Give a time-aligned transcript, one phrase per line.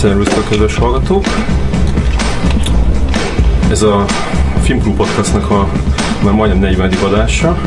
[0.00, 1.24] Szervusztok, kedves hallgatók!
[3.70, 4.04] Ez a
[4.62, 5.68] Filmklub Podcastnak a
[6.24, 6.92] már majdnem 40.
[7.04, 7.58] adása,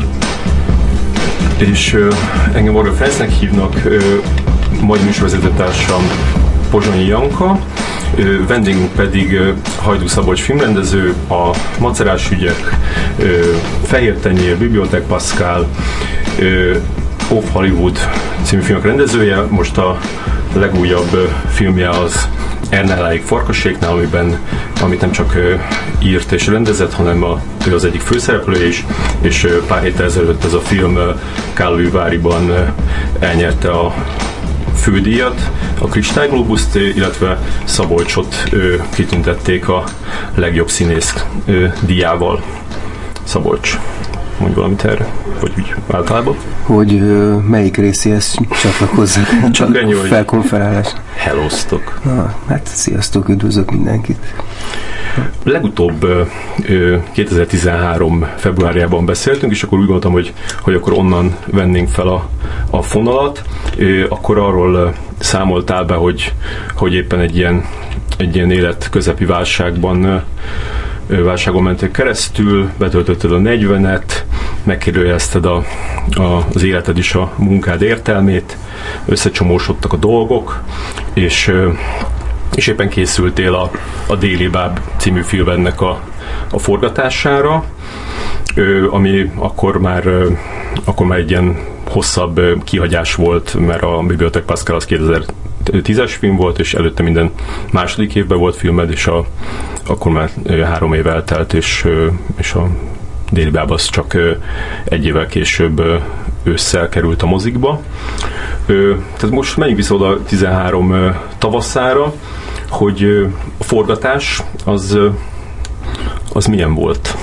[1.58, 2.14] és uh,
[2.54, 4.02] engem Orga Fencnek hívnak, uh,
[4.80, 6.02] mai műsorvezetőtársam
[6.70, 7.58] Pozsonyi Janka,
[8.18, 9.48] uh, vendégünk pedig uh,
[9.82, 12.78] Hajdú Szabolcs filmrendező, a Macerás ügyek,
[13.18, 13.26] uh,
[13.82, 15.66] Fehér Tenyér, Bibliotek Pascal,
[16.38, 16.76] uh,
[17.28, 17.98] Off Hollywood
[18.42, 19.98] című filmek rendezője, most a
[20.54, 22.28] legújabb filmje az
[22.68, 24.38] Ernáláig Farkaséknál, amiben,
[24.80, 25.36] amit nem csak
[26.02, 28.84] írt és rendezett, hanem a, ő az egyik főszereplő is,
[29.20, 30.98] és pár héttel ezelőtt ez a film
[31.52, 32.72] Kálvűváriban
[33.18, 33.94] elnyerte a
[34.74, 38.44] fődíjat, a Kristályglobuszt, illetve Szabolcsot
[38.94, 39.84] kitüntették a
[40.34, 41.24] legjobb színész
[41.80, 42.42] díjával.
[43.24, 43.78] Szabolcs
[44.38, 45.06] mondj valamit erre,
[45.40, 46.36] vagy úgy általában.
[46.62, 49.24] Hogy ö, melyik részéhez csatlakozzak.
[49.50, 50.92] Csak ennyi, hogy felkonferálás.
[51.14, 52.00] Hellóztok.
[52.04, 54.34] Na, hát sziasztok, üdvözlök mindenkit.
[55.42, 56.06] Legutóbb
[57.12, 62.28] 2013 februárjában beszéltünk, és akkor úgy gondoltam, hogy, hogy akkor onnan vennénk fel a,
[62.70, 63.42] a fonalat.
[64.08, 66.32] Akkor arról számoltál be, hogy,
[66.74, 67.64] hogy éppen egy ilyen,
[68.18, 70.22] egy ilyen életközepi válságban
[71.06, 74.12] válságon mentél keresztül, betöltötted a 40-et,
[74.62, 75.64] megkérdőjelezted a,
[76.10, 78.56] a, az életed is a munkád értelmét,
[79.06, 80.62] összecsomósodtak a dolgok,
[81.12, 81.52] és,
[82.54, 83.70] és éppen készültél a,
[84.06, 86.00] a Déli Báb című filmednek a,
[86.50, 87.64] a forgatására,
[88.90, 90.08] ami akkor már,
[90.84, 91.58] akkor már egy ilyen
[91.90, 94.86] hosszabb kihagyás volt, mert a Bibliotek Pascal az
[95.64, 97.30] 2010-es film volt, és előtte minden
[97.72, 99.26] második évben volt filmed, és a,
[99.86, 100.30] akkor már
[100.64, 101.86] három év eltelt, és,
[102.36, 102.68] és a
[103.30, 104.16] Déli Báb az csak
[104.84, 105.82] egy évvel később
[106.42, 107.80] ősszel került a mozikba.
[109.16, 112.12] Tehát most menjünk vissza oda 13 tavaszára,
[112.68, 113.28] hogy
[113.58, 114.98] a forgatás az,
[116.32, 117.16] az milyen volt?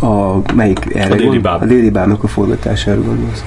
[0.00, 1.62] A, melyik erre a Déli Báb.
[1.62, 3.44] A Déli Bábnak a forgatására gondolsz.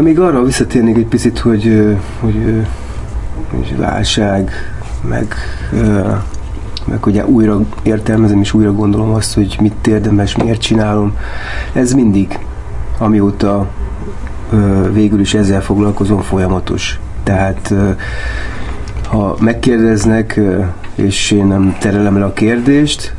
[0.00, 2.66] Még arra visszatérnék egy picit, hogy, hogy,
[3.50, 4.50] hogy válság,
[5.08, 5.34] meg
[6.84, 11.16] meg ugye újra értelmezem és újra gondolom azt, hogy mit érdemes, miért csinálom.
[11.72, 12.38] Ez mindig,
[12.98, 13.68] amióta
[14.92, 17.00] végül is ezzel foglalkozom folyamatos.
[17.22, 17.74] Tehát
[19.08, 20.40] ha megkérdeznek,
[20.94, 23.14] és én nem terelem le a kérdést,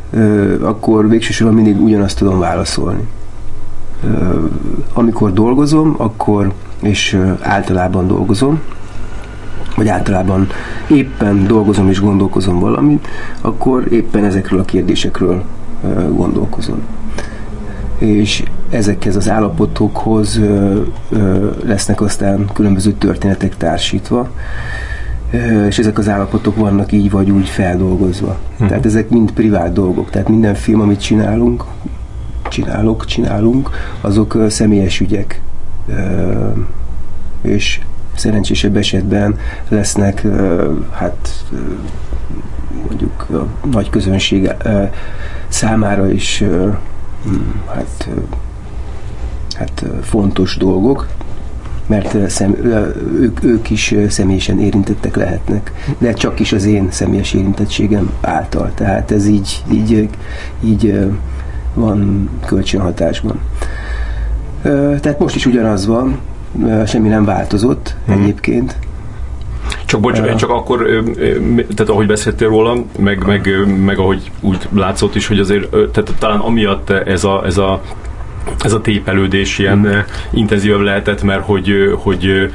[0.62, 3.08] akkor végsősorban mindig ugyanazt tudom válaszolni.
[4.94, 8.60] Amikor dolgozom, akkor, és általában dolgozom,
[9.76, 10.48] vagy általában
[10.88, 13.08] éppen dolgozom és gondolkozom valamit,
[13.42, 15.44] akkor éppen ezekről a kérdésekről
[16.12, 16.82] gondolkozom.
[17.98, 20.42] És ezekhez az állapotokhoz
[21.64, 24.30] lesznek aztán különböző történetek társítva,
[25.68, 28.38] és ezek az állapotok vannak így vagy úgy feldolgozva.
[28.54, 28.68] Uh-huh.
[28.68, 30.10] Tehát ezek mind privát dolgok.
[30.10, 31.64] Tehát minden film, amit csinálunk,
[32.52, 33.70] csinálok, csinálunk,
[34.02, 35.42] azok személyes ügyek.
[37.42, 37.82] És
[38.16, 39.38] szerencsésebb esetben
[39.70, 40.26] lesznek
[40.92, 41.46] hát
[42.88, 44.52] mondjuk a nagy közönség
[45.48, 46.44] számára is
[47.24, 48.10] hmm, hát,
[49.58, 51.08] hát fontos dolgok,
[51.86, 52.56] mert szem,
[53.20, 58.72] ők, ők is személyesen érintettek lehetnek, de csak is az én személyes érintettségem által.
[58.74, 60.10] Tehát ez így, így,
[60.64, 61.12] így
[61.74, 63.40] van kölcsönhatásban.
[65.02, 66.20] Tehát most is ugyanaz van,
[66.86, 68.22] semmi nem változott hmm.
[68.22, 68.78] egyébként.
[69.86, 70.86] Csak bocs, uh, csak akkor,
[71.52, 73.50] tehát ahogy beszéltél róla, meg, meg,
[73.86, 77.82] meg ahogy úgy látszott is, hogy azért, tehát talán amiatt ez a, ez a
[78.64, 80.00] ez a tépelődés ilyen mm.
[80.32, 82.52] intenzívebb lehetett, mert hogy, hogy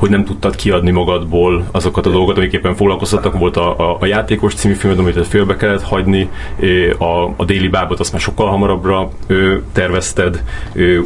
[0.00, 3.38] hogy nem tudtad kiadni magadból azokat a dolgokat, amik éppen foglalkoztattak.
[3.38, 6.28] Volt a, a, a játékos című film, amit félbe kellett hagyni,
[6.98, 9.10] a, a déli bábot azt már sokkal hamarabbra
[9.72, 10.42] tervezted,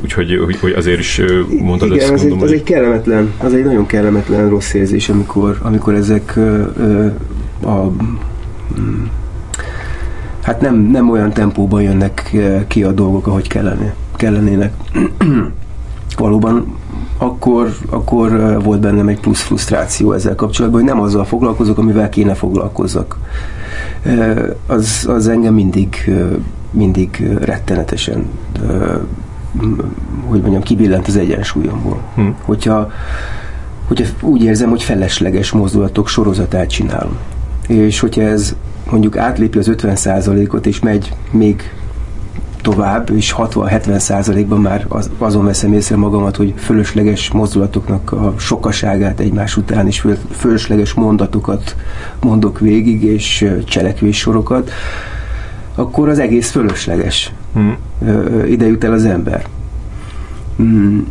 [0.02, 1.20] úgyhogy hogy azért is
[1.61, 2.12] mondtad Igen, ezt.
[2.12, 6.37] Az, mondom, egy, az egy kellemetlen, az egy nagyon kellemetlen rossz érzés, amikor, amikor ezek
[6.37, 7.06] ö,
[7.62, 7.91] a
[8.81, 9.05] mm,
[10.43, 12.37] hát nem, nem olyan tempóban jönnek
[12.67, 14.73] ki a dolgok, ahogy kellene, kellenének.
[16.17, 16.82] Valóban
[17.19, 22.34] akkor, akkor volt bennem egy plusz frusztráció ezzel kapcsolatban, hogy nem azzal foglalkozok, amivel kéne
[22.34, 23.19] foglalkozzak.
[24.66, 26.11] Az, az engem mindig,
[26.70, 28.26] mindig rettenetesen
[30.28, 32.00] hogy mondjam, kibillent az egyensúlyomból.
[32.14, 32.28] Hm.
[32.43, 32.90] Hogyha,
[33.87, 37.17] hogyha úgy érzem, hogy felesleges mozdulatok sorozatát csinálom.
[37.67, 38.55] És hogyha ez
[38.90, 41.72] mondjuk átlépi az 50%-ot, és megy még
[42.64, 49.20] tovább, és 60-70 százalékban már az, azon veszem észre magamat, hogy fölösleges mozdulatoknak a sokaságát
[49.20, 51.76] egymás után, és föl, fölösleges mondatokat
[52.20, 54.70] mondok végig, és cselekvéssorokat,
[55.75, 57.32] akkor az egész fölösleges.
[57.52, 57.76] Hmm.
[58.46, 59.46] Ide jut el az ember.
[60.56, 61.06] Hmm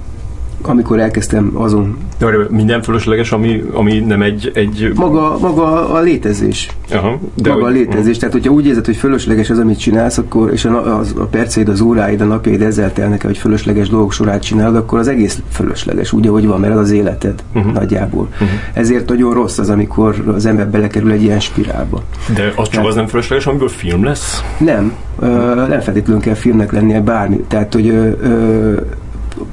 [0.68, 1.98] amikor elkezdtem azon...
[2.18, 4.52] De minden fölösleges, ami, ami nem egy...
[4.54, 4.92] egy...
[4.96, 6.68] Maga, maga a létezés.
[6.92, 7.72] Aha, de maga hogy...
[7.72, 8.18] a létezés.
[8.18, 11.70] Tehát, hogyha úgy érzed, hogy fölösleges az, amit csinálsz, akkor, és a, a, a perceid,
[11.70, 16.14] az óráid, a napjaid ezzel telnek hogy fölösleges dolgok sorát csinálod, akkor az egész fölösleges,
[16.14, 17.74] úgy, ahogy van, mert az az életed uh-huh.
[17.74, 18.28] nagyjából.
[18.32, 18.50] Uh-huh.
[18.74, 22.04] Ezért nagyon rossz az, amikor az ember belekerül egy ilyen spirálba.
[22.36, 24.44] De az csak Tehát, az nem fölösleges, amiből film lesz?
[24.58, 24.94] Nem.
[25.20, 25.28] Ö,
[25.68, 27.44] nem feltétlenül kell filmnek lennie bármi.
[27.48, 28.76] Tehát, hogy ö, ö,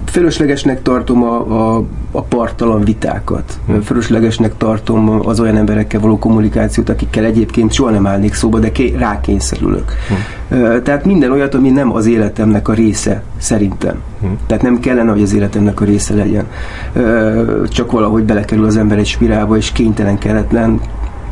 [0.05, 1.37] Fölöslegesnek tartom a,
[1.77, 3.59] a, a partalan vitákat.
[3.67, 3.79] Hm.
[3.79, 8.95] Fölöslegesnek tartom az olyan emberekkel való kommunikációt, akikkel egyébként soha nem állnék szóba, de ké,
[8.99, 9.93] rákényszerülök.
[10.09, 10.83] Hm.
[10.83, 13.95] Tehát minden olyat, ami nem az életemnek a része, szerintem.
[14.21, 14.27] Hm.
[14.47, 16.45] Tehát nem kellene, hogy az életemnek a része legyen.
[17.69, 20.81] Csak valahogy belekerül az ember egy spirálba, és kénytelen, kelletlen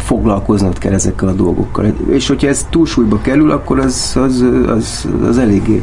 [0.08, 1.92] foglalkoznod kell ezekkel a dolgokkal.
[2.10, 5.82] És hogyha ez túlsúlyba kerül, akkor az, az, az, az eléggé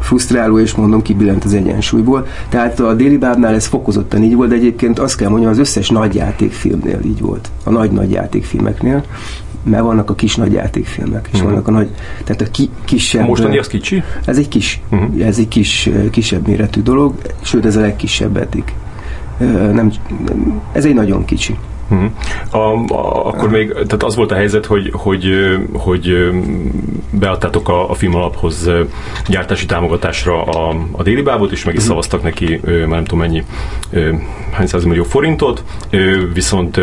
[0.00, 2.26] frusztráló, és mondom, kibillent az egyensúlyból.
[2.48, 5.88] Tehát a Déli Bábnál ez fokozottan így volt, de egyébként azt kell mondjam, az összes
[5.88, 7.50] nagy játékfilmnél így volt.
[7.64, 9.04] A nagy-nagy játékfilmeknél
[9.62, 11.50] mert vannak a kis nagy játékfilmek, és uh-huh.
[11.50, 11.88] vannak a nagy,
[12.24, 13.22] tehát a ki, kisebb...
[13.22, 14.02] A mostani az kicsi?
[14.24, 15.26] Ez egy kis, uh-huh.
[15.26, 18.64] ez egy kis, kisebb méretű dolog, sőt ez a legkisebb eddig.
[19.72, 19.92] Nem,
[20.72, 21.56] ez egy nagyon kicsi.
[21.90, 22.10] Uh-huh.
[22.50, 25.30] A, a, akkor még, tehát az volt a helyzet, hogy, hogy,
[25.72, 26.30] hogy
[27.10, 28.70] beadtátok a, a film alaphoz
[29.28, 32.04] gyártási támogatásra a, a déli bábot, és meg is uh-huh.
[32.04, 33.44] szavaztak neki, már nem tudom mennyi,
[34.50, 35.64] hány millió forintot,
[36.32, 36.80] viszont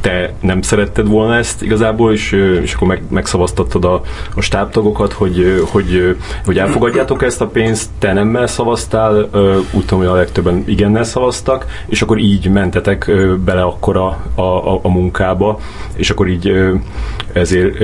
[0.00, 4.02] te nem szeretted volna ezt igazából, és, és akkor meg, megszavaztattad a,
[4.34, 9.28] a stábtagokat, hogy, hogy, hogy elfogadjátok ezt a pénzt, te nemmel szavaztál,
[9.72, 13.10] úgy tudom, hogy a legtöbben igennel szavaztak, és akkor így mentetek
[13.44, 15.58] bele akkor a, a, a munkába,
[15.96, 16.52] és akkor így
[17.32, 17.78] ezért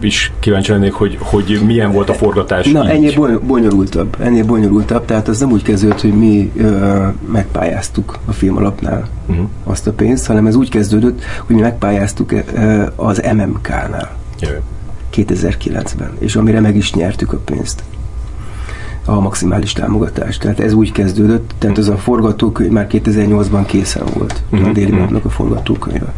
[0.00, 2.66] is kíváncsi lennék, hogy, hogy milyen volt a forgatás.
[2.66, 2.90] Na, így.
[2.90, 8.56] ennél bonyolultabb, ennél bonyolultabb, tehát az nem úgy kezdődött, hogy mi ö, megpályáztuk a film
[8.56, 9.46] alapnál uh-huh.
[9.64, 14.16] azt a pénzt, hanem ez úgy kezdődött, hogy mi megpályáztuk ö, az MMK-nál.
[14.40, 14.48] Jö.
[15.14, 17.82] 2009-ben, és amire meg is nyertük a pénzt
[19.06, 20.40] a maximális támogatást.
[20.40, 24.68] Tehát ez úgy kezdődött, tehát az a forgatókönyv már 2008-ban készen volt, uh-huh.
[24.68, 25.00] a déli mhm.
[25.00, 26.12] napnak a forgatókönyve.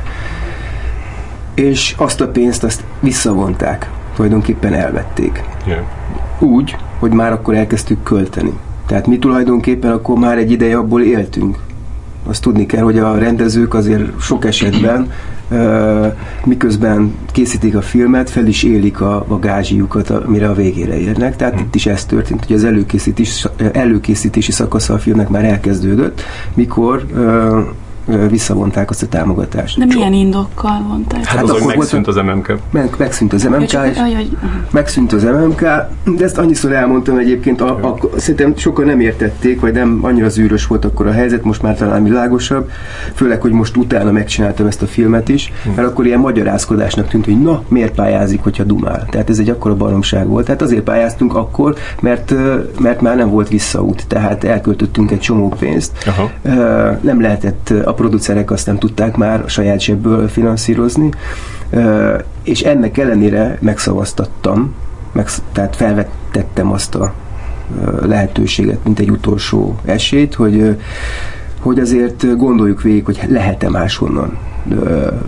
[1.54, 5.44] És azt a pénzt azt visszavonták, tulajdonképpen elvették.
[5.66, 5.84] Yeah.
[6.38, 8.52] Úgy, hogy már akkor elkezdtük költeni.
[8.86, 11.58] Tehát mi tulajdonképpen akkor már egy ideje abból éltünk.
[12.26, 15.10] Azt tudni kell, hogy a rendezők azért sok esetben
[16.44, 21.36] miközben készítik a filmet, fel is élik a, a gázsiukat, amire a végére érnek.
[21.36, 21.62] Tehát hmm.
[21.62, 26.22] itt is ez történt, hogy az előkészítés, előkészítési szakasza a filmnek már elkezdődött,
[26.54, 27.06] mikor
[28.30, 29.78] visszavonták azt a támogatást.
[29.78, 31.24] De milyen indokkal vonták?
[31.24, 32.56] Hát, hát az, hogy megszűnt az MMK.
[32.70, 34.28] Meg, megszűnt az MMK, ja, és aj,
[34.70, 35.60] megszűnt az MMK,
[36.16, 40.66] de ezt annyiszor elmondtam egyébként, a, a, szerintem sokan nem értették, vagy nem annyira zűrös
[40.66, 42.70] volt akkor a helyzet, most már talán világosabb,
[43.14, 45.70] főleg, hogy most utána megcsináltam ezt a filmet is, hm.
[45.74, 49.06] mert akkor ilyen magyarázkodásnak tűnt, hogy na, miért pályázik, hogyha dumál.
[49.10, 50.44] Tehát ez egy akkora baromság volt.
[50.44, 52.34] Tehát azért pályáztunk akkor, mert,
[52.80, 55.92] mert már nem volt visszaút, tehát elköltöttünk egy csomó pénzt.
[56.06, 56.30] Aha.
[57.00, 61.10] Nem lehetett a producerek azt nem tudták már a saját zsebből finanszírozni,
[62.42, 64.74] és ennek ellenére megszavaztattam,
[65.12, 67.14] meg, tehát felvettettem azt a
[68.02, 70.76] lehetőséget, mint egy utolsó esélyt, hogy,
[71.60, 74.38] hogy azért gondoljuk végig, hogy lehet-e máshonnan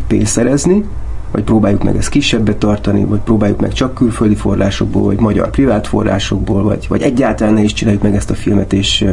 [0.06, 0.84] pénzt szerezni,
[1.30, 5.87] vagy próbáljuk meg ezt kisebbet tartani, vagy próbáljuk meg csak külföldi forrásokból, vagy magyar privát
[5.87, 9.04] forrásokból, vagy, vagy egyáltalán ne is csináljuk meg ezt a filmet, és,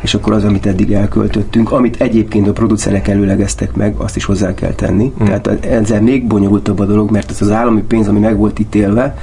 [0.00, 4.54] és akkor az, amit eddig elköltöttünk, amit egyébként a producerek előlegeztek meg, azt is hozzá
[4.54, 5.12] kell tenni.
[5.22, 5.24] Mm.
[5.24, 9.16] Tehát ezzel még bonyolultabb a dolog, mert ez az állami pénz, ami meg volt ítélve,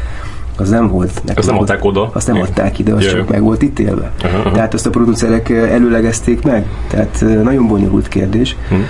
[0.57, 1.21] az nem volt.
[1.35, 2.09] Azt nem adták oda?
[2.13, 2.47] Azt nem Igen.
[2.47, 3.13] adták ide, az Jaj.
[3.13, 4.11] csak meg volt ítélve.
[4.23, 4.51] Uh-huh.
[4.53, 6.65] Tehát azt a producerek előlegezték meg.
[6.87, 8.55] Tehát nagyon bonyolult kérdés.
[8.63, 8.85] Uh-huh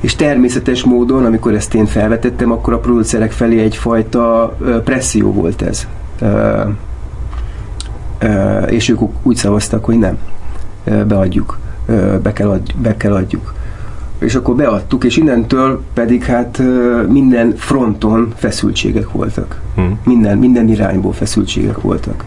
[0.00, 5.86] és természetes módon, amikor ezt én felvetettem, akkor a producerek felé egyfajta presszió volt ez.
[8.68, 10.18] És ők úgy szavaztak, hogy nem,
[11.06, 11.58] beadjuk,
[12.22, 13.54] be kell, adj, be kell adjuk.
[14.18, 16.62] És akkor beadtuk, és innentől pedig hát
[17.08, 19.60] minden fronton feszültségek voltak.
[19.74, 19.98] Hmm.
[20.04, 22.24] Minden, minden irányból feszültségek voltak.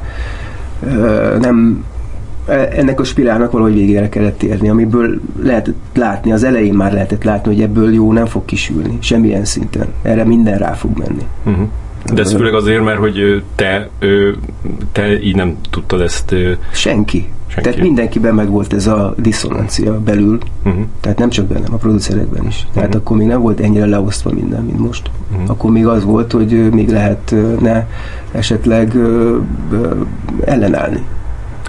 [1.40, 1.84] Nem
[2.50, 7.54] ennek a spirálnak valahogy végére kellett érni, amiből lehetett látni, az elején már lehetett látni,
[7.54, 9.88] hogy ebből jó nem fog kisülni, semmilyen szinten.
[10.02, 11.26] Erre minden rá fog menni.
[11.46, 11.68] Uh-huh.
[12.14, 13.90] De ez főleg azért, mert hogy te,
[14.92, 16.36] te így nem tudtad ezt...
[16.72, 17.28] Senki.
[17.48, 17.70] Senki.
[17.70, 20.84] Tehát mindenkiben meg volt ez a diszonancia belül, uh-huh.
[21.00, 22.68] tehát nem csak bennem, a producerekben is.
[22.74, 23.02] Tehát uh-huh.
[23.04, 25.10] akkor még nem volt ennyire leosztva minden, mint most.
[25.32, 25.50] Uh-huh.
[25.50, 27.88] Akkor még az volt, hogy még lehetne
[28.32, 28.98] esetleg
[30.46, 31.04] ellenállni.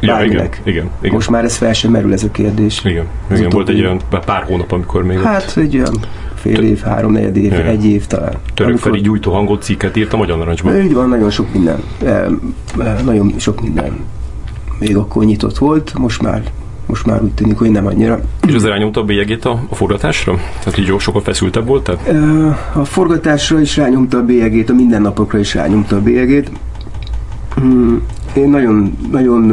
[0.00, 1.14] Ja, igen, igen, igen.
[1.14, 2.84] Most már ez fel sem merül ez a kérdés.
[2.84, 5.94] Igen, igen volt egy olyan pár hónap, amikor még Hát egy olyan
[6.34, 7.66] fél év, három, negyed év, igen.
[7.66, 8.34] egy év talán.
[8.54, 8.90] Török amikor...
[8.90, 10.80] Feri gyújtó hangot cikket írt a Magyar Narancsban.
[10.80, 11.82] Így van, nagyon sok minden.
[13.04, 13.98] Nagyon sok minden
[14.80, 16.42] még akkor nyitott volt, most már
[16.86, 18.20] most már úgy tűnik, hogy nem annyira.
[18.46, 20.38] És az rányomta a bélyegét a, a forgatásra?
[20.58, 21.82] Tehát így sokkal feszültebb volt?
[21.82, 22.08] Tehát?
[22.74, 26.50] A forgatásra is rányomta a bélyegét, a mindennapokra is rányomta a bélyegét.
[28.32, 29.52] Én nagyon, nagyon,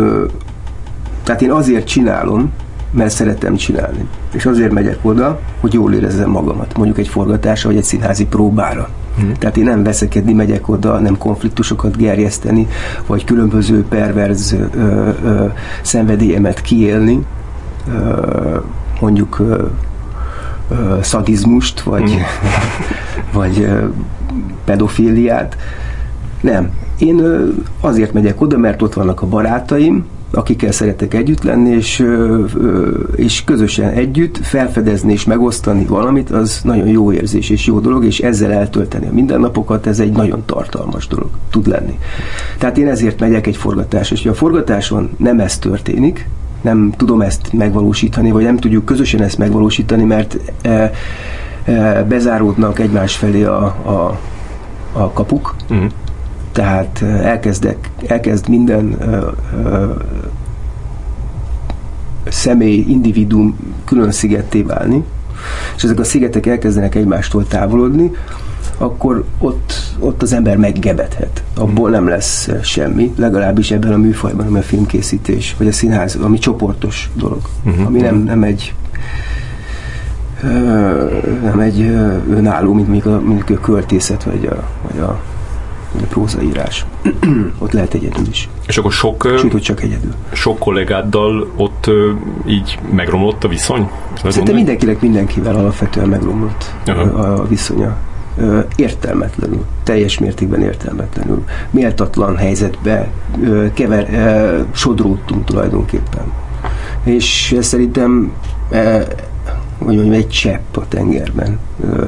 [1.23, 2.51] tehát én azért csinálom,
[2.91, 4.07] mert szeretem csinálni.
[4.33, 8.89] És azért megyek oda, hogy jól érezzem magamat, mondjuk egy forgatásra, vagy egy színházi próbára.
[9.17, 9.33] Hmm.
[9.33, 12.67] Tehát én nem veszekedni megyek oda, nem konfliktusokat gerjeszteni,
[13.05, 15.45] vagy különböző perverz ö, ö,
[15.81, 17.25] szenvedélyemet kiélni,
[17.93, 18.57] ö,
[18.99, 19.65] mondjuk ö,
[20.69, 22.21] ö, szadizmust, vagy, hmm.
[23.33, 23.85] vagy ö,
[24.65, 25.57] pedofíliát.
[26.41, 26.69] Nem.
[26.97, 27.21] Én
[27.79, 32.05] azért megyek oda, mert ott vannak a barátaim, akikkel szeretek együtt lenni, és,
[33.15, 38.19] és közösen együtt felfedezni és megosztani valamit, az nagyon jó érzés és jó dolog, és
[38.19, 41.97] ezzel eltölteni a mindennapokat, ez egy nagyon tartalmas dolog tud lenni.
[42.57, 46.27] Tehát én ezért megyek egy forgatás, és a forgatáson nem ez történik,
[46.61, 50.91] nem tudom ezt megvalósítani, vagy nem tudjuk közösen ezt megvalósítani, mert e,
[51.65, 54.19] e, bezáródnak egymás felé a, a,
[54.91, 55.91] a kapuk, uh-huh
[56.57, 58.97] tehát elkezdek, elkezd minden
[62.29, 65.03] személy, individuum külön szigetté válni,
[65.75, 68.11] és ezek a szigetek elkezdenek egymástól távolodni,
[68.77, 71.43] akkor ott, ott az ember meggebedhet.
[71.55, 76.37] Abból nem lesz semmi, legalábbis ebben a műfajban, ami a filmkészítés, vagy a színház, ami
[76.37, 77.85] csoportos dolog, uh-huh.
[77.85, 78.73] ami nem, nem egy
[81.43, 81.81] nem egy
[82.29, 85.19] önálló, mint mondjuk a, mondjuk a költészet, vagy a, vagy a
[86.09, 86.85] prózaírás.
[87.59, 88.49] ott lehet egyedül is.
[88.67, 90.13] És akkor sok, Sőt, hogy csak egyedül.
[90.31, 91.89] sok kollégáddal ott
[92.47, 93.89] így megromlott a viszony?
[94.23, 97.19] Szerintem mindenkinek mindenkivel alapvetően megromlott uh-huh.
[97.19, 97.97] a viszonya.
[98.75, 101.43] Értelmetlenül, teljes mértékben értelmetlenül.
[101.69, 103.07] Méltatlan helyzetbe
[103.73, 106.31] kever, sodródtunk tulajdonképpen.
[107.03, 108.31] És szerintem
[109.77, 111.59] hogy mondjam, egy csepp a tengerben.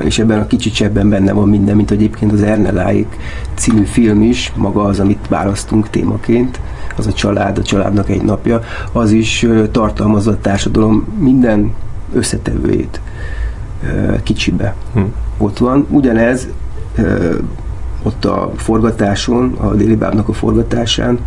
[0.04, 3.18] És ebben a kicsi cseppben benne van minden, mint egyébként az Erneláik
[3.56, 6.60] című film is, maga az, amit választunk témaként,
[6.98, 8.62] az a család, a családnak egy napja,
[8.92, 11.74] az is tartalmazza a társadalom minden
[12.14, 13.02] összetevőjét
[14.24, 14.76] kicsibe.
[14.94, 15.02] Hm.
[15.38, 15.88] Ott van.
[15.90, 16.48] Ugyanez
[18.04, 21.20] ott a forgatáson, a déli bábnak a forgatásán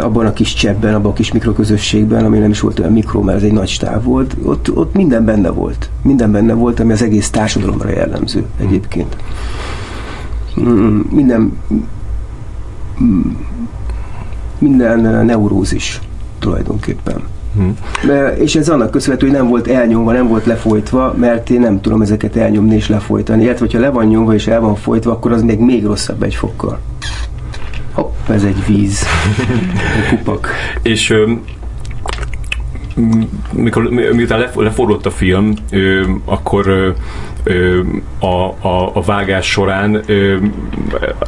[0.00, 3.38] abban a kis cseppben, abban a kis mikroközösségben, ami nem is volt olyan mikro, mert
[3.38, 5.90] ez egy nagy stáv volt, ott, ott minden benne volt.
[6.02, 9.16] Minden benne volt, ami az egész társadalomra jellemző egyébként.
[10.60, 11.58] Mm, minden
[13.02, 13.20] mm,
[14.58, 16.00] minden neurózis
[16.38, 17.22] tulajdonképpen.
[17.54, 17.76] Hmm.
[18.38, 22.02] És ez annak köszönhető, hogy nem volt elnyomva, nem volt lefolytva, mert én nem tudom
[22.02, 23.42] ezeket elnyomni és lefolytani.
[23.42, 26.34] Illetve, hogyha le van nyomva és el van folytva, akkor az még még rosszabb egy
[26.34, 26.78] fokkal.
[27.92, 29.02] Hopp, ez egy víz.
[29.96, 30.48] egy kupak.
[30.82, 31.14] És
[33.52, 35.54] mikor, miután lefordult a film,
[36.24, 36.94] akkor
[38.18, 38.26] a,
[38.66, 40.04] a, a vágás során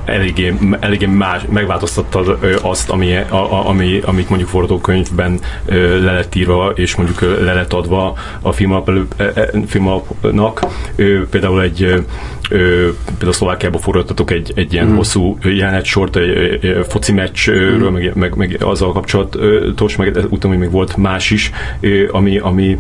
[0.05, 6.95] eléggé, eléggé más, megváltoztatta azt, ami, a, ami, amit mondjuk forgatókönyvben le lett írva, és
[6.95, 8.53] mondjuk le lett adva a
[9.67, 10.61] filmalapnak.
[11.31, 12.05] Például egy
[12.49, 14.97] például Szlovákiában forgattatok egy, egy ilyen mm.
[14.97, 17.93] hosszú jelenet sort, egy, egy foci meccsről, mm.
[17.93, 21.51] meg, meg, meg azzal kapcsolatos, meg utána még volt más is,
[22.11, 22.79] ami, ami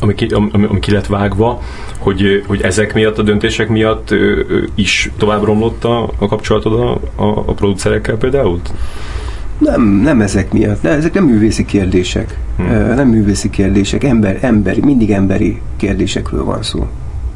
[0.00, 1.60] ami ki, ami, ami ki lett vágva,
[1.98, 4.14] hogy, hogy ezek miatt, a döntések miatt
[4.74, 6.90] is tovább romlott a, a kapcsolatod a,
[7.22, 8.60] a, a producerekkel például?
[9.58, 10.82] Nem, nem ezek miatt.
[10.82, 12.38] De ezek nem művészi kérdések.
[12.56, 12.94] Hmm.
[12.94, 14.04] Nem művészi kérdések.
[14.04, 16.86] Ember, emberi, mindig emberi kérdésekről van szó.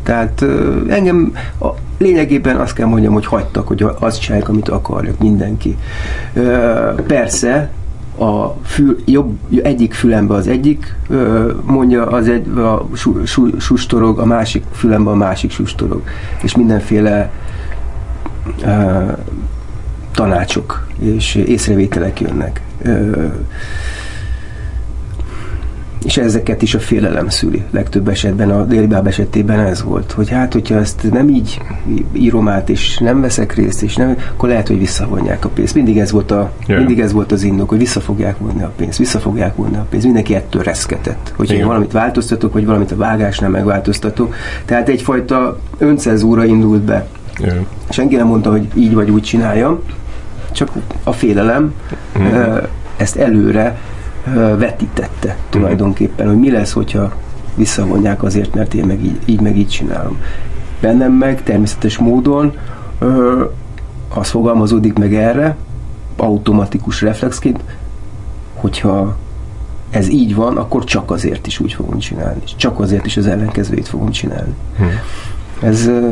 [0.02, 0.44] Tehát
[0.88, 1.66] engem a,
[1.98, 5.76] lényegében azt kell mondjam, hogy hagytak, hogy azt csinálják, amit akarják mindenki.
[7.06, 7.70] Persze,
[8.18, 10.96] a fül, jobb, egyik fülembe az egyik
[11.62, 16.02] mondja, az egy, a su, su, sustorog, a másik fülembe a másik sustorog.
[16.42, 17.30] És mindenféle
[18.64, 19.18] uh,
[20.14, 22.60] tanácsok és észrevételek jönnek.
[22.84, 23.32] Uh,
[26.04, 27.62] és ezeket is a félelem szüli.
[27.70, 31.60] Legtöbb esetben, a délibáb esetében ez volt, hogy hát, hogyha ezt nem így
[32.12, 35.74] írom át, és nem veszek részt, és nem, akkor lehet, hogy visszavonják a pénzt.
[35.74, 36.80] Mindig ez volt, a, yeah.
[36.80, 39.86] mindig ez volt az indok, hogy vissza fogják vonni a pénzt, vissza fogják vonni a
[39.90, 40.04] pénzt.
[40.04, 44.34] Mindenki ettől reszketett, hogy én valamit változtatok, vagy valamit a vágásnál megváltoztatok.
[44.64, 47.06] Tehát egyfajta öncezúra indult be.
[47.38, 47.56] Yeah.
[47.88, 49.78] Senki nem mondta, hogy így vagy úgy csináljam,
[50.52, 50.70] csak
[51.04, 51.74] a félelem
[52.18, 52.24] mm.
[52.96, 53.78] ezt előre
[54.58, 57.12] vetítette tulajdonképpen, hogy mi lesz, hogyha
[57.54, 60.20] visszavonják azért, mert én meg így, így meg így csinálom.
[60.80, 62.52] Bennem meg természetes módon
[62.98, 63.44] ö,
[64.08, 65.56] az fogalmazódik meg erre,
[66.16, 67.60] automatikus reflexként,
[68.54, 69.16] hogyha
[69.90, 72.40] ez így van, akkor csak azért is úgy fogom csinálni.
[72.56, 74.54] Csak azért is az ellenkezőjét fogom csinálni.
[74.76, 74.90] Hmm.
[75.60, 76.10] Ez ö,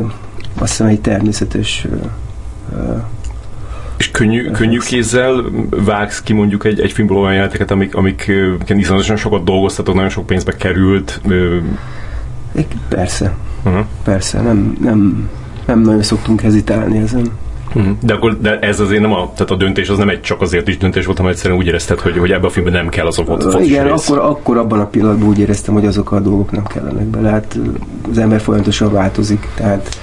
[0.59, 1.95] azt hiszem egy természetes ö,
[2.75, 2.95] ö,
[4.01, 8.31] és könnyű, könnyű kézzel vágsz ki mondjuk egy, egy filmből olyan jeleneteket, amik, amik
[8.67, 11.21] iszonyatosan sokat dolgoztatok, nagyon sok pénzbe került.
[12.89, 13.33] Persze.
[13.63, 13.85] Uh-huh.
[14.03, 15.29] Persze, nem, nem,
[15.65, 17.31] nem nagyon szoktunk hezitálni ezen.
[17.75, 17.97] Uh-huh.
[18.01, 20.67] De akkor de ez azért nem a, tehát a döntés az nem egy csak azért
[20.67, 23.19] is döntés volt, hanem egyszerűen úgy érezted, hogy, hogy ebben a filmben nem kell az
[23.19, 24.09] a fot, uh, Igen, rész.
[24.09, 27.29] akkor, akkor abban a pillanatban úgy éreztem, hogy azok a dolgok nem kellenek bele.
[27.29, 27.59] Hát
[28.11, 29.97] az ember folyamatosan változik, tehát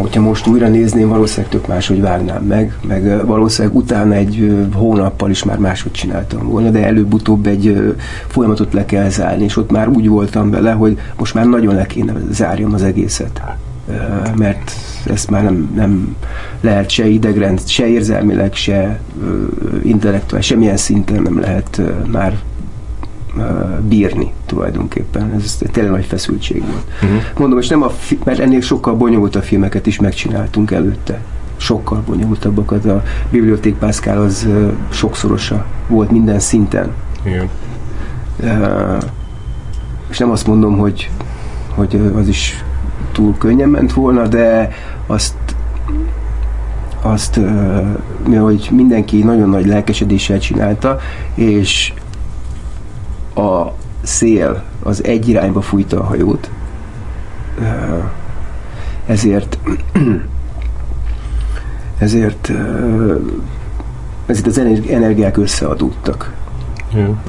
[0.00, 5.44] hogyha most újra nézném, valószínűleg tök máshogy vágnám meg, meg valószínűleg utána egy hónappal is
[5.44, 7.94] már máshogy csináltam volna, de előbb-utóbb egy
[8.26, 11.86] folyamatot le kell zárni, és ott már úgy voltam vele, hogy most már nagyon le
[11.86, 13.42] kéne zárjam az egészet.
[14.36, 14.72] Mert
[15.04, 16.16] ezt már nem, nem
[16.60, 19.00] lehet se idegrend, se érzelmileg, se
[19.82, 22.38] intellektuális, semmilyen szinten nem lehet már
[23.88, 25.32] bírni tulajdonképpen.
[25.36, 26.84] Ez tényleg nagy feszültség volt.
[27.02, 27.18] Uh-huh.
[27.38, 31.20] Mondom, és nem a fi- mert ennél sokkal bonyolultabb filmeket is megcsináltunk előtte.
[31.56, 32.84] Sokkal bonyolultabbakat.
[32.84, 36.92] A Biblioték Pascal az uh, sokszorosa volt minden szinten.
[37.22, 37.48] Igen.
[38.40, 39.02] Uh,
[40.10, 41.10] és nem azt mondom, hogy,
[41.74, 42.64] hogy az is
[43.12, 44.72] túl könnyen ment volna, de
[45.06, 45.34] azt
[47.02, 47.40] azt,
[48.26, 50.98] mivel hogy mindenki nagyon nagy lelkesedéssel csinálta,
[51.34, 51.92] és
[53.38, 56.50] a szél az egy irányba fújta a hajót,
[59.06, 59.58] ezért
[61.98, 62.52] ezért
[64.26, 66.32] ezért az energiák összeadódtak.
[66.94, 67.20] Ja.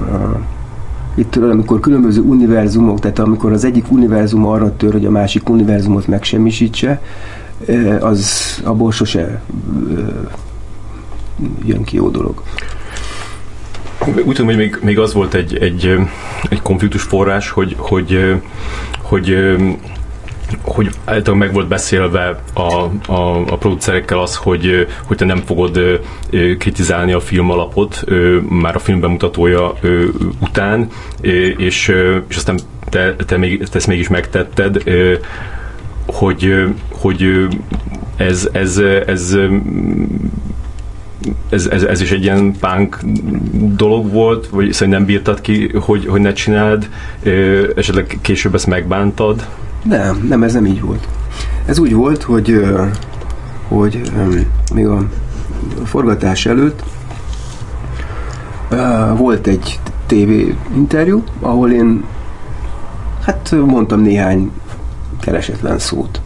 [1.15, 5.49] Itt tudod, amikor különböző univerzumok, tehát amikor az egyik univerzum arra tör, hogy a másik
[5.49, 7.01] univerzumot megsemmisítse,
[7.99, 9.41] az abból sose
[11.65, 12.43] jön ki jó dolog.
[14.05, 15.95] Úgy tudom, hogy még, még az volt egy, egy,
[16.49, 18.35] egy konfliktus forrás, hogy, hogy,
[19.01, 19.37] hogy
[20.61, 22.61] hogy általában meg volt beszélve a,
[23.11, 26.01] a, a producerekkel az, hogy, hogy te nem fogod
[26.57, 28.03] kritizálni a film alapot
[28.49, 29.73] már a film bemutatója
[30.39, 30.87] után,
[31.21, 31.87] és,
[32.27, 32.59] és aztán
[32.89, 34.83] te, te, még, te ezt mégis megtetted,
[36.05, 36.53] hogy,
[36.91, 37.47] hogy
[38.17, 39.35] ez, ez, ez
[41.49, 42.99] ez, ez, ez is egy ilyen punk
[43.75, 46.89] dolog volt, vagy szerintem bírtad ki, hogy, hogy ne csináld,
[47.75, 49.47] esetleg később ezt megbántad?
[49.83, 51.07] Nem, nem, ez nem így volt.
[51.65, 52.61] Ez úgy volt, hogy,
[53.67, 54.01] hogy
[54.73, 55.07] még a
[55.83, 56.83] forgatás előtt
[59.17, 60.29] volt egy TV
[60.75, 62.03] interjú, ahol én
[63.21, 64.51] hát mondtam néhány
[65.21, 66.21] keresetlen szót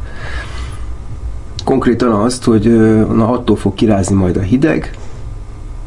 [1.63, 2.78] konkrétan azt, hogy
[3.13, 4.97] na attól fog kirázni majd a hideg,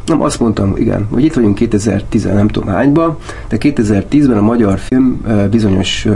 [0.06, 3.16] nem, azt mondtam, igen, hogy itt vagyunk 2010 nem tudom hányban,
[3.48, 6.06] de 2010-ben a magyar film bizonyos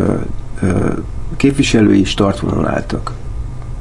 [1.36, 3.12] képviselői startvonalon álltak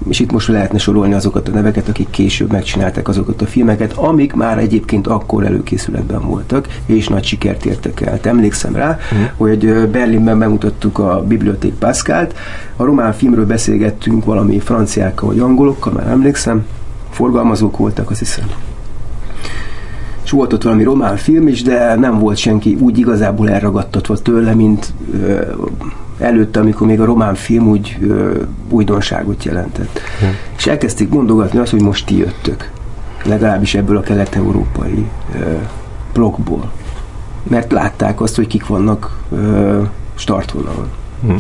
[0.08, 4.34] és itt most lehetne sorolni azokat a neveket, akik később megcsinálták azokat a filmeket, amik
[4.34, 8.20] már egyébként akkor előkészületben voltak, és nagy sikert értek el.
[8.22, 9.24] Emlékszem rá, mm.
[9.38, 12.36] hogy Berlinben bemutattuk a Biblioték Pascalt,
[12.76, 16.66] a román filmről beszélgettünk valami franciákkal vagy angolokkal, már emlékszem,
[17.10, 18.46] forgalmazók voltak, azt hiszem
[20.30, 24.54] és volt ott valami román film is, de nem volt senki úgy igazából elragadtatva tőle,
[24.54, 24.94] mint
[26.20, 30.00] előtte, amikor még a román film úgy ö, újdonságot jelentett.
[30.22, 30.28] Ja.
[30.58, 32.72] És elkezdték mondogatni azt, hogy most ti jöttök.
[33.24, 35.54] Legalábbis ebből a kelet-európai ö,
[36.14, 36.72] blokkból.
[37.44, 39.82] Mert látták azt, hogy kik vannak ö,
[40.16, 40.90] startvonalon.
[41.22, 41.36] Hm.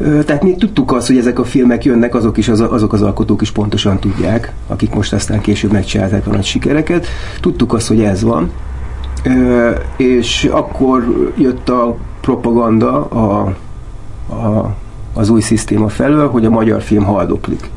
[0.00, 3.42] Tehát mi tudtuk azt, hogy ezek a filmek jönnek, azok is az, azok az alkotók
[3.42, 7.06] is pontosan tudják, akik most aztán később megcsinálták a nagy sikereket.
[7.40, 8.50] Tudtuk azt, hogy ez van.
[9.96, 13.54] És akkor jött a propaganda a,
[14.34, 14.74] a,
[15.14, 17.70] az új szisztéma felől, hogy a magyar film haldoklik.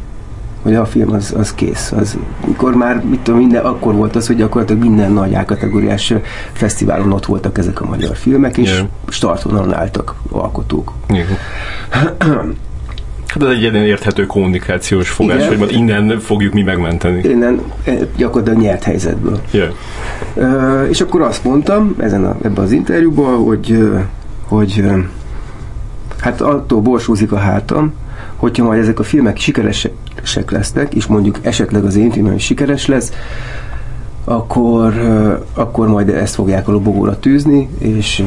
[0.63, 1.91] Hogy a film az, az kész.
[1.91, 6.13] Az, mikor már, mit tudom, minden, akkor volt az, hogy gyakorlatilag minden nagy A-kategóriás
[6.53, 8.89] fesztiválon ott voltak ezek a magyar filmek, és Igen.
[9.07, 10.93] startvonalon álltak alkotók.
[13.33, 15.47] Hát ez egy ilyen érthető kommunikációs fogás, Igen.
[15.47, 17.29] hogy majd innen fogjuk mi megmenteni.
[17.29, 19.41] Innen eh, gyakorlatilag nyert helyzetből.
[19.51, 19.69] Yeah.
[20.35, 23.91] Ö, és akkor azt mondtam ezen a, ebben az interjúban, hogy,
[24.47, 24.83] hogy
[26.19, 27.93] hát attól borsózik a hátam,
[28.43, 32.85] hogyha majd ezek a filmek sikeresek lesznek, és mondjuk esetleg az én filmem is sikeres
[32.85, 33.11] lesz,
[34.23, 34.93] akkor,
[35.53, 38.23] akkor majd ezt fogják a lobogóra tűzni, és,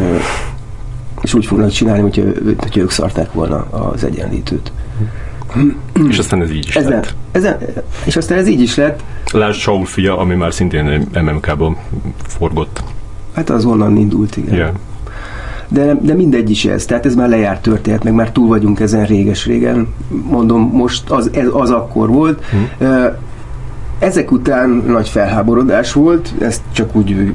[1.20, 2.22] és úgy fognak csinálni, hogyha,
[2.60, 4.72] hogyha ők szarták volna az egyenlítőt.
[6.08, 7.14] És aztán ez így is Ezen, lett.
[7.32, 7.58] ezen,
[8.04, 9.02] és aztán ez így is lett,
[9.32, 11.76] Lásd Saul fia, ami már szintén MMK-ban
[12.26, 12.82] forgott.
[13.34, 14.54] hát az onnan indult, igen.
[14.54, 14.70] Yeah.
[15.68, 19.04] De, de mindegy is ez, tehát ez már lejárt történet, meg már túl vagyunk ezen
[19.04, 19.88] réges-régen.
[20.08, 22.44] Mondom, most az, ez, az akkor volt.
[22.78, 23.06] Ö,
[23.98, 27.34] Ezek után nagy felháborodás volt, ezt csak úgy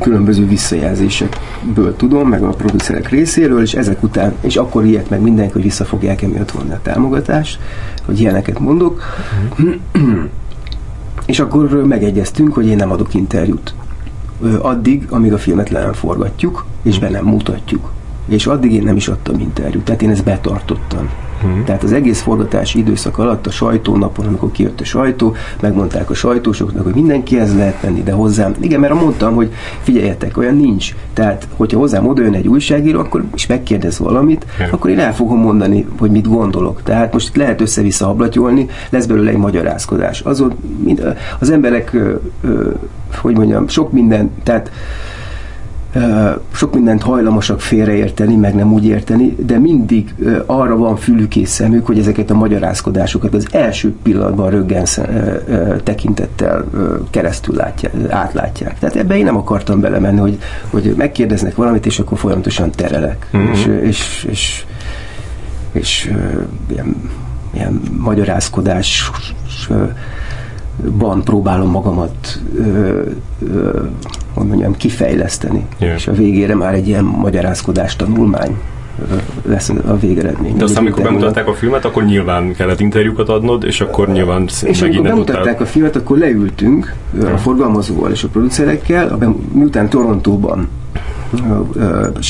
[0.00, 5.52] különböző visszajelzésekből tudom, meg a producerek részéről, és ezek után, és akkor ilyet meg mindenki,
[5.52, 7.58] hogy vissza fogják emiatt vonni a támogatást,
[8.04, 9.02] hogy ilyeneket mondok.
[11.26, 13.74] és akkor megegyeztünk, hogy én nem adok interjút
[14.60, 17.92] addig, amíg a filmet le nem forgatjuk, és be nem mutatjuk.
[18.28, 21.08] És addig én nem is adtam interjút, tehát én ezt betartottam.
[21.42, 21.62] Mhm.
[21.64, 26.84] Tehát az egész forgatási időszak alatt a sajtónapon, amikor kijött a sajtó, megmondták a sajtósoknak,
[26.84, 30.94] hogy mindenkihez lehet menni, de hozzám, igen, mert mondtam, hogy figyeljetek, olyan nincs.
[31.12, 34.70] Tehát, hogyha hozzám oda jön egy újságíró, akkor is megkérdez valamit, Igen.
[34.70, 36.82] akkor én el fogom mondani, hogy mit gondolok.
[36.82, 40.20] Tehát most itt lehet össze-vissza hablatyolni, lesz belőle egy magyarázkodás.
[40.20, 40.52] Azon
[40.84, 41.96] mind, az emberek,
[43.20, 44.70] hogy mondjam, sok minden, tehát
[46.52, 50.14] sok mindent hajlamosak félreérteni, meg nem úgy érteni, de mindig
[50.46, 54.86] arra van fülük és szemük, hogy ezeket a magyarázkodásokat az első pillanatban röggen
[55.84, 56.64] tekintettel
[57.10, 58.78] keresztül látják, átlátják.
[58.78, 60.38] Tehát ebbe én nem akartam belemenni, hogy,
[60.70, 63.28] hogy megkérdeznek valamit, és akkor folyamatosan terelek.
[63.30, 63.42] Mhm.
[63.42, 64.64] És, és, és,
[65.72, 66.40] és ö,
[66.72, 67.10] ilyen,
[67.54, 69.10] ilyen magyarázkodás
[70.98, 73.00] ban próbálom magamat ö,
[73.54, 73.80] ö,
[74.34, 75.66] hogy mondjam, kifejleszteni.
[75.78, 75.94] Igen.
[75.94, 78.56] És a végére már egy ilyen magyarázkodás tanulmány
[79.46, 80.56] lesz a végeredmény.
[80.56, 84.62] De aztán, amikor bemutatták a filmet, akkor nyilván kellett interjúkat adnod, és akkor nyilván és
[84.62, 86.94] megint amikor bemutatták a filmet, akkor leültünk
[87.34, 90.68] a forgalmazóval és a producerekkel, a bem- miután Torontóban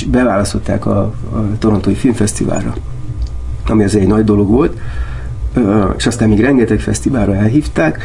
[0.09, 0.98] beválasztották a,
[1.33, 2.74] a Torontói Filmfesztiválra,
[3.68, 4.78] ami azért egy nagy dolog volt,
[5.96, 8.02] és aztán még rengeteg fesztiválra elhívták,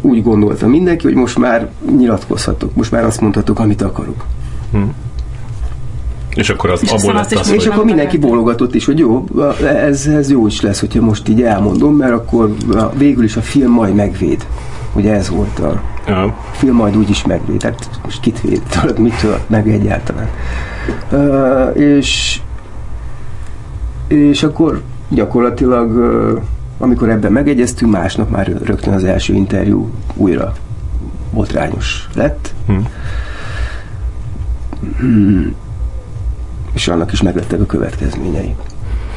[0.00, 4.24] úgy gondolta mindenki, hogy most már nyilatkozhatok, most már azt mondhatok, amit akarok.
[6.34, 7.72] És akkor az, És abból lett is az, mondta, És hogy...
[7.72, 9.24] akkor mindenki bólogatott is, hogy jó,
[9.64, 13.40] ez, ez jó is lesz, hogyha most így elmondom, mert akkor a- végül is a
[13.42, 14.46] film majd megvéd.
[14.94, 16.34] Ugye ez volt a Ja.
[16.52, 17.58] film majd úgyis megvéd.
[17.58, 20.28] Tehát most kit véd, tudod, mitől meg egyáltalán.
[21.10, 22.40] Uh, és,
[24.08, 24.82] és akkor
[25.14, 25.90] gyakorlatilag,
[26.78, 30.52] amikor ebben megegyeztünk, másnap már rögtön az első interjú újra
[31.32, 32.54] botrányos lett.
[32.66, 32.74] Hm.
[34.98, 35.54] Hmm.
[36.72, 38.54] És annak is meglettek a következményei.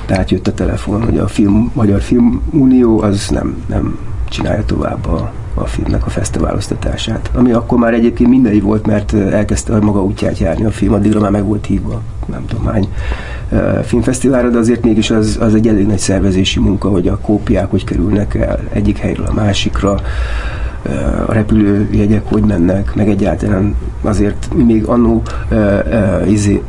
[0.05, 3.97] Tehát jött a telefon, hogy a film, Magyar Film Unió az nem, nem
[4.29, 7.31] csinálja tovább a, a filmnek a fesztiválosztatását.
[7.33, 11.19] Ami akkor már egyébként mindegy volt, mert elkezdte a maga útját járni a film, addigra
[11.19, 12.87] már meg volt hívva, nem tudom hány
[13.83, 17.83] filmfesztiválra, de azért mégis az, az egy elég nagy szervezési munka, hogy a kópiák hogy
[17.83, 20.01] kerülnek el egyik helyről a másikra,
[21.27, 25.21] a repülőjegyek hogy mennek, meg egyáltalán azért még annó
[26.27, 26.61] izé,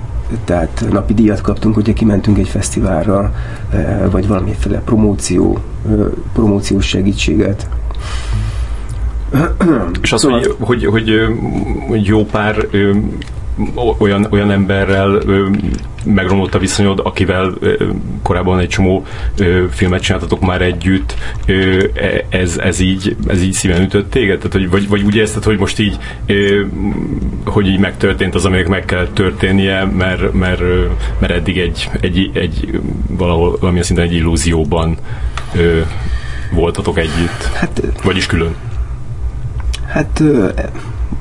[0.44, 3.32] tehát napi díjat kaptunk, hogyha kimentünk egy fesztiválra,
[4.10, 5.58] vagy valamiféle promóció,
[6.32, 7.68] promóciós segítséget.
[10.02, 11.10] És az, Szóval- hogy, hogy, hogy,
[11.88, 12.66] hogy jó pár
[13.98, 15.22] olyan, olyan emberrel
[16.04, 17.52] megromlott a viszonyod, akivel
[18.22, 19.06] korábban egy csomó
[19.70, 21.14] filmet csináltatok már együtt,
[21.94, 24.36] e- ez, ez, így, ez így szíven ütött téged?
[24.36, 25.98] Tehát, hogy, vagy, vagy úgy érzted, hogy most így,
[27.44, 30.60] hogy így megtörtént az, aminek meg kellett történnie, mert, mert,
[31.18, 34.96] mert eddig egy, egy, egy valahol, valamilyen szinten egy illúzióban
[36.52, 38.54] voltatok együtt, Hát vagyis külön.
[39.88, 40.22] Hát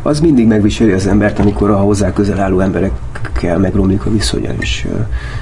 [0.01, 4.87] az mindig megviseli az embert, amikor a hozzá közel álló emberekkel megromlik a viszonya, és,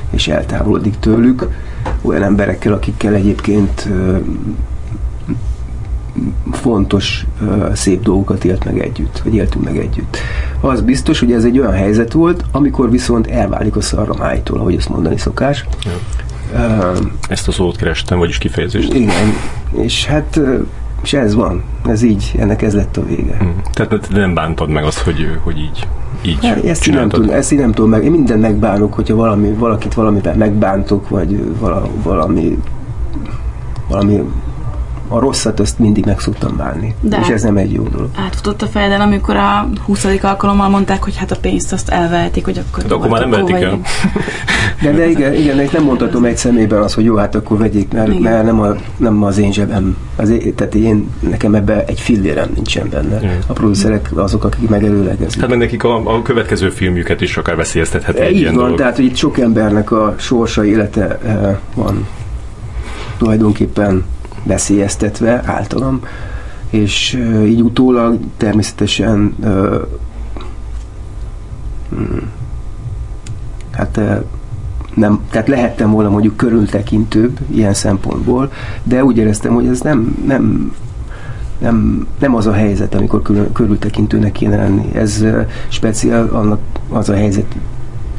[0.09, 1.47] és eltávolodik tőlük.
[2.01, 3.89] Olyan emberekkel, akikkel egyébként
[6.51, 7.25] fontos,
[7.73, 10.17] szép dolgokat élt meg együtt, vagy éltünk meg együtt.
[10.61, 14.89] Az biztos, hogy ez egy olyan helyzet volt, amikor viszont elválik a szarramájtól, ahogy ezt
[14.89, 15.65] mondani szokás.
[15.83, 15.91] Ja.
[16.53, 16.97] Uh,
[17.29, 18.93] Ezt a szót kerestem, vagyis kifejezést.
[18.93, 19.33] igen,
[19.71, 20.39] és hát
[21.03, 23.37] és ez van, ez így, ennek ez lett a vége.
[23.43, 23.49] Mm.
[23.73, 25.87] Tehát nem bántad meg azt, hogy, hogy így,
[26.21, 28.03] így Hát, ezt, én nem tudom, ezt én nem tudom meg.
[28.03, 32.57] Én mindent megbánok, hogyha valami, valakit valamivel megbántok, vagy vala, valami,
[33.87, 34.23] valami
[35.07, 36.95] a rosszat azt mindig meg szoktam bánni.
[37.01, 38.09] De- És ez nem egy jó dolog.
[38.15, 40.05] Átfutott a fejeden, amikor a 20.
[40.21, 42.83] alkalommal mondták, hogy hát a pénzt azt elvehetik, hogy akkor...
[42.83, 43.79] De akkor már nem vehetik el.
[44.81, 47.91] De, de igen, igen, itt nem mondhatom egy személyben az, hogy jó, hát akkor vegyék,
[47.93, 48.21] mert, Igen.
[48.21, 49.97] mert nem, a, nem az én zsebem.
[50.15, 53.17] Az, én- tehát én, nekem ebbe egy fillérem nincsen benne.
[53.17, 53.37] Igen.
[53.47, 55.39] A producerek azok, akik megelőlegezik.
[55.39, 58.77] Hát meg nekik a, a következő filmjüket is akár veszélyeztetheti egy Így ilyen van, dolog.
[58.79, 62.07] tehát hogy itt sok embernek a sorsa, élete eh, van
[63.17, 64.05] tulajdonképpen
[64.45, 65.99] veszélyeztetve általam,
[66.69, 69.51] és így utólag természetesen eh,
[71.95, 72.17] mm,
[73.71, 73.99] hát
[74.93, 78.51] nem, tehát lehettem volna mondjuk körültekintőbb ilyen szempontból,
[78.83, 80.73] de úgy éreztem, hogy ez nem, nem
[81.57, 84.89] nem, nem az a helyzet, amikor körül, körültekintőnek kéne lenni.
[84.93, 85.25] Ez
[85.67, 87.55] speciál annak az a helyzet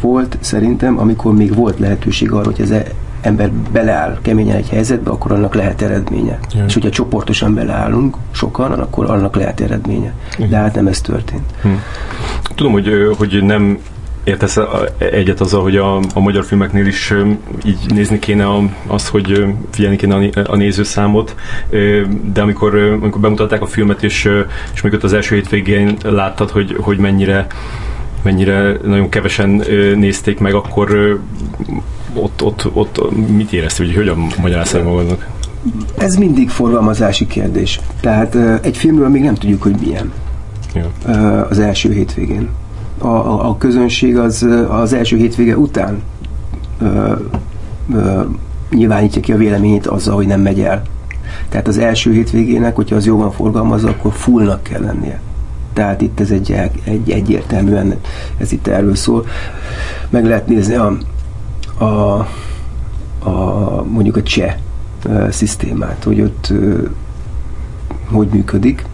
[0.00, 2.92] volt szerintem, amikor még volt lehetőség arra, hogy az e-
[3.26, 6.38] ember beleáll keményen egy helyzetbe, akkor annak lehet eredménye.
[6.54, 6.64] Ja.
[6.64, 10.12] És hogyha csoportosan beleállunk, sokan, akkor annak lehet eredménye.
[10.48, 11.54] De hát nem ez történt.
[12.54, 13.78] Tudom, hogy, hogy nem
[14.24, 14.58] értesz
[14.98, 17.12] egyet azzal, hogy a, a magyar filmeknél is
[17.64, 21.34] így nézni kéne a, azt, hogy figyelni kéne a, a nézőszámot,
[22.32, 24.30] de amikor, amikor bemutatták a filmet, és,
[24.74, 27.46] és még ott az első hétvégén láttad, hogy, hogy mennyire
[28.26, 29.62] mennyire nagyon kevesen
[29.96, 31.18] nézték meg, akkor
[32.14, 35.28] ott, ott, ott mit éreztél, hogy hogyan magyaráztál magadnak?
[35.98, 37.80] Ez mindig forgalmazási kérdés.
[38.00, 40.12] Tehát egy filmről még nem tudjuk, hogy milyen.
[40.74, 41.46] Ja.
[41.48, 42.48] az első hétvégén.
[42.98, 46.02] A, a, a közönség az az első hétvége után
[46.80, 47.12] ö,
[47.94, 48.20] ö,
[48.70, 50.82] nyilvánítja ki a véleményét azzal, hogy nem megy el.
[51.48, 55.20] Tehát az első hétvégének, hogyha az jól van forgalmazva, akkor fullnak kell lennie.
[55.76, 56.52] Tehát itt ez egy,
[56.84, 57.94] egy egyértelműen,
[58.38, 59.26] ez itt erről szól.
[60.08, 60.96] Meg lehet nézni a,
[61.84, 61.84] a,
[63.28, 64.56] a mondjuk a cseh
[65.30, 66.52] szisztémát, hogy ott
[68.10, 68.84] hogy működik.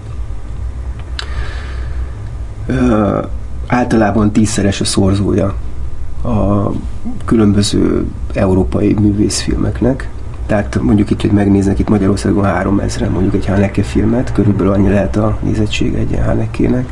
[3.67, 5.55] Általában tízszeres a szorzója
[6.25, 6.71] a
[7.25, 10.09] különböző európai művészfilmeknek.
[10.53, 15.17] Tehát mondjuk itt, hogy megnéznek itt Magyarországon 3000 mondjuk egy Haneke filmet, körülbelül annyi lehet
[15.17, 16.89] a nézettség egy Hanekének,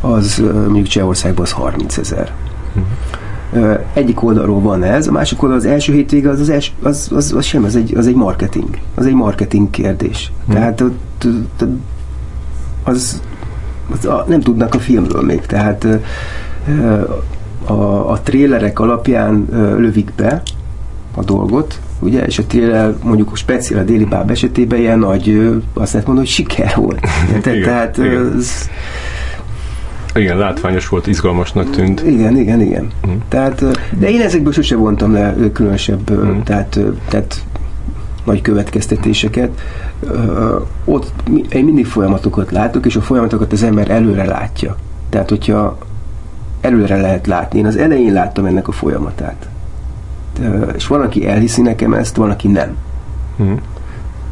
[0.00, 2.32] az mondjuk Csehországban az 30 ezer.
[3.52, 7.08] Ö, Egyik oldalról van ez, a másik oldal az első hétvége az, az, els, az,
[7.14, 8.78] az, az sem, az egy, az egy marketing.
[8.94, 10.32] Az egy marketing kérdés.
[10.48, 11.68] Tehát ott, ott
[12.84, 13.22] az,
[13.90, 15.86] az a, nem tudnak a filmről még, tehát
[17.66, 19.46] a, a trélerek alapján
[19.78, 20.42] lövik be
[21.20, 25.92] a dolgot, ugye, és a tréler mondjuk speciál a déli báb esetében ilyen nagy, azt
[25.92, 27.00] lehet mondani, hogy siker volt.
[27.42, 28.32] Te, Igen, tehát igen.
[28.36, 28.68] az,
[30.14, 32.02] Igen, látványos volt, izgalmasnak tűnt.
[32.06, 32.88] igen, igen, igen.
[33.02, 33.12] Mhm.
[33.28, 33.64] Tehát,
[33.98, 36.40] de én ezekből sose vontam le különösebb, ö, Mhm.
[36.40, 36.78] tehát,
[37.08, 37.44] tehát
[38.24, 39.50] nagy következtetéseket.
[40.84, 41.12] Ott
[41.50, 44.76] én mindig folyamatokat látok, és a folyamatokat az ember előre látja.
[45.08, 45.78] Tehát, hogyha
[46.60, 47.58] előre lehet látni.
[47.58, 49.48] Én az elején láttam ennek a folyamatát.
[50.74, 52.76] És van, aki elhiszi nekem ezt, van, aki nem.
[53.36, 53.52] Mhm.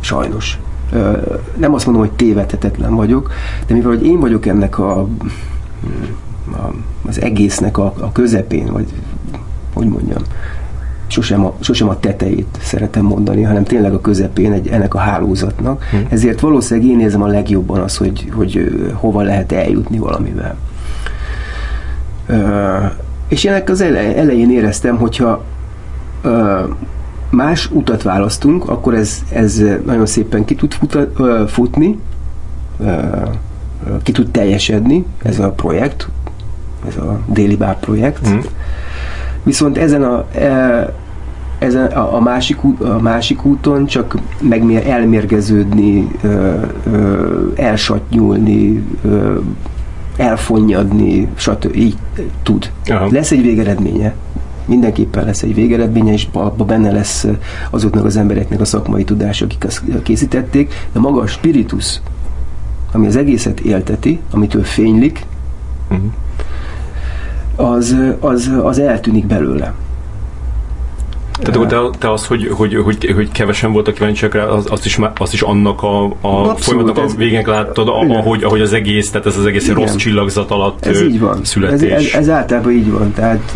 [0.01, 0.59] Sajnos.
[1.57, 3.31] Nem azt mondom, hogy tévedhetetlen vagyok,
[3.67, 5.09] de mivel hogy én vagyok ennek a, a
[7.09, 8.87] az egésznek a, a közepén, vagy
[9.75, 10.23] hogy mondjam,
[11.07, 15.85] sosem a, sosem a tetejét szeretem mondani, hanem tényleg a közepén egy, ennek a hálózatnak.
[15.85, 15.97] Hm.
[16.09, 20.57] Ezért valószínűleg én érzem a legjobban az, hogy, hogy hova lehet eljutni valamivel.
[22.27, 22.77] Ö,
[23.29, 25.45] és ennek az ele- elején éreztem, hogyha
[27.31, 31.07] más utat választunk, akkor ez, ez nagyon szépen ki tud futa,
[31.47, 31.99] futni,
[34.03, 36.09] ki tud teljesedni ez a projekt,
[36.89, 38.29] ez a Déli Bár projekt.
[38.29, 38.39] Mhm.
[39.43, 40.93] Viszont ezen a, e,
[41.59, 46.09] ezen a, a, másik, a másik úton csak megmér, elmérgeződni,
[47.55, 48.85] elsatnyulni,
[50.17, 51.77] elfonnyadni, stb.
[51.77, 51.97] így
[52.43, 52.71] tud.
[52.87, 53.09] Aha.
[53.11, 54.15] Lesz egy végeredménye.
[54.69, 57.27] Mindenképpen lesz egy végeredménye, és abban benne lesz
[57.71, 62.01] azoknak az embereknek a szakmai tudása, akik azt készítették, de maga a spiritus,
[62.93, 65.27] ami az egészet élteti, amitől fénylik,
[65.91, 65.99] Mhm.
[67.57, 69.73] az, az, az eltűnik belőle.
[71.39, 74.85] Tehát akkor te, te az, hogy, hogy, hogy, hogy kevesen voltak kíváncsiak rá, az, azt,
[74.85, 78.43] is, má- azt is annak a, a Abszolút, folyamatnak a ez- végén láttad, a, ahogy,
[78.45, 79.75] ahogy az egész, tehát ez az egész Igen.
[79.77, 81.41] rossz csillagzat alatt Ez így van.
[81.41, 82.13] Ez, születés.
[82.13, 83.13] ez, ez általában így van.
[83.13, 83.55] Tehát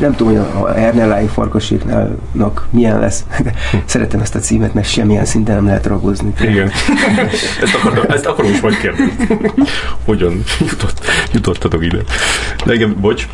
[0.00, 3.24] nem tudom, hogy a Ernellái farkaséknak milyen lesz,
[3.84, 6.32] szeretem ezt a címet, mert semmilyen szinten nem lehet ragozni.
[6.40, 6.70] Igen.
[7.62, 9.14] Ezt akarom, ezt akarom is majd kérdezni.
[10.04, 11.98] Hogyan jutott, jutottatok ide?
[12.64, 13.26] De igen, bocs,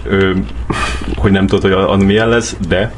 [1.17, 2.93] hogy nem tudod, hogy az milyen lesz, de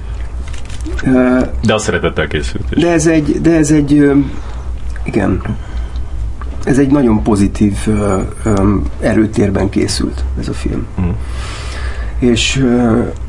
[1.63, 2.81] de a szeretettel készült.
[2.81, 4.11] De ez egy, de ez egy
[5.05, 5.43] igen,
[6.65, 7.75] ez egy nagyon pozitív
[9.01, 10.87] erőtérben készült ez a film.
[11.01, 11.11] Mm
[12.19, 12.67] és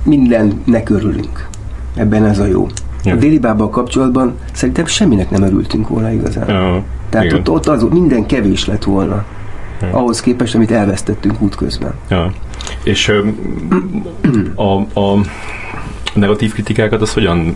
[0.04, 1.48] mindennek örülünk.
[1.96, 2.68] Ebben ez a jó.
[3.04, 3.14] Ja.
[3.14, 6.50] A déli bábbal kapcsolatban szerintem semminek nem örültünk volna igazán.
[6.50, 9.26] Ja, Tehát ott, ott az, minden kevés lett volna.
[9.82, 9.88] Ja.
[9.92, 11.94] Ahhoz képest, amit elvesztettünk útközben.
[12.10, 12.32] Ja.
[12.84, 13.12] És
[14.56, 15.22] a, a
[16.14, 17.56] negatív kritikákat az hogyan,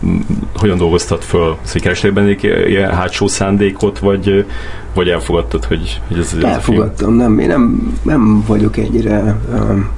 [0.55, 1.57] hogyan dolgoztat föl?
[1.61, 2.35] Szóval benne
[2.67, 4.45] ilyen hátsó szándékot, vagy,
[4.93, 9.89] vagy elfogadtad, hogy, hogy ez, ez Elfogadtam, nem, én nem, nem vagyok ennyire um,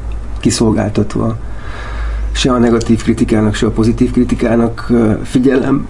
[0.41, 1.37] kiszolgáltatva
[2.31, 4.91] se a negatív kritikának, se a pozitív kritikának
[5.23, 5.87] figyelem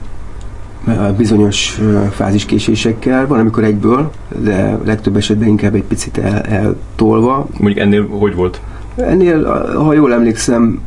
[1.17, 4.11] bizonyos fáziskésésekkel, van amikor egyből,
[4.43, 7.47] de legtöbb esetben inkább egy picit el, eltolva.
[7.57, 8.61] Mondjuk ennél hogy volt?
[8.95, 9.43] Ennél,
[9.75, 10.81] ha jól emlékszem,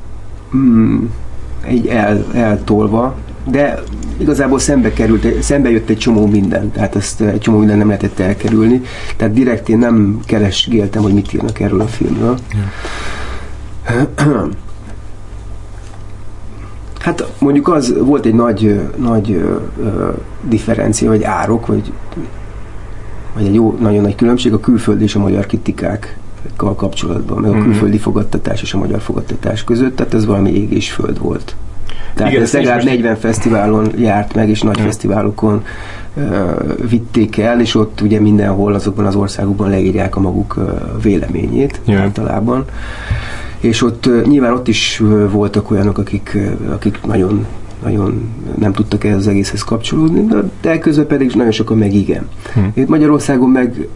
[0.51, 1.11] hmm,
[1.67, 3.83] egy el, eltolva, de
[4.17, 8.19] igazából szembe került, szembe jött egy csomó minden, tehát ezt egy csomó minden nem lehetett
[8.19, 8.83] elkerülni,
[9.17, 12.39] tehát direkt én nem keresgéltem, hogy mit írnak erről a filmről.
[12.53, 12.59] Ja.
[17.05, 20.11] Hát mondjuk az volt egy nagy, nagy ö, ö,
[20.43, 21.93] differencia, vagy árok, vagy,
[23.35, 27.55] vagy egy jó, nagyon nagy különbség a külföldi és a magyar kritikákkal kapcsolatban, meg a
[27.55, 27.63] mhm.
[27.63, 31.57] külföldi fogadtatás és a magyar fogadtatás között, tehát ez valami ég és föld volt.
[32.15, 34.85] Tehát Igen, ez legalább 40 fesztiválon járt meg, és nagy hmm.
[34.85, 35.65] fesztiválokon
[36.15, 41.81] uh, vitték el, és ott ugye mindenhol azokban az országokban leírják a maguk uh, véleményét
[41.85, 42.03] yeah.
[42.03, 42.65] általában
[43.65, 46.39] és ott nyilván ott is voltak olyanok, akik,
[46.71, 47.47] akik nagyon
[47.85, 50.27] nagyon nem tudtak ehhez az egészhez kapcsolódni,
[50.61, 52.29] de közben pedig nagyon sokan meg igen.
[52.55, 52.61] Hm.
[52.75, 53.89] Itt Magyarországon meg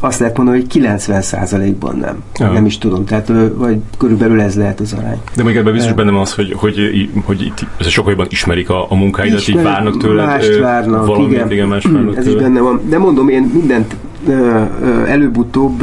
[0.00, 2.22] azt lehet mondani, hogy 90%-ban nem.
[2.38, 2.52] Ja.
[2.52, 5.20] Nem is tudom, tehát vagy körülbelül ez lehet az arány.
[5.36, 9.48] De még ebben biztos bennem az, hogy, hogy, hogy itt sokkal ismerik a, a munkáidat,
[9.48, 10.26] így várnak tőled.
[10.26, 11.50] Mást várnak, valamit, igen.
[11.50, 12.40] igen más várnak Ez tőled.
[12.40, 12.80] is benne van.
[12.88, 13.96] De mondom, én mindent
[15.06, 15.82] előbb-utóbb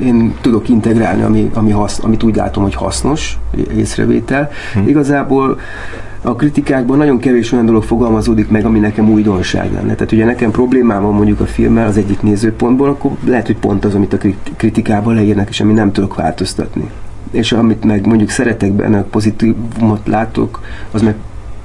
[0.00, 3.38] én tudok integrálni, ami, ami hasz, amit úgy látom, hogy hasznos
[3.76, 4.50] észrevétel.
[4.74, 4.88] Hm.
[4.88, 5.58] Igazából
[6.22, 9.94] a kritikákban nagyon kevés olyan dolog fogalmazódik meg, ami nekem újdonság lenne.
[9.94, 13.84] Tehát ugye nekem problémám van mondjuk a filmmel az egyik nézőpontból, akkor lehet, hogy pont
[13.84, 14.18] az, amit a
[14.56, 16.90] kritikában leírnak, és ami nem tudok változtatni.
[17.30, 21.14] És amit meg mondjuk szeretek benne, pozitívumot látok, az meg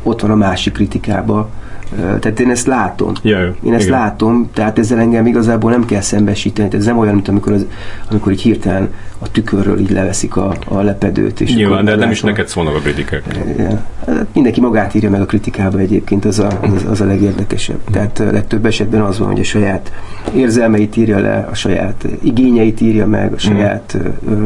[0.04, 1.48] ott van a másik kritikában,
[1.96, 3.14] tehát én ezt látom.
[3.22, 4.00] Yeah, én ezt igen.
[4.00, 6.68] látom, tehát ezzel engem igazából nem kell szembesíteni.
[6.68, 7.66] Tehát ez nem olyan, mint amikor, az,
[8.10, 11.42] amikor így hirtelen a tükörről így leveszik a, a lepedőt.
[11.42, 13.24] És Nyilván, de nem is neked szólnak a kritikák.
[13.48, 13.80] Igen.
[14.06, 17.80] Hát mindenki magát írja meg a kritikába egyébként, az a, az, az a legérdekesebb.
[17.92, 19.92] Tehát legtöbb esetben az van, hogy a saját
[20.36, 23.98] érzelmeit írja le, a saját igényeit írja meg, a saját
[24.30, 24.46] mm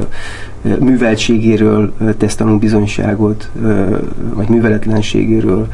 [0.80, 3.50] műveltségéről tesz bizonyságot,
[4.34, 5.68] vagy műveletlenségéről,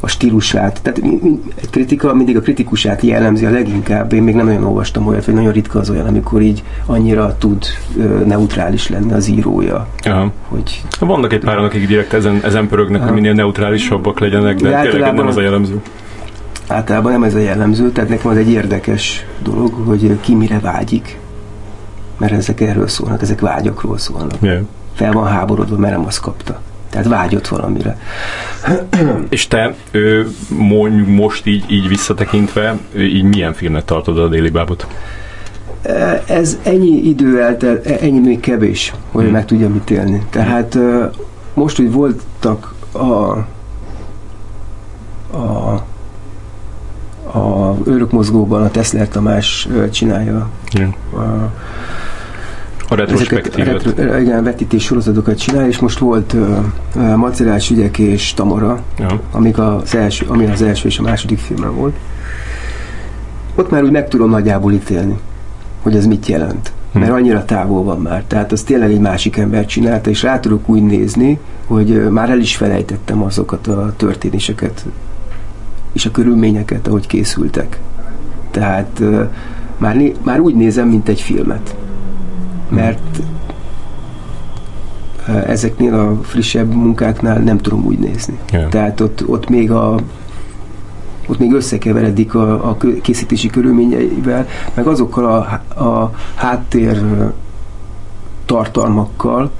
[0.00, 0.80] a stílusát.
[0.82, 4.12] Tehát egy kritika mindig a kritikusát jellemzi a leginkább.
[4.12, 7.64] Én még nem nagyon olvastam olyat, vagy nagyon ritka az olyan, amikor így annyira tud
[8.46, 9.86] neutrális lenni az írója.
[10.02, 10.32] Aha.
[10.48, 14.90] Hogy Vannak egy pár, akik direkt ezen, ezen pörögnek, hogy minél neutrálisabbak legyenek, de, de
[14.90, 15.80] tényleg nem az a jellemző.
[16.68, 21.18] Általában nem ez a jellemző, tehát nekem az egy érdekes dolog, hogy ki mire vágyik
[22.18, 24.36] mert ezek erről szólnak, ezek vágyakról szólnak.
[24.40, 24.62] Yeah.
[24.94, 26.60] Fel van háborodva, mert nem azt kapta.
[26.90, 27.98] Tehát vágyott valamire.
[29.28, 30.28] És te ő,
[31.06, 34.86] most így, így visszatekintve, így milyen filmnek tartod a déli bábot?
[36.26, 39.32] Ez ennyi idő eltelt, ennyi még kevés, hogy hmm.
[39.32, 40.26] meg tudjam ítélni.
[40.30, 40.78] Tehát
[41.54, 42.98] most, hogy voltak a,
[45.36, 45.84] a
[47.32, 50.92] a őrök mozgóban a Tesler Tamás csinálja yeah.
[51.12, 51.52] a,
[52.88, 53.82] a retrospektívet.
[53.82, 56.58] Retro, igen, vetítés sorozatokat csinál, és most volt uh,
[56.94, 59.20] uh, Macerás ügyek és Tamara, ja.
[59.30, 61.94] amik az első, ami az első és a második filmem volt.
[63.54, 65.18] Ott már úgy meg tudom nagyjából ítélni,
[65.86, 66.72] hogy ez mit jelent.
[66.92, 66.98] Hm.
[66.98, 68.24] Mert annyira távol van már.
[68.26, 72.38] Tehát az tényleg egy másik ember csinálta, és rá tudok úgy nézni, hogy már el
[72.38, 74.84] is felejtettem azokat a történéseket
[75.92, 77.80] és a körülményeket, ahogy készültek.
[78.50, 79.02] Tehát
[79.78, 81.76] már, már úgy nézem, mint egy filmet
[82.68, 83.20] mert
[85.46, 88.38] ezeknél a frissebb munkáknál nem tudom úgy nézni.
[88.52, 88.68] Yeah.
[88.68, 90.00] Tehát ott, ott még a
[91.26, 97.02] ott még összekeveredik a, a készítési körülményeivel, meg azokkal a, a háttér
[98.46, 99.50] tartalmakkal,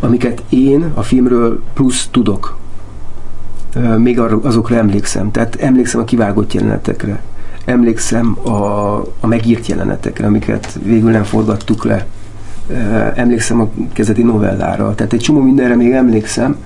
[0.00, 2.56] amiket én a filmről plusz tudok.
[3.96, 5.30] Még azokra emlékszem.
[5.30, 7.22] Tehát emlékszem a kivágott jelenetekre.
[7.64, 8.50] Emlékszem a,
[9.20, 12.06] a megírt jelenetekre, amiket végül nem forgattuk le.
[13.14, 14.94] Emlékszem a kezdeti novellára.
[14.94, 16.56] Tehát egy csomó mindenre még emlékszem,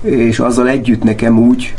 [0.00, 1.74] és azzal együtt nekem úgy,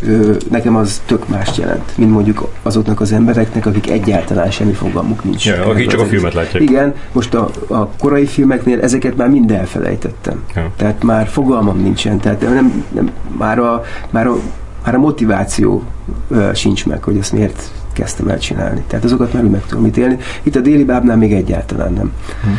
[0.49, 5.45] nekem az tök mást jelent, mint mondjuk azoknak az embereknek, akik egyáltalán semmi fogalmuk nincs.
[5.45, 6.63] Ja, akik csak a filmet látják.
[6.63, 10.43] Igen, most a, a korai filmeknél ezeket már mind elfelejtettem.
[10.55, 10.71] Ja.
[10.75, 14.39] Tehát már fogalmam nincsen, tehát nem, nem, már, a, már, a,
[14.83, 15.83] már a motiváció
[16.27, 18.83] uh, sincs meg, hogy ezt miért kezdtem el csinálni.
[18.87, 20.17] Tehát azokat már meg tudom ítélni.
[20.43, 22.11] Itt a déli bábnál még egyáltalán nem.
[22.43, 22.49] Hm.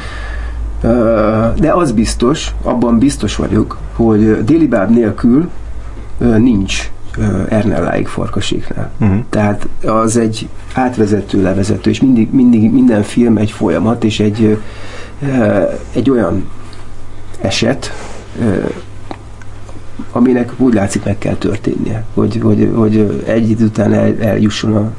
[1.61, 5.49] De az biztos, abban biztos vagyok, hogy déli báb nélkül
[6.18, 6.91] nincs
[7.49, 8.91] Ernelláig farkaséknál.
[9.01, 9.18] Uh-huh.
[9.31, 14.59] Tehát az egy átvezető, levezető, és mindig, mindig minden film egy folyamat, és egy,
[15.93, 16.49] egy olyan
[17.41, 17.93] eset,
[20.12, 24.91] aminek úgy látszik meg kell történnie, hogy, hogy, hogy egy idő után el, eljusson a,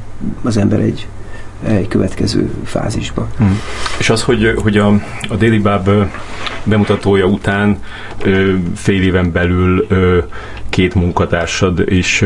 [0.42, 1.08] az ember egy
[1.66, 3.28] egy következő fázisba.
[3.36, 3.60] Hmm.
[3.98, 4.88] És az, hogy, hogy a,
[5.28, 5.90] a Déli Báb
[6.64, 7.78] bemutatója után
[8.74, 9.86] fél éven belül
[10.68, 12.24] két munkatársad is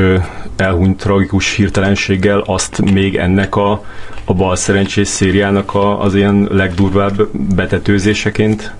[0.56, 3.84] elhunyt tragikus hirtelenséggel, azt még ennek a,
[4.24, 8.74] a bal szerencsés szériának a, az ilyen legdurvább betetőzéseként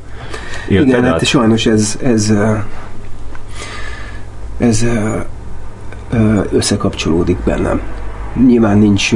[0.69, 1.11] élted Igen, át?
[1.11, 2.33] hát sajnos ez, ez,
[4.59, 4.87] ez
[6.53, 7.81] összekapcsolódik bennem
[8.47, 9.14] nyilván nincs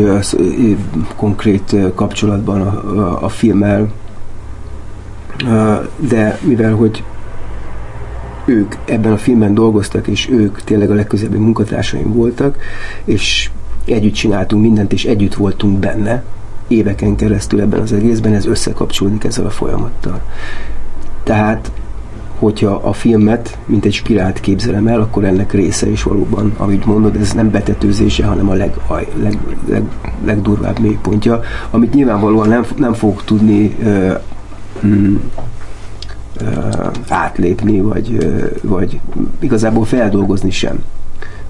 [1.17, 3.93] konkrét kapcsolatban a, a, a filmmel,
[5.97, 7.03] de mivel hogy
[8.45, 12.57] ők ebben a filmben dolgoztak, és ők tényleg a legközelebbi munkatársaim voltak,
[13.05, 13.51] és
[13.85, 16.25] együtt csináltunk mindent, és együtt voltunk benne,
[16.69, 20.21] éveken keresztül ebben az egészben, ez összekapcsolódik ezzel a folyamattal.
[21.23, 21.71] Tehát
[22.39, 27.17] hogyha a filmet, mint egy spirált képzelem el, akkor ennek része is valóban, amit mondod,
[27.17, 28.75] ez nem betetőzése, hanem a leg,
[29.23, 29.83] leg, leg,
[30.25, 34.13] legdurvább mélypontja, amit nyilvánvalóan nem, nem fog tudni ö,
[34.87, 35.17] mm,
[36.41, 36.45] ö,
[37.09, 39.01] átlépni, vagy, ö, vagy
[39.39, 40.85] igazából feldolgozni sem.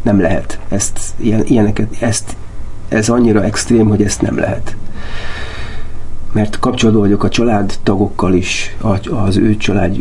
[0.02, 2.36] Nem lehet ezt, ilyen, ilyeneket, ezt,
[2.88, 4.76] ez annyira extrém, hogy ezt nem lehet
[6.32, 8.76] mert kapcsolatban vagyok a családtagokkal is,
[9.10, 9.96] az ő család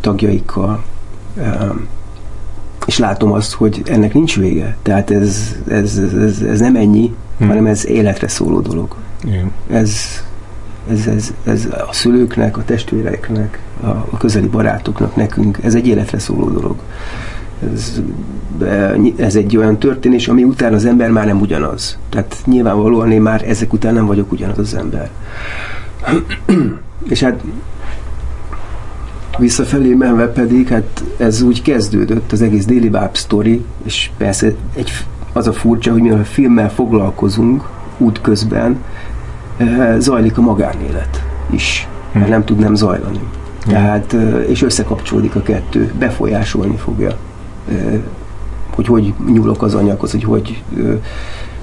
[0.00, 0.84] tagjaikkal,
[2.86, 4.76] és látom azt, hogy ennek nincs vége.
[4.82, 7.48] Tehát ez, ez, ez, ez nem ennyi, hmm.
[7.48, 8.94] hanem ez életre szóló dolog.
[9.24, 9.52] Igen.
[9.70, 9.92] Ez,
[10.90, 16.18] ez, ez, ez a szülőknek, a testvéreknek, a, a közeli barátoknak, nekünk, ez egy életre
[16.18, 16.76] szóló dolog.
[17.72, 18.00] Ez,
[19.16, 21.98] ez egy olyan történés, ami után az ember már nem ugyanaz.
[22.08, 25.10] Tehát nyilvánvalóan én már ezek után nem vagyok ugyanaz az ember.
[27.08, 27.42] És hát
[29.38, 34.90] visszafelé menve pedig, hát ez úgy kezdődött, az egész Daily Bab story, és persze egy,
[35.32, 38.82] az a furcsa, hogy mivel a filmmel foglalkozunk útközben,
[39.56, 43.20] eh, zajlik a magánélet is, mert nem tud nem zajlani.
[43.66, 47.16] Tehát, eh, és összekapcsolódik a kettő, befolyásolni fogja,
[48.74, 50.62] hogy hogy nyúlok az anyaghoz, hogy hogy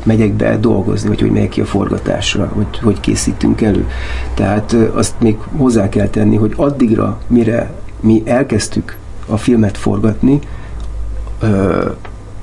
[0.04, 3.88] megyek be dolgozni, vagy hogy megyek ki a forgatásra, vagy hogy készítünk elő.
[4.34, 8.98] Tehát azt még hozzá kell tenni, hogy addigra, mire mi elkezdtük
[9.28, 10.40] a filmet forgatni,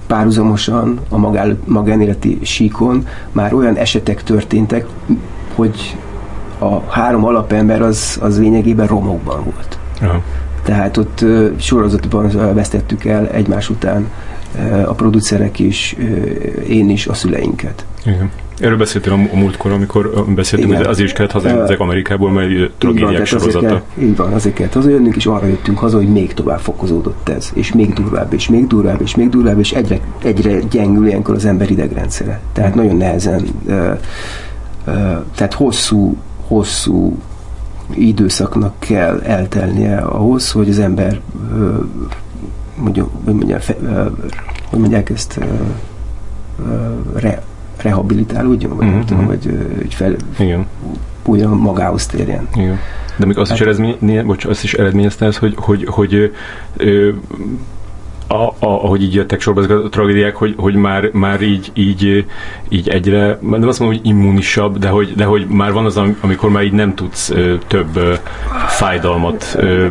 [0.07, 1.19] párhuzamosan a
[1.65, 4.87] magánéleti síkon már olyan esetek történtek,
[5.55, 5.97] hogy
[6.59, 9.79] a három alapember az, az lényegében romokban volt.
[10.01, 10.23] Aha.
[10.63, 11.25] Tehát ott
[11.59, 14.11] sorozatban vesztettük el egymás után
[14.87, 15.97] a producerek is,
[16.69, 17.85] én is a szüleinket.
[18.07, 18.31] Igen.
[18.59, 23.27] Erről beszéltél a múltkor, amikor beszéltünk, hogy azért is kellett hazajönni ezek Amerikából, mert tragédiák
[23.27, 23.59] sorozata.
[23.59, 27.29] Azért kell, így van, azért kellett hazajönnünk, és arra jöttünk haza, hogy még tovább fokozódott
[27.29, 31.35] ez, és még durvább, és még durvább, és még durvább, és egyre, egyre gyengül ilyenkor
[31.35, 32.41] az ember idegrendszere.
[32.53, 33.45] Tehát nagyon nehezen,
[35.35, 37.19] tehát hosszú, hosszú
[37.95, 41.21] időszaknak kell eltelnie ahhoz, hogy az ember
[42.77, 43.75] mondjuk, hogy mondják,
[44.71, 45.41] hogy mondják ezt
[47.15, 47.43] re,
[47.77, 48.95] rehabilitálódjon, vagy mm-hmm.
[48.95, 50.67] nem tudom, vagy hogy fel, Igen.
[51.25, 52.49] újra magához térjen.
[52.55, 52.79] Igen.
[53.17, 56.33] De még azt, hát, is eredmény, bocs, azt is eredményezte ez, hogy, hogy, hogy
[56.77, 57.11] ö,
[58.33, 62.27] a, a, ahogy így jöttek sorba ezek a tragédiák, hogy, hogy már, már így, így,
[62.69, 66.51] így egyre, nem azt mondom, hogy immunisabb, de hogy, de hogy már van az, amikor
[66.51, 68.15] már így nem tudsz ö, több ö,
[68.67, 69.87] fájdalmat ö,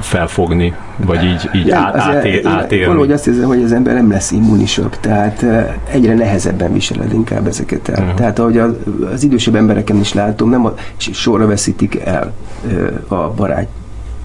[0.00, 2.86] felfogni, vagy így, így nem, át, átél, átélni.
[2.86, 5.44] Valahogy azt hiszem, hogy az ember nem lesz immunisabb, tehát
[5.90, 8.02] egyre nehezebben viseled inkább ezeket el.
[8.02, 8.16] Uh-huh.
[8.18, 8.72] Tehát ahogy az,
[9.12, 12.32] az idősebb embereken is látom, nem a, sorra veszítik el
[13.08, 13.68] a barát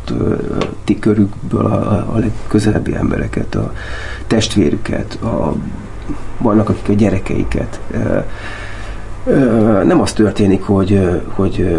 [0.10, 3.74] családi körükből a, a legközelebbi embereket, a
[4.28, 5.55] testvérüket, a,
[6.38, 7.80] vannak akik a gyerekeiket.
[9.84, 11.78] Nem az történik, hogy, hogy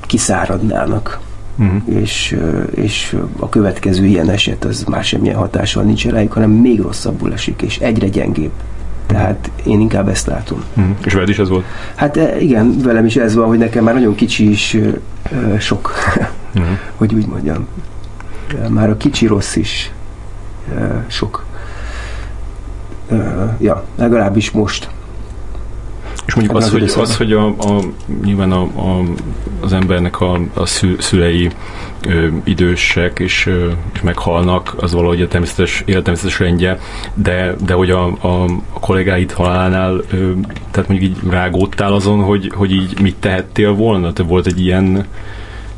[0.00, 1.20] kiszáradnának,
[1.58, 1.82] uh-huh.
[1.84, 2.38] és,
[2.74, 7.62] és a következő ilyen eset az már semmilyen hatással nincs rájuk, hanem még rosszabbul esik,
[7.62, 8.52] és egyre gyengébb.
[9.12, 10.64] Tehát én inkább ezt látom.
[10.76, 10.96] Uh-huh.
[11.04, 11.64] És veled is ez volt?
[11.94, 15.92] Hát igen, velem is ez van, hogy nekem már nagyon kicsi is uh, sok,
[16.54, 16.78] uh-huh.
[16.96, 17.66] hogy úgy mondjam.
[18.68, 19.92] Már a kicsi rossz is
[20.74, 21.44] uh, sok.
[23.10, 24.90] Uh, ja, legalábbis most.
[26.26, 27.80] És mondjuk hát az, hogy, az, hogy a, a,
[28.24, 29.02] nyilván a, a,
[29.60, 30.66] az embernek a, a
[30.98, 31.50] szülei
[32.06, 36.78] ö, idősek és, ö, és meghalnak, az valahogy a természetes, élettermészetes rendje,
[37.14, 40.32] de, de hogy a, a, a kollégáid halálánál, ö,
[40.70, 44.12] tehát mondjuk így rágódtál azon, hogy, hogy így mit tehettél volna?
[44.12, 45.06] Te volt egy ilyen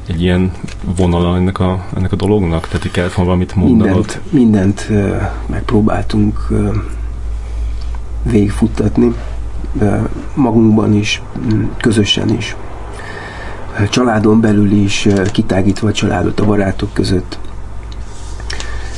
[0.09, 0.53] egy ilyen
[0.97, 2.67] vonala ennek a, ennek a dolognak?
[2.67, 4.21] Tehát, hogy kellett volna valamit mondanod?
[4.31, 5.17] Mindent, mindent ö,
[5.47, 6.69] megpróbáltunk ö,
[8.23, 9.15] végigfuttatni
[10.35, 11.23] magunkban is,
[11.81, 12.57] közösen is,
[13.91, 17.39] családon belül is, kitágítva a családot a barátok között,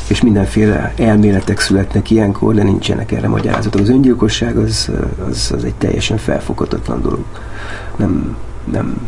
[0.08, 3.80] és mindenféle elméletek születnek ilyenkor, de nincsenek erre magyarázatok.
[3.80, 4.90] Az öngyilkosság az,
[5.28, 7.24] az, az egy teljesen felfoghatatlan dolog.
[7.96, 9.06] Nem, nem,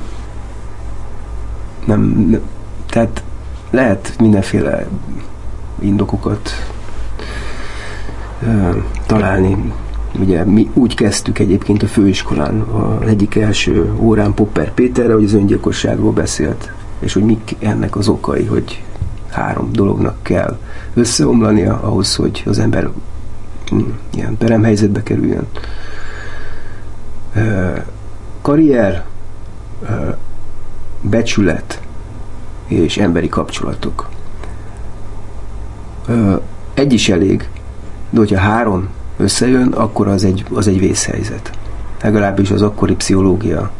[1.86, 2.40] nem, nem
[2.86, 3.22] tehát
[3.70, 4.86] lehet mindenféle
[5.78, 6.50] indokokat
[9.06, 9.72] találni
[10.18, 15.32] Ugye mi úgy kezdtük egyébként a főiskolán, az egyik első órán Popper Péterre, hogy az
[15.32, 18.82] öngyilkosságról beszélt, és hogy mik ennek az okai, hogy
[19.30, 20.58] három dolognak kell
[20.94, 22.88] összeomlania ahhoz, hogy az ember
[23.70, 23.80] hm,
[24.14, 25.46] ilyen peremhelyzetbe kerüljön.
[28.42, 29.04] Karrier,
[31.00, 31.80] becsület
[32.66, 34.08] és emberi kapcsolatok.
[36.74, 37.48] Egy is elég,
[38.10, 38.88] de hogyha három
[39.18, 41.50] összejön, akkor az egy, az egy vészhelyzet.
[42.02, 43.70] Legalábbis az akkori pszichológia,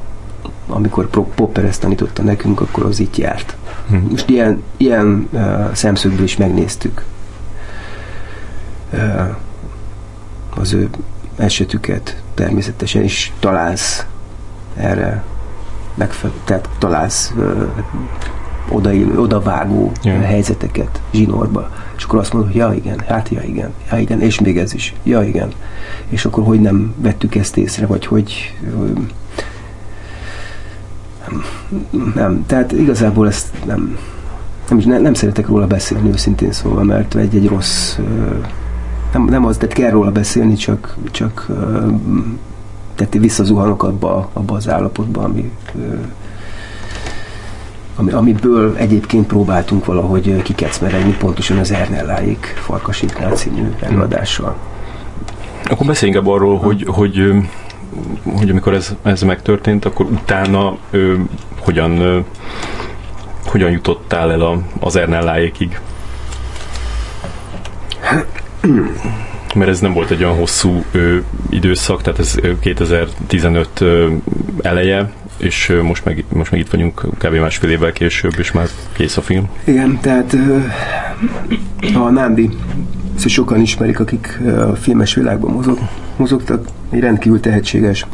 [0.67, 3.57] amikor Popper ezt tanította nekünk, akkor az itt járt.
[3.89, 4.07] Hmm.
[4.11, 7.05] Most ilyen, ilyen uh, szemszögből is megnéztük
[8.93, 9.37] uh,
[10.57, 10.89] az ő
[11.37, 14.07] esetüket természetesen is találsz
[14.77, 15.25] erre
[15.95, 17.69] megfelelő, tehát találsz uh,
[18.71, 20.23] oda, odavágó yeah.
[20.23, 21.71] helyzeteket zsinórba.
[21.97, 24.75] És akkor azt mondod, hogy ja igen, hát ja igen, ja igen, és még ez
[24.75, 25.49] is, ja igen.
[26.09, 28.55] És akkor hogy nem vettük ezt észre, vagy hogy
[32.15, 33.99] nem, tehát igazából ezt nem,
[34.69, 37.99] nem, nem, nem szeretek róla beszélni őszintén szóval, mert egy, egy rossz
[39.13, 41.47] nem, nem az, tehát kell róla beszélni, csak, csak
[42.95, 45.51] tehát visszazuhanok abba, abba az állapotba, ami
[47.99, 54.57] ami, amiből egyébként próbáltunk valahogy kikecmeregni pontosan az Ernelláik Farkasinknál című előadással.
[55.65, 57.33] Akkor beszéljünk ebből arról, hogy, hogy,
[58.37, 61.15] hogy amikor ez, ez megtörtént, akkor utána ö,
[61.61, 62.19] hogyan, ö,
[63.47, 65.81] hogyan jutottál el a, az Ernelláékig?
[69.55, 71.17] Mert ez nem volt egy olyan hosszú ö,
[71.51, 74.13] időszak, tehát ez 2015 ö,
[74.63, 77.35] eleje, és most meg, most meg itt vagyunk kb.
[77.35, 79.49] másfél évvel később, és már kész a film.
[79.65, 80.37] Igen, tehát
[81.95, 82.51] a Nándi
[83.17, 85.79] ezt sokan ismerik, akik a filmes világban mozog,
[86.17, 88.07] mozogtak, egy rendkívül tehetséges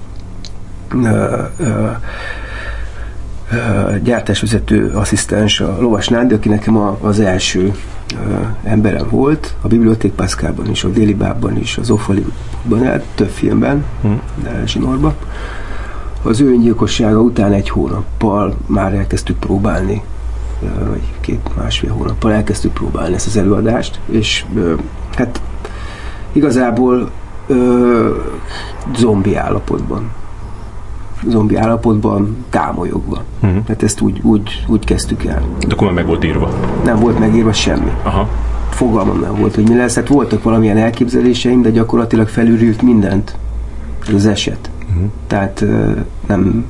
[4.03, 7.75] gyártásvezető asszisztens, a Lovas Nándi, aki nekem az első
[8.63, 14.21] emberem volt, a Biblioték Pászkában is, a Déli Bábban is, az Offaliban, több filmben, hmm.
[14.43, 15.15] de Zsinorban
[16.25, 20.03] az ő öngyilkossága után egy hónappal már elkezdtük próbálni,
[20.89, 24.45] vagy két másfél hónappal elkezdtük próbálni ezt az előadást, és
[25.15, 25.41] hát
[26.33, 27.11] igazából
[27.47, 28.17] ö,
[28.97, 30.11] zombi állapotban
[31.29, 33.23] zombi állapotban, támolyogva.
[33.43, 33.59] Uh-huh.
[33.69, 35.43] Hát ezt úgy, úgy, úgy kezdtük el.
[35.59, 36.51] De akkor már meg volt írva?
[36.85, 37.91] Nem volt megírva semmi.
[38.03, 38.29] Aha.
[38.71, 39.95] Fogalmam nem volt, hogy mi lesz.
[39.95, 43.37] Hát voltak valamilyen elképzeléseim, de gyakorlatilag felülült mindent.
[44.09, 44.71] Ez az eset.
[44.95, 45.11] Uh-huh.
[45.27, 45.65] Tehát
[46.27, 46.65] nem,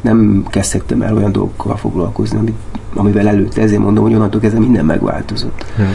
[0.00, 2.56] nem kezdtem el olyan dolgokkal foglalkozni, amit,
[2.94, 3.62] amivel előtte.
[3.62, 5.64] Ezért mondom, hogy onnantól kezdve minden megváltozott.
[5.76, 5.94] Uh-huh.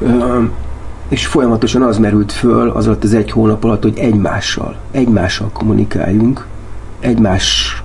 [0.00, 0.48] Uh,
[1.08, 6.46] és folyamatosan az merült föl az alatt az egy hónap alatt, hogy egymással, egymással kommunikáljunk,
[7.00, 7.82] egymás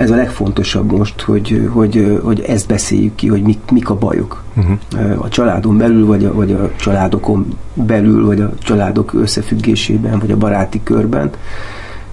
[0.00, 4.42] ez a legfontosabb most, hogy, hogy, hogy ezt beszéljük ki, hogy mik, mik a bajok.
[4.56, 5.24] Uh-huh.
[5.24, 10.36] A családon belül, vagy a, vagy a családokon belül, vagy a családok összefüggésében, vagy a
[10.36, 11.30] baráti körben.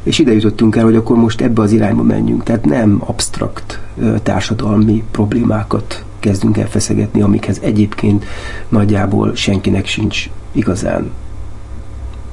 [0.03, 2.43] És ide jutottunk el, hogy akkor most ebbe az irányba menjünk.
[2.43, 3.81] Tehát nem absztrakt
[4.23, 8.25] társadalmi problémákat kezdünk el feszegetni, amikhez egyébként
[8.69, 11.11] nagyjából senkinek sincs igazán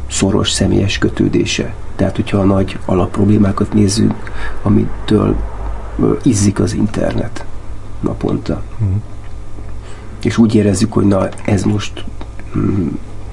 [0.06, 1.74] szoros személyes kötődése.
[1.96, 4.14] Tehát, hogyha a nagy alapproblémákat nézzük,
[4.62, 5.36] amitől
[6.22, 7.44] izzik az internet
[8.00, 8.62] naponta.
[8.84, 8.94] Mm.
[10.22, 12.04] És úgy érezzük, hogy na, ez most
[12.56, 12.88] mm,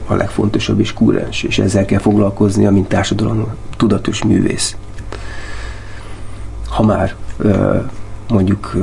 [0.07, 3.47] a legfontosabb és kúrens, és ezzel kell foglalkoznia, mint társadalom
[3.77, 4.75] tudatos művész.
[6.69, 7.15] Ha már
[8.29, 8.77] mondjuk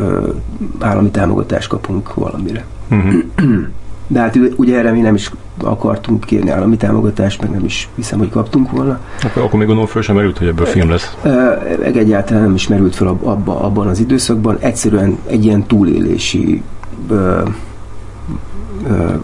[0.78, 2.64] állami támogatást kapunk valamire.
[2.91, 3.22] Uh-huh.
[4.11, 5.30] De hát ugye erre mi nem is
[5.62, 9.00] akartunk kérni állami támogatást, meg nem is hiszem, hogy kaptunk volna.
[9.22, 11.16] Akkor, akkor még gondolom föl sem merült, hogy ebből film lesz.
[11.80, 14.56] Meg egyáltalán nem is merült fel abba, abban az időszakban.
[14.61, 16.62] Egyszerűen egy ilyen túlélési
[17.09, 17.40] ö,
[18.88, 19.14] ö,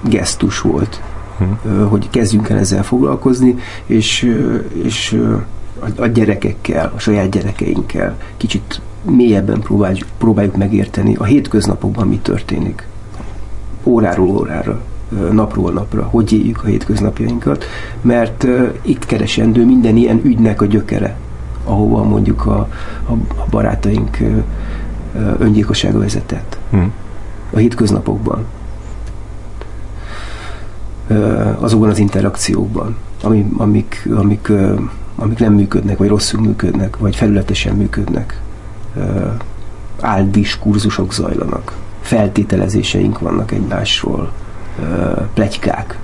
[0.00, 1.00] gesztus volt,
[1.38, 1.88] hmm.
[1.88, 3.56] hogy kezdjünk el ezzel foglalkozni,
[3.86, 4.36] és,
[4.82, 5.20] és
[5.80, 12.86] a, a gyerekekkel, a saját gyerekeinkkel kicsit mélyebben próbáljuk, próbáljuk megérteni a hétköznapokban mi történik.
[13.84, 14.80] Óráról órára,
[15.30, 17.64] napról napra, hogy éljük a hétköznapjainkat,
[18.00, 18.46] mert
[18.82, 21.16] itt keresendő minden ilyen ügynek a gyökere,
[21.64, 22.68] ahova mondjuk a,
[23.06, 24.18] a, a barátaink
[25.38, 26.58] öngyilkossága vezetett.
[26.70, 26.92] Hmm.
[27.50, 28.44] A hétköznapokban.
[31.58, 34.52] Azokban az interakciókban, ami, amik, amik,
[35.16, 38.40] amik nem működnek, vagy rosszul működnek, vagy felületesen működnek
[40.00, 44.32] áldiskúrzusok zajlanak, feltételezéseink vannak egymásról,
[45.34, 45.98] plegykák,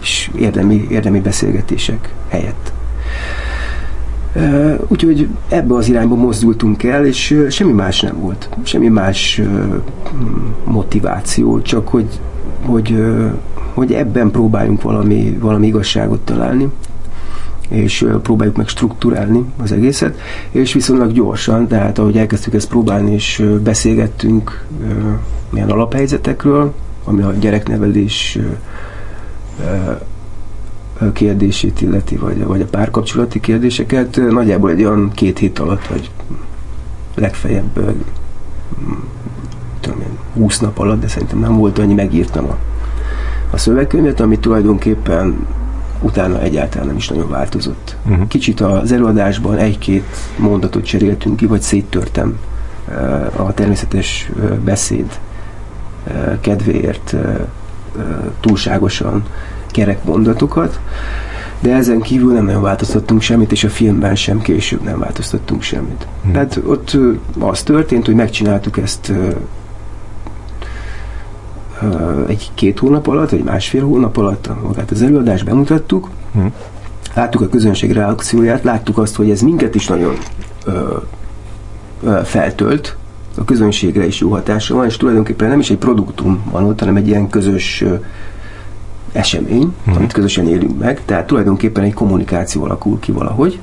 [0.00, 2.72] és érdemi, érdemi beszélgetések helyett.
[4.88, 8.48] Úgyhogy ebbe az irányba mozdultunk el, és semmi más nem volt.
[8.62, 9.42] Semmi más
[10.64, 12.20] motiváció, csak hogy,
[12.66, 13.04] hogy,
[13.74, 16.68] hogy ebben próbáljunk valami, valami igazságot találni
[17.68, 20.18] és próbáljuk meg struktúrálni az egészet,
[20.50, 24.64] és viszonylag gyorsan, tehát ahogy elkezdtük ezt próbálni, és beszélgettünk
[25.50, 28.38] milyen alaphelyzetekről, ami a gyereknevelés
[31.12, 36.10] kérdését illeti, vagy, vagy a párkapcsolati kérdéseket, nagyjából egy olyan két hét alatt, vagy
[37.14, 37.80] legfeljebb
[39.80, 42.56] tudom én, 20 nap alatt, de szerintem nem volt annyi, megírtam a,
[43.50, 45.46] a szövegkönyvet, ami tulajdonképpen
[46.00, 47.96] utána egyáltalán nem is nagyon változott.
[48.08, 48.26] Uh-huh.
[48.26, 50.04] Kicsit az előadásban egy-két
[50.36, 52.38] mondatot cseréltünk ki, vagy széttörtem
[52.88, 55.18] uh, a természetes uh, beszéd
[56.06, 57.14] uh, kedvéért
[58.40, 59.24] túlságosan
[59.66, 60.80] kerek mondatokat,
[61.60, 66.06] de ezen kívül nem nagyon változtattunk semmit, és a filmben sem később nem változtattunk semmit.
[66.22, 66.32] Hmm.
[66.32, 66.96] Tehát ott
[67.38, 69.12] az történt, hogy megcsináltuk ezt
[72.26, 76.52] egy-két hónap alatt, vagy másfél hónap alatt magát az előadást bemutattuk, hmm.
[77.14, 80.14] láttuk a közönség reakcióját, láttuk azt, hogy ez minket is nagyon
[80.64, 80.96] ö,
[82.02, 82.96] ö, feltölt,
[83.36, 86.96] a közönségre is jó hatása van, és tulajdonképpen nem is egy produktum van ott, hanem
[86.96, 87.94] egy ilyen közös ö,
[89.12, 89.96] esemény, hmm.
[89.96, 93.58] amit közösen élünk meg, tehát tulajdonképpen egy kommunikáció alakul ki valahogy,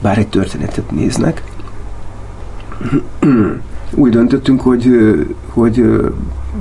[0.00, 1.42] bár egy történetet néznek.
[3.94, 4.90] Úgy döntöttünk, hogy,
[5.48, 6.00] hogy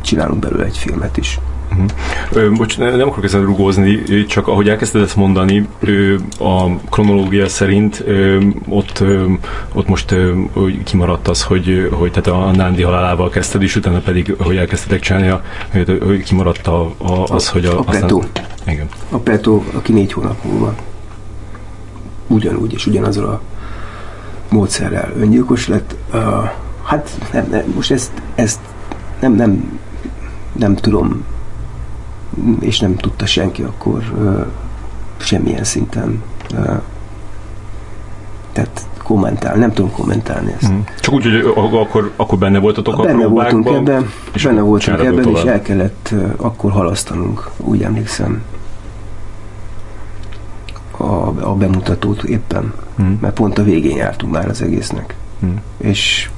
[0.01, 1.39] csinálunk belőle egy filmet is.
[1.71, 2.57] Uh-huh.
[2.57, 5.67] Bocs, nem akarok ezen rugózni, csak ahogy elkezdted ezt mondani,
[6.39, 8.03] a kronológia szerint
[8.69, 9.03] ott,
[9.73, 10.15] ott most
[10.83, 15.33] kimaradt az, hogy, hogy tehát a Nándi halálával kezdted is, utána pedig, hogy elkezdtetek csinálni,
[16.05, 17.79] hogy kimaradt a, a, az, hogy a...
[17.79, 18.23] A Petó.
[18.67, 18.87] Igen.
[19.09, 20.75] A Petó, aki négy hónap múlva
[22.27, 23.41] ugyanúgy és ugyanazzal a
[24.49, 25.95] módszerrel öngyilkos lett.
[26.13, 26.19] Uh,
[26.83, 28.59] hát nem, nem, most ezt, ezt
[29.19, 29.79] nem, nem
[30.57, 31.23] nem tudom,
[32.59, 34.45] és nem tudta senki akkor uh,
[35.17, 36.81] semmilyen szinten uh,
[38.51, 40.71] tehát kommentálni, nem tudom kommentálni ezt.
[40.71, 40.79] Mm.
[40.99, 45.21] Csak úgy, hogy akkor, akkor benne voltatok benne a voltunk ebben, és benne voltunk ebben,
[45.21, 45.45] tovább.
[45.45, 48.43] és el kellett uh, akkor halasztanunk, úgy emlékszem,
[50.97, 53.13] a, a bemutatót éppen, mm.
[53.19, 55.15] mert pont a végén jártunk már az egésznek.
[55.45, 55.55] Mm.
[55.77, 56.29] És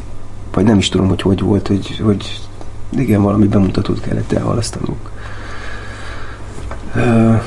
[0.53, 2.47] vagy nem is tudom, hogy hogy volt, hogy, hogy
[2.90, 5.10] igen, valami bemutatót kellett elhalasztanunk.
[6.96, 7.42] Uh,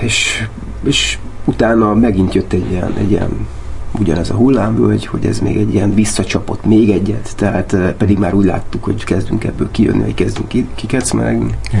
[0.00, 0.46] és,
[0.82, 3.46] és utána megint jött egy ilyen, egy ilyen
[3.98, 8.34] ugyanez a hullámvölgy, hogy ez még egy ilyen visszacsapott még egyet, tehát uh, pedig már
[8.34, 11.54] úgy láttuk, hogy kezdünk ebből kijönni, hogy kezdünk ki, kikecmelegni.
[11.76, 11.78] Mm.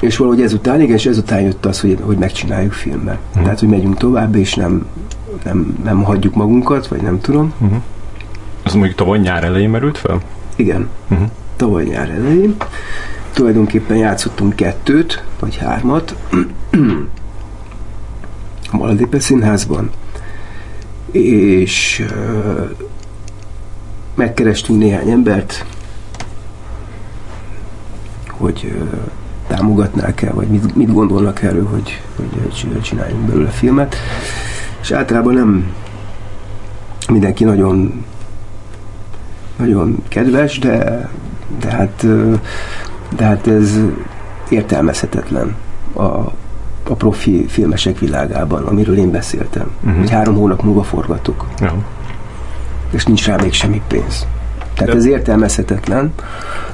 [0.00, 3.18] És valahogy ezután, igen, és ezután jött az, hogy, hogy megcsináljuk filmmel.
[3.38, 3.42] Mm.
[3.42, 4.86] Tehát, hogy megyünk tovább, és nem,
[5.44, 7.52] nem, nem hagyjuk magunkat, vagy nem tudom.
[7.64, 7.76] Mm.
[8.62, 10.20] Az mondjuk tavaly nyár elején merült fel?
[10.56, 10.88] Igen.
[11.08, 11.28] Uh-huh.
[11.56, 12.56] Tavaly nyár elején.
[13.32, 16.16] Tulajdonképpen játszottunk kettőt, vagy hármat
[18.70, 19.90] a Maladépe színházban,
[21.10, 22.64] és ö,
[24.14, 25.64] megkerestünk néhány embert,
[28.30, 28.96] hogy ö,
[29.46, 33.96] támogatnák el, vagy mit, mit gondolnak erről, hogy, hogy csináljunk belőle filmet.
[34.80, 35.74] És általában nem
[37.08, 38.04] mindenki nagyon
[39.56, 41.08] nagyon kedves, de,
[41.60, 42.06] de hát,
[43.16, 43.78] de hát ez
[44.48, 45.56] értelmezhetetlen
[45.92, 46.02] a,
[46.88, 49.70] a profi filmesek világában, amiről én beszéltem.
[49.80, 49.98] Uh-huh.
[49.98, 51.46] Hogy három hónap múlva forgatok.
[51.60, 51.74] Ja.
[52.90, 54.26] És nincs rá még semmi pénz.
[54.76, 56.12] Tehát de, ez értelmezhetetlen.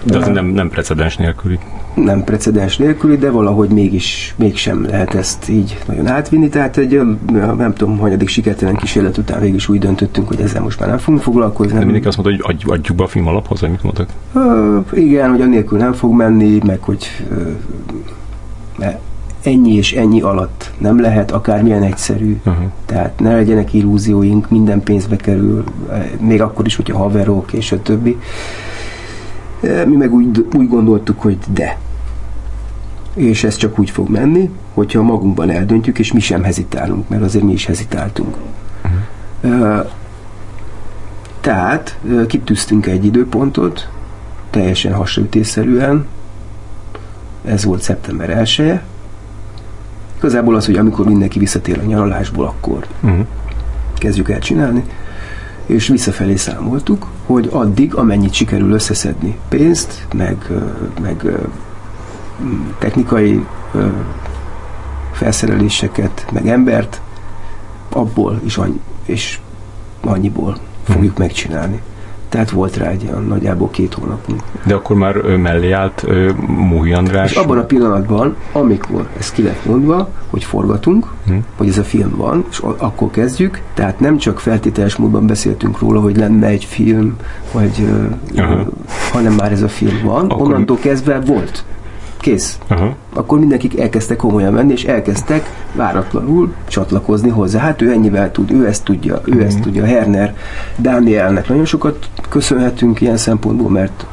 [0.04, 1.58] De az nem, nem precedens nélküli.
[1.94, 6.48] Nem precedens nélküli, de valahogy mégis, mégsem lehet ezt így nagyon átvinni.
[6.48, 7.00] Tehát egy,
[7.56, 10.98] nem tudom, hanyadik sikertelen kísérlet után végig is úgy döntöttünk, hogy ezzel most már nem
[10.98, 11.72] fogunk foglalkozni.
[11.72, 14.08] De mindenki azt mondta, hogy adjuk be a film alaphoz, vagy mit mondtak?
[14.32, 17.06] Uh, igen, hogy anélkül nem fog menni, meg hogy
[18.78, 18.86] uh,
[19.42, 22.40] ennyi és ennyi alatt nem lehet akármilyen egyszerű.
[22.44, 22.64] Uh-huh.
[22.86, 25.64] Tehát ne legyenek illúzióink, minden pénzbe kerül,
[26.20, 28.18] még akkor is, hogyha haverok és a többi.
[29.60, 31.78] Mi meg úgy, úgy gondoltuk, hogy de.
[33.14, 37.44] És ez csak úgy fog menni, hogyha magunkban eldöntjük, és mi sem hezitálunk, mert azért
[37.44, 38.36] mi is hezitáltunk.
[38.84, 39.86] Uh-huh.
[41.40, 43.88] Tehát kitűztünk egy időpontot,
[44.50, 46.06] teljesen hasonlítésszerűen,
[47.44, 48.82] ez volt szeptember 1 -e,
[50.22, 53.26] Igazából az, hogy amikor mindenki visszatér a nyaralásból, akkor uh-huh.
[53.98, 54.84] kezdjük el csinálni,
[55.66, 60.48] és visszafelé számoltuk, hogy addig, amennyit sikerül összeszedni pénzt, meg,
[61.00, 61.26] meg
[62.78, 63.46] technikai
[65.12, 67.00] felszereléseket, meg embert,
[67.88, 69.38] abból is annyi, és
[70.00, 71.18] annyiból fogjuk uh-huh.
[71.18, 71.80] megcsinálni.
[72.32, 74.42] Tehát volt rá egy olyan nagyjából két hónapunk.
[74.66, 76.06] De akkor már ő mellé állt
[76.46, 77.30] Múhi András?
[77.30, 81.44] És abban a pillanatban, amikor ez ki lett mondva, hogy forgatunk, hmm.
[81.56, 86.00] hogy ez a film van, és akkor kezdjük, tehát nem csak feltételes módban beszéltünk róla,
[86.00, 87.16] hogy lenne egy film,
[87.52, 87.86] vagy,
[88.36, 88.66] uh,
[89.12, 90.46] hanem már ez a film van, akkor...
[90.46, 91.64] onnantól kezdve volt
[92.22, 92.58] kész.
[92.66, 92.96] Aha.
[93.14, 97.60] Akkor mindenki elkezdtek komolyan menni, és elkezdtek váratlanul csatlakozni hozzá.
[97.60, 99.46] Hát ő ennyivel tud, ő ezt tudja, ő uh-huh.
[99.46, 99.62] ezt mhm.
[99.62, 99.84] tudja.
[99.84, 100.36] Herner,
[100.76, 104.06] Dánielnek nagyon sokat köszönhetünk ilyen szempontból, mert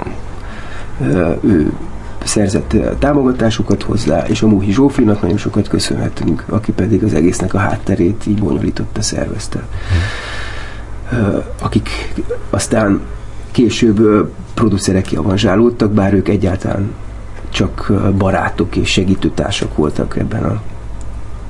[0.99, 1.71] uh, ő
[2.23, 7.57] szerzett támogatásokat hozzá, és a Múhi Zsófinak nagyon sokat köszönhetünk, aki pedig az egésznek a
[7.57, 9.63] hátterét így bonyolította, szervezte.
[11.11, 11.89] Uh, akik
[12.49, 13.01] aztán
[13.51, 16.91] később producerek avanzsálódtak, bár ők egyáltalán
[17.49, 20.61] csak barátok és segítőtársak voltak ebben a,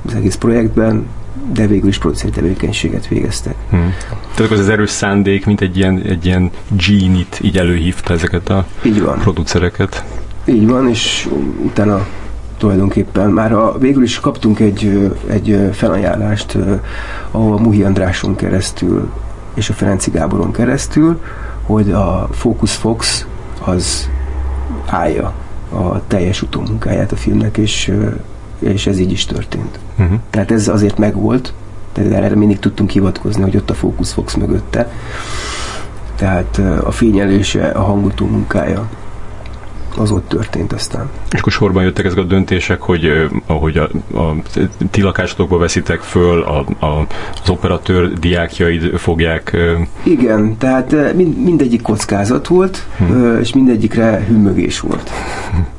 [0.06, 1.06] az egész projektben,
[1.52, 3.54] de végül is produceri tevékenységet végeztek.
[3.70, 3.94] Hmm.
[4.34, 8.66] Tehát az az erős szándék, mint egy ilyen, egy ilyen genie-t így előhívta ezeket a
[8.82, 9.18] így van.
[9.18, 10.04] producereket.
[10.44, 11.28] Így van, és
[11.64, 12.06] utána
[12.58, 16.56] tulajdonképpen már a, végül is kaptunk egy, egy felajánlást,
[17.30, 19.10] ahol a Muhi Andráson keresztül
[19.54, 21.20] és a Ferenci Gáboron keresztül,
[21.62, 23.26] hogy a Focus Fox
[23.64, 24.08] az
[24.86, 25.32] állja
[25.72, 27.92] a teljes utómunkáját a filmnek, és,
[28.58, 29.78] és ez így is történt.
[29.98, 30.18] Uh-huh.
[30.30, 31.52] Tehát ez azért megvolt,
[31.92, 34.92] tehát erre mindig tudtunk hivatkozni, hogy ott a Focus Fox mögötte.
[36.16, 38.88] Tehát a fényelése, a hangutó munkája,
[40.00, 41.10] az ott történt aztán.
[41.30, 43.88] És akkor sorban jöttek ezek a döntések, hogy ahogy a,
[44.18, 44.34] a
[44.90, 47.06] ti lakásotokba veszitek föl, a, a,
[47.42, 49.56] az operatőr diákjaid fogják...
[50.02, 53.38] Igen, tehát mind, mindegyik kockázat volt, hmm.
[53.40, 55.10] és mindegyikre hümmögés volt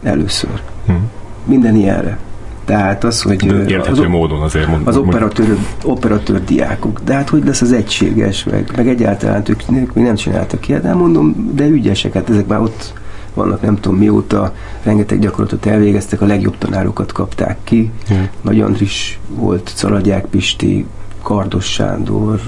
[0.03, 0.61] először.
[0.85, 1.09] Hmm.
[1.45, 2.17] Minden ilyenre.
[2.65, 3.45] Tehát az, hogy...
[3.67, 4.87] Érthető az, módon azért mondom.
[4.87, 7.01] Az operatőr, operatőr diákok.
[7.03, 10.81] De hát hogy lesz az egységes, meg, meg egyáltalán ők, ők még nem csináltak ilyet,
[10.81, 12.93] de mondom, de ügyesek, hát ezek már ott
[13.33, 14.53] vannak nem tudom mióta,
[14.83, 17.91] rengeteg gyakorlatot elvégeztek, a legjobb tanárokat kapták ki.
[18.07, 18.29] Hmm.
[18.41, 20.85] Nagy Andris volt, Szaladják Pisti,
[21.21, 22.41] Kardos Sándor,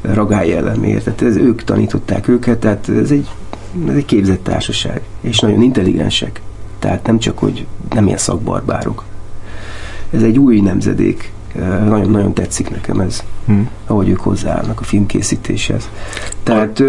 [0.00, 3.28] Ragály Elemér, tehát ez, ők tanították őket, tehát ez egy,
[3.88, 6.40] ez egy képzett társaság, és nagyon intelligensek.
[6.78, 9.04] Tehát nem csak, hogy nem ilyen szakbarbárok.
[10.10, 11.32] Ez egy új nemzedék,
[11.84, 13.68] nagyon-nagyon tetszik nekem ez, hmm.
[13.86, 15.88] ahogy ők hozzáállnak a filmkészítéshez.
[16.42, 16.82] Tehát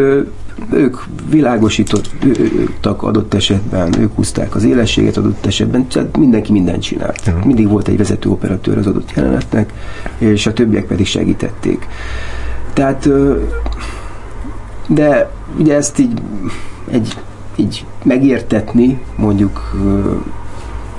[0.71, 0.97] ők
[1.29, 7.21] világosítottak adott esetben, ők húzták az élességet adott esetben, tehát mindenki mindent csinált.
[7.27, 7.45] Uh-huh.
[7.45, 9.73] Mindig volt egy vezető operatőr az adott jelenetnek,
[10.17, 11.87] és a többiek pedig segítették.
[12.73, 13.09] Tehát,
[14.87, 16.21] de ugye ezt így,
[16.91, 17.17] egy,
[17.55, 19.75] így megértetni, mondjuk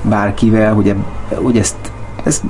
[0.02, 0.98] bárkivel, hogy, eb,
[1.34, 1.76] hogy ezt,
[2.24, 2.40] ez,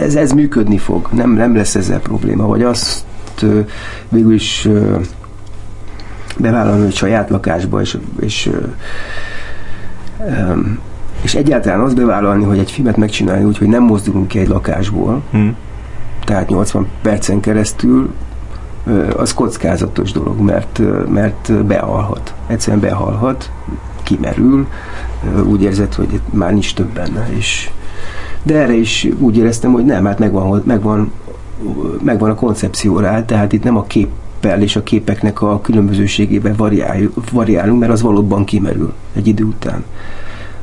[0.00, 3.04] ez, ez működni fog, nem, nem lesz ezzel probléma, vagy azt
[4.08, 4.68] végül is
[6.36, 8.50] bevállalni egy saját lakásba, és, és,
[11.22, 15.22] és egyáltalán azt bevállalni, hogy egy filmet megcsinálni úgy, hogy nem mozdulunk ki egy lakásból,
[15.30, 15.56] hmm.
[16.24, 18.10] tehát 80 percen keresztül,
[19.16, 22.34] az kockázatos dolog, mert, mert behalhat.
[22.46, 23.50] Egyszerűen behalhat,
[24.02, 24.66] kimerül,
[25.44, 27.28] úgy érzed, hogy már nincs több benne.
[27.36, 27.70] És,
[28.42, 31.12] de erre is úgy éreztem, hogy nem, hát megvan, megvan,
[32.02, 34.08] megvan a koncepció rá, tehát itt nem a kép
[34.58, 36.56] és a képeknek a különbözőségében
[37.32, 39.84] variálunk, mert az valóban kimerül egy idő után,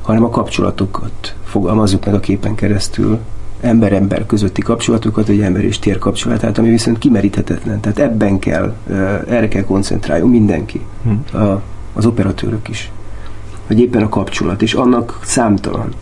[0.01, 3.19] hanem a kapcsolatokat fogalmazzuk meg a képen keresztül,
[3.61, 7.80] ember-ember közötti kapcsolatokat, vagy ember és tér kapcsolatát, ami viszont kimeríthetetlen.
[7.80, 8.76] Tehát ebben kell,
[9.28, 11.38] erre kell koncentráljon mindenki, hm.
[11.38, 11.61] a,
[11.93, 12.91] az operatőrök is.
[13.67, 15.93] Hogy éppen a kapcsolat, és annak számtalan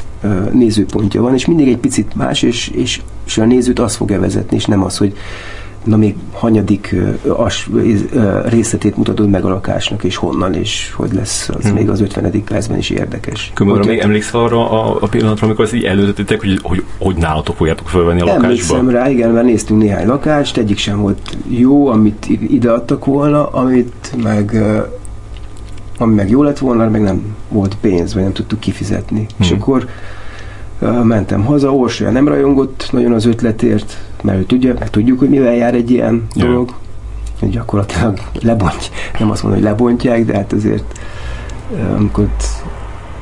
[0.52, 4.56] nézőpontja van, és mindig egy picit más, és, és, és a nézőt az fog vezetni,
[4.56, 5.14] és nem az, hogy
[5.84, 6.96] na még hanyadik
[7.28, 7.70] as,
[8.46, 11.74] részletét mutatod meg a lakásnak, és honnan, és hogy lesz, az hmm.
[11.74, 12.44] még az 50.
[12.44, 13.52] percben is érdekes.
[13.54, 17.56] Kömörre még emlékszel arra a, a pillanatra, amikor ezt így előzetítek, hogy, hogy hogy nálatok
[17.56, 18.46] fogjátok felvenni a lakásba?
[18.46, 23.48] Emlékszem rá, igen, mert néztünk néhány lakást, egyik sem volt jó, amit ide adtak volna,
[23.48, 24.64] amit meg
[25.98, 29.20] ami meg jó lett volna, meg nem volt pénz, vagy nem tudtuk kifizetni.
[29.20, 29.46] Hmm.
[29.46, 29.88] És akkor
[31.04, 35.54] mentem haza, Orsolya nem rajongott nagyon az ötletért, mert ő tudja, meg tudjuk, hogy mivel
[35.54, 36.50] jár egy ilyen yeah.
[36.50, 36.74] dolog,
[37.40, 41.00] hogy gyakorlatilag lebontj, nem azt mondom, hogy lebontják, de hát azért
[41.98, 42.30] amikor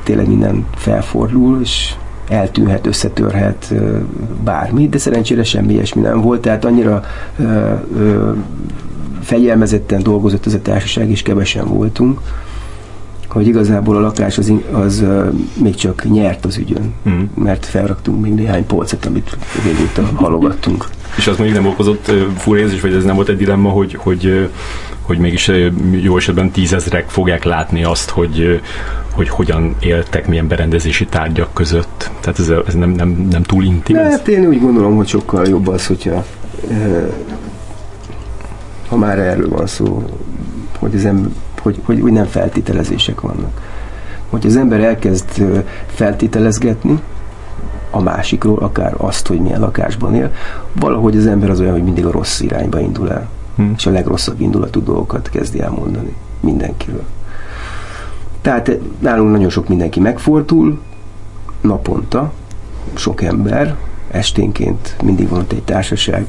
[0.02, 1.94] tényleg minden felfordul, és
[2.28, 3.74] eltűnhet, összetörhet
[4.44, 7.02] bármi, de szerencsére semmi ilyesmi nem volt, tehát annyira
[9.20, 12.20] fegyelmezetten dolgozott ez a társaság, és kevesen voltunk,
[13.32, 15.04] hogy igazából a lakás az, az
[15.62, 17.22] még csak nyert az ügyön, mm.
[17.34, 20.84] mert felraktunk még néhány polcet, amit végül halogattunk.
[21.16, 24.50] És az mondjuk nem okozott furézés, vagy ez nem volt egy dilemma, hogy, hogy,
[25.02, 25.50] hogy mégis
[25.90, 28.60] jó esetben tízezrek fogják látni azt, hogy,
[29.12, 32.10] hogy hogyan éltek, milyen berendezési tárgyak között.
[32.20, 33.96] Tehát ez, ez nem, nem, nem túl intim?
[33.96, 36.24] Hát én úgy gondolom, hogy sokkal jobb az, hogyha
[38.88, 40.04] ha már erről van szó,
[40.78, 41.30] hogy az ember
[41.62, 43.60] hogy, hogy, hogy nem feltételezések vannak.
[44.30, 45.44] Hogy az ember elkezd
[45.86, 47.00] feltételezgetni
[47.90, 50.32] a másikról, akár azt, hogy milyen lakásban él,
[50.72, 53.28] valahogy az ember az olyan, hogy mindig a rossz irányba indul el.
[53.56, 53.72] Hmm.
[53.76, 57.04] És a legrosszabb indulatú dolgokat kezdi elmondani mindenkiről.
[58.40, 60.80] Tehát nálunk nagyon sok mindenki megfordul,
[61.60, 62.32] naponta,
[62.94, 63.76] sok ember,
[64.10, 66.26] esténként mindig van ott egy társaság,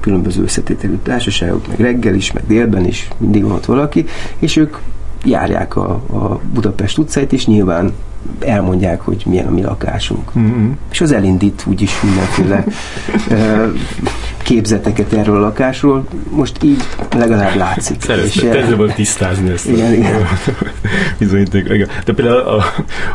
[0.00, 4.04] különböző összetételű társaságok, meg reggel is, meg délben is, mindig van ott valaki,
[4.38, 4.76] és ők
[5.24, 7.92] járják a, a Budapest utcáit, és nyilván
[8.40, 10.38] elmondják, hogy milyen a mi lakásunk.
[10.38, 10.70] Mm-hmm.
[10.90, 12.64] És az elindít úgyis mindenféle
[14.48, 16.04] képzeteket erről a lakásról.
[16.30, 16.82] Most így
[17.16, 18.00] legalább látszik.
[18.00, 19.68] Szeretném volt tisztázni ezt.
[19.68, 20.26] Igen, igen.
[21.52, 21.88] igen.
[22.04, 22.64] De például a,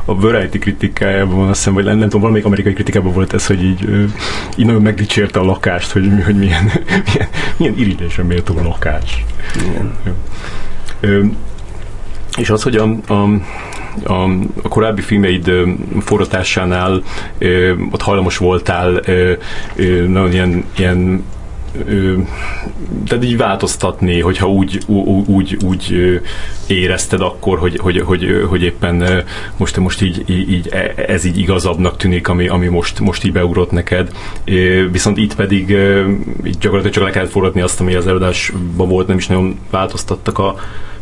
[0.05, 3.63] a Variety kritikájában azt hiszem, vagy nem, nem tudom, valamelyik amerikai kritikában volt ez, hogy
[3.63, 4.09] így,
[4.55, 6.63] így nagyon megdicsérte a lakást, hogy, hogy milyen,
[7.05, 9.25] milyen, milyen irigylésre méltó lakás.
[9.69, 9.93] Igen.
[10.99, 11.23] Ö,
[12.37, 13.27] és az, hogy a, a
[14.03, 14.23] a,
[14.63, 15.51] a korábbi filmeid
[15.99, 17.03] forratásánál
[17.91, 19.01] ott hajlamos voltál
[20.07, 21.23] nagyon ilyen, ilyen
[23.07, 24.79] tehát így változtatni, hogyha úgy,
[25.25, 25.95] úgy, úgy
[26.67, 29.23] érezted akkor, hogy, hogy, hogy, hogy éppen
[29.57, 33.71] most, most így, így, e, ez így igazabbnak tűnik, ami, ami most, most így beugrott
[33.71, 34.11] neked.
[34.91, 35.69] Viszont itt pedig
[36.45, 40.39] így gyakorlatilag csak le kellett forgatni azt, ami az előadásban volt, nem is nagyon változtattak
[40.39, 40.55] a,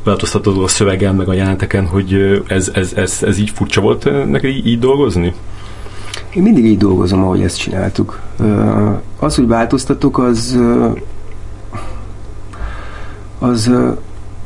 [0.03, 4.49] változtatod a szövegen, meg a jelenteken, hogy ez, ez, ez, ez így furcsa volt neked
[4.49, 5.33] így, így dolgozni?
[6.33, 8.19] Én mindig így dolgozom, ahogy ezt csináltuk.
[9.19, 10.59] Az, hogy változtatok, az
[13.41, 13.71] az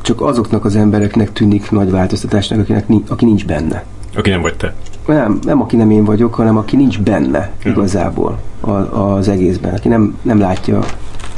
[0.02, 3.84] csak azoknak az embereknek tűnik nagy változtatásnak, akinek, aki nincs benne.
[4.16, 4.76] Aki nem vagy te.
[5.08, 7.72] Nem, nem aki nem én vagyok, hanem aki nincs benne uh-huh.
[7.72, 8.40] igazából
[8.92, 9.74] az egészben.
[9.74, 10.80] Aki nem, nem látja,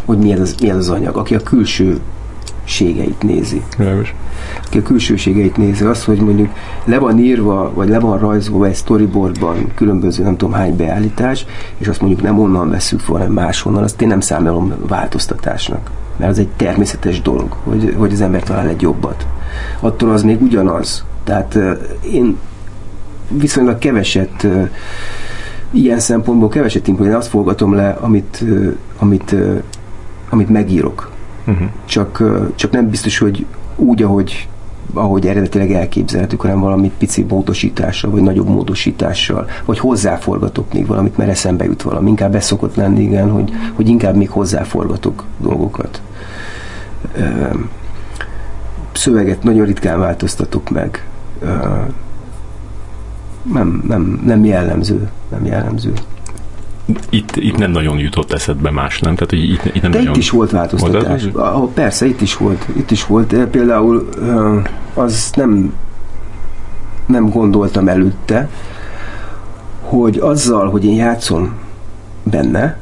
[0.05, 1.17] hogy mi ez, az, mi ez az anyag.
[1.17, 1.99] Aki a külső
[2.67, 3.61] külsőségeit nézi.
[3.77, 4.15] Világos.
[4.65, 6.49] Aki a külsőségeit nézi, az, hogy mondjuk
[6.85, 11.45] le van írva, vagy le van rajzolva egy storyboardban különböző nem tudom hány beállítás,
[11.77, 15.91] és azt mondjuk nem onnan veszük fel, hanem máshonnan, azt én nem számolom változtatásnak.
[16.17, 19.27] Mert az egy természetes dolog, hogy, hogy az ember talál egy jobbat.
[19.79, 21.05] Attól az még ugyanaz.
[21.23, 21.59] Tehát
[22.11, 22.37] én
[23.29, 24.47] viszonylag keveset
[25.71, 28.43] ilyen szempontból keveset én azt forgatom le, amit,
[28.99, 29.35] amit,
[30.29, 31.15] amit megírok
[31.47, 31.67] Uh-huh.
[31.85, 32.23] Csak,
[32.55, 33.45] csak nem biztos, hogy
[33.75, 34.47] úgy, ahogy
[34.93, 41.29] ahogy eredetileg elképzelhetük, hanem valami pici módosítással, vagy nagyobb módosítással, vagy hozzáforgatok még valamit, mert
[41.29, 42.09] eszembe jut valami.
[42.09, 46.01] Inkább beszokott lenni, igen, hogy, hogy inkább még hozzáforgatok dolgokat.
[48.91, 51.07] Szöveget nagyon ritkán változtatok meg.
[53.53, 55.09] Nem, nem, nem jellemző.
[55.29, 55.93] Nem jellemző.
[57.09, 59.13] Itt, itt nem nagyon jutott eszedbe más, nem?
[59.13, 60.13] Tehát, hogy itt, itt nem De nagyon...
[60.13, 61.23] itt is volt változtatás.
[61.23, 62.67] Volt Ah, persze, itt is volt.
[62.77, 63.35] Itt is volt.
[63.35, 64.09] Például
[64.93, 65.73] az nem
[67.07, 68.49] nem gondoltam előtte,
[69.81, 71.53] hogy azzal, hogy én játszom
[72.23, 72.77] benne,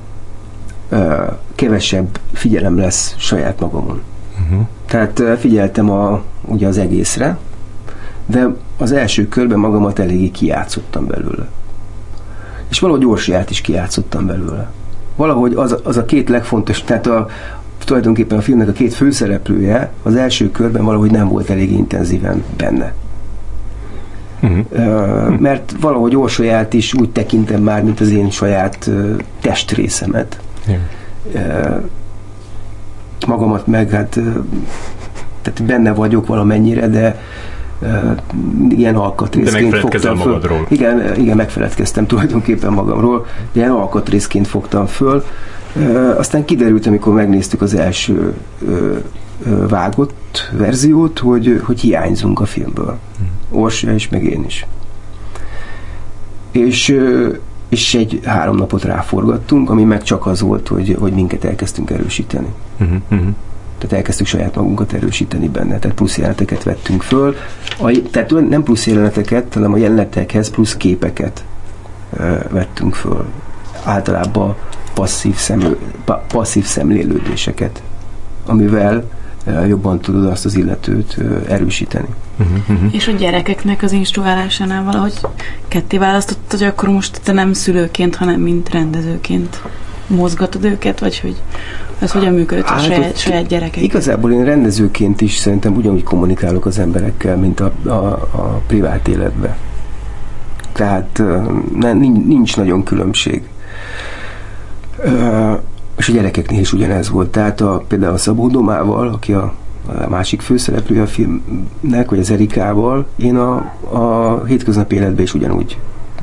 [1.56, 4.02] kevesebb figyelem lesz saját magamon.
[4.42, 4.66] Uh-huh.
[4.86, 7.38] Tehát figyeltem a, ugye az egészre,
[8.26, 11.48] de az első körben magamat eléggé kijátszottam belőle.
[12.70, 14.72] És valahogy Orsiát is kijátszottam belőle.
[15.16, 17.28] Valahogy az, az a két legfontos, tehát a,
[17.86, 22.94] tulajdonképpen a filmnek a két főszereplője az első körben valahogy nem volt elég intenzíven benne.
[24.42, 25.40] Uh-huh.
[25.40, 28.92] Mert valahogy Orsolyát is úgy tekintem már, mint az én saját
[29.42, 30.40] testrészemet.
[31.34, 31.76] Ö,
[33.28, 34.20] magamat meg, hát
[35.42, 37.20] tehát benne vagyok valamennyire, de
[38.70, 40.26] ilyen alkatrészként fogtam föl.
[40.26, 40.66] magadról.
[40.70, 45.24] Igen, igen, megfeledkeztem tulajdonképpen magamról, de ilyen alkatrészként fogtam föl.
[46.18, 48.34] Aztán kiderült, amikor megnéztük az első
[49.68, 52.98] vágott verziót, hogy, hogy hiányzunk a filmből.
[53.50, 54.66] Orsia is, meg én is.
[56.52, 57.00] És,
[57.70, 62.54] és egy három napot ráforgattunk, ami meg csak az volt, hogy, hogy minket elkezdtünk erősíteni.
[62.80, 62.98] Uh-huh.
[63.12, 63.28] Uh-huh.
[63.78, 67.36] Tehát elkezdtük saját magunkat erősíteni benne, tehát plusz jeleneteket vettünk föl.
[67.80, 71.44] A, tehát nem plusz jeleneteket, hanem a jelenetekhez plusz képeket
[72.18, 73.26] ö, vettünk föl.
[73.84, 74.56] Általában
[74.94, 77.82] passzív, szemlő, pa, passzív szemlélődéseket,
[78.46, 79.10] amivel
[79.46, 82.08] ö, jobban tudod azt az illetőt ö, erősíteni.
[82.40, 82.70] Uh-huh.
[82.70, 82.94] Uh-huh.
[82.94, 85.14] És a gyerekeknek az instruálásánál valahogy
[85.68, 89.62] ketté választottad, hogy akkor most te nem szülőként, hanem mint rendezőként
[90.08, 91.42] mozgatod őket, vagy hogy
[92.00, 93.84] ez hogyan működött a Hát saját, saját gyerekek?
[93.84, 97.92] Igazából én rendezőként is szerintem ugyanúgy kommunikálok az emberekkel, mint a, a,
[98.32, 99.56] a privát életben.
[100.72, 101.42] Tehát ö,
[101.80, 103.44] ne, nincs, nagyon különbség.
[105.98, 107.30] És a gyerekeknél is ugyanez volt.
[107.30, 109.54] Tehát a, például a Szabó Domával, aki a,
[109.86, 113.56] a másik főszereplője a filmnek, vagy az Erikával, én a,
[113.90, 115.78] a hétköznapi életben is ugyanúgy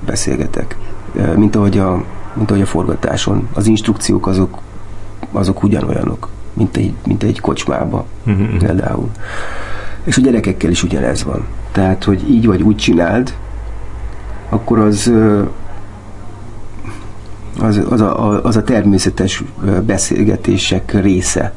[0.07, 0.77] beszélgetek,
[1.37, 2.05] mint ahogy a,
[2.35, 3.49] mint ahogy a forgatáson.
[3.53, 4.59] Az instrukciók azok,
[5.33, 8.57] azok ugyanolyanok, mint egy, mint egy kocsmába Uh-huh.
[8.57, 9.11] például.
[10.05, 11.47] És a gyerekekkel is ugyanez van.
[11.73, 13.35] Tehát, hogy így vagy úgy csináld,
[14.49, 15.13] akkor az
[17.61, 19.43] az, az, a, az a természetes
[19.87, 21.53] beszélgetések része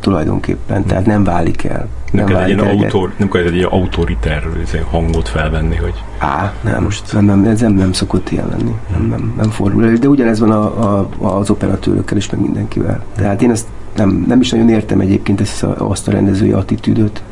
[0.00, 1.88] tulajdonképpen, tehát nem válik el.
[2.12, 2.70] Nem kell egy ilyen, el.
[2.70, 7.60] autor, nem kell egy autoriter izé, hangot felvenni, hogy Á, nem, most nem, nem, ez
[7.60, 8.74] nem, nem szokott ilyen lenni.
[8.92, 9.96] Nem, nem, nem fordul elő.
[9.96, 13.04] De ugyanez van a, a, az operatőrökkel is, meg mindenkivel.
[13.16, 17.22] Tehát én ezt nem, nem is nagyon értem egyébként ezt a, azt a rendezői attitűdöt.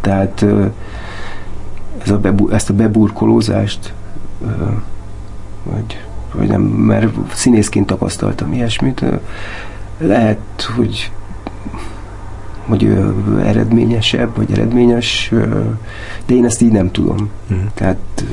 [0.00, 0.44] Tehát
[2.02, 3.92] ez a bebu, ezt a beburkolózást,
[5.62, 9.04] vagy, vagy nem, mert színészként tapasztaltam ilyesmit.
[9.98, 10.38] Lehet,
[10.76, 11.10] hogy
[12.66, 12.98] hogy
[13.44, 15.32] eredményesebb, vagy eredményes,
[16.26, 17.30] de én ezt így nem tudom.
[17.46, 17.58] Mhm.
[17.74, 18.24] Tehát,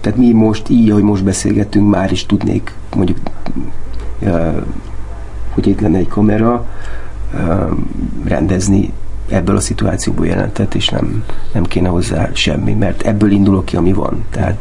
[0.00, 3.18] tehát mi most így, ahogy most beszélgettünk, már is tudnék mondjuk,
[5.54, 6.66] hogy itt lenne egy kamera,
[8.24, 8.92] rendezni
[9.28, 13.92] ebből a szituációból jelentet, és nem, nem kéne hozzá semmi, mert ebből indulok ki, ami
[13.92, 14.24] van.
[14.30, 14.56] Tehát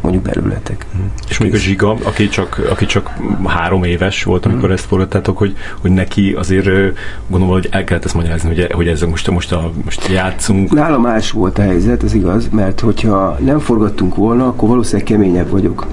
[0.00, 0.86] mondjuk belőletek.
[1.28, 3.16] És még a Zsiga, aki csak, aki csak
[3.46, 6.68] három éves volt, amikor ezt forgattátok, hogy, hogy neki azért
[7.28, 10.72] gondolom, hogy el kellett ezt magyarázni, hogy, hogy ezzel most, most, a, most játszunk.
[10.72, 15.50] Nálam más volt a helyzet, ez igaz, mert hogyha nem forgattunk volna, akkor valószínűleg keményebb
[15.50, 15.86] vagyok.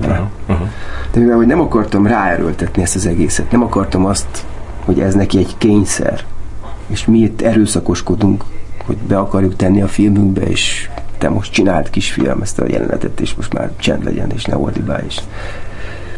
[0.00, 0.68] Aha, aha.
[1.12, 4.44] De mivel hogy nem akartam ráerőltetni ezt az egészet, nem akartam azt,
[4.84, 6.24] hogy ez neki egy kényszer,
[6.86, 8.44] és mi itt erőszakoskodunk,
[8.84, 13.34] hogy be akarjuk tenni a filmünkbe, és te most csináld kisfiam ezt a jelenetet, és
[13.34, 15.20] most már csend legyen, és ne ordibálj is.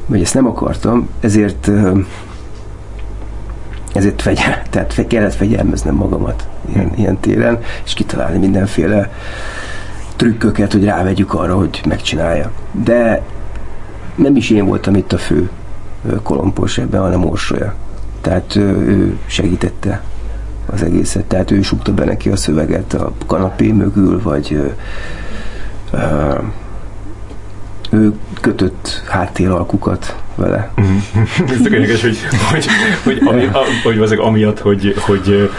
[0.06, 1.70] Vagy ezt nem akartam, ezért
[3.92, 9.10] ezért fegyel, tehát kellett fegyelmeznem magamat ilyen, ilyen téren, és kitalálni mindenféle
[10.16, 12.50] trükköket, hogy rávegyük arra, hogy megcsinálja.
[12.84, 13.22] De
[14.14, 15.50] nem is én voltam itt a fő
[16.22, 17.74] kolompos ebben, hanem Orsolya.
[18.20, 20.02] Tehát ő segítette
[20.70, 24.52] az egészet, tehát ő súgta be neki a szöveget a kanapé mögül, vagy
[25.90, 26.34] ö,
[27.90, 30.70] ő kötött háttéralkukat vele.
[31.50, 32.18] Ez tök hogy,
[32.50, 32.66] hogy,
[33.04, 35.50] hogy, ami, a, hogy amiatt, hogy, hogy,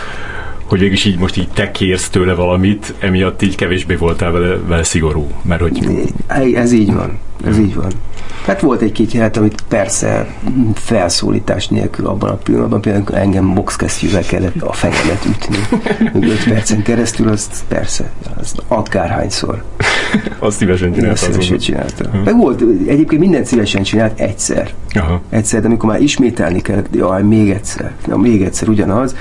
[0.70, 4.84] hogy végig így most így te kérsz tőle valamit, emiatt így kevésbé voltál vele, vele
[4.84, 6.14] szigorú, mert hogy
[6.54, 7.92] Ez így van, ez így van.
[8.46, 10.28] Hát volt egy-két jelenet, amit persze
[10.74, 15.58] felszólítás nélkül abban a pillanatban, például engem boxkesztyűvel kellett a fejemet ütni.
[16.28, 18.10] 5 percen keresztül, azt persze,
[18.40, 19.64] az akárhányszor.
[20.40, 21.16] Azt szívesen csinálta.
[21.16, 22.10] Szívesen csinálta.
[22.24, 24.70] Meg volt, egyébként mindent szívesen csinált egyszer.
[24.94, 25.22] Aha.
[25.30, 29.16] Egyszer, de amikor már ismételni kellett, jaj, még egyszer, na, még egyszer ugyanaz,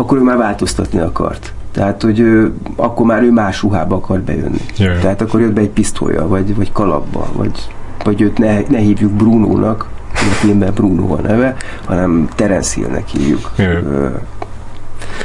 [0.00, 1.52] akkor ő már változtatni akart.
[1.72, 4.60] Tehát, hogy ő, akkor már ő más ruhába akart bejönni.
[4.76, 4.98] Jaj.
[4.98, 7.68] Tehát akkor jött be egy pisztolya, vagy, vagy kalapba, vagy,
[8.04, 13.50] vagy őt ne, ne hívjuk Brunónak, a filmben Bruno a neve, hanem Terence Hillnek hívjuk.
[13.56, 13.74] Jaj.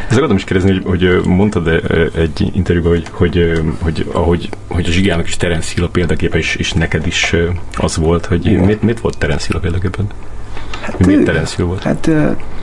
[0.08, 1.68] Ezt akartam is kérdezni, hogy, hogy mondtad
[2.16, 6.56] egy interjúban, hogy, hogy, hogy, ahogy, hogy a Zsigának is Terence Hill a példaképe, és,
[6.56, 7.36] és neked is
[7.76, 8.64] az volt, hogy Igen.
[8.64, 10.06] miért, miért volt Terence Hill a példaképed?
[10.82, 11.84] hát Miért ő- Terence Hill volt?
[11.84, 12.10] Hát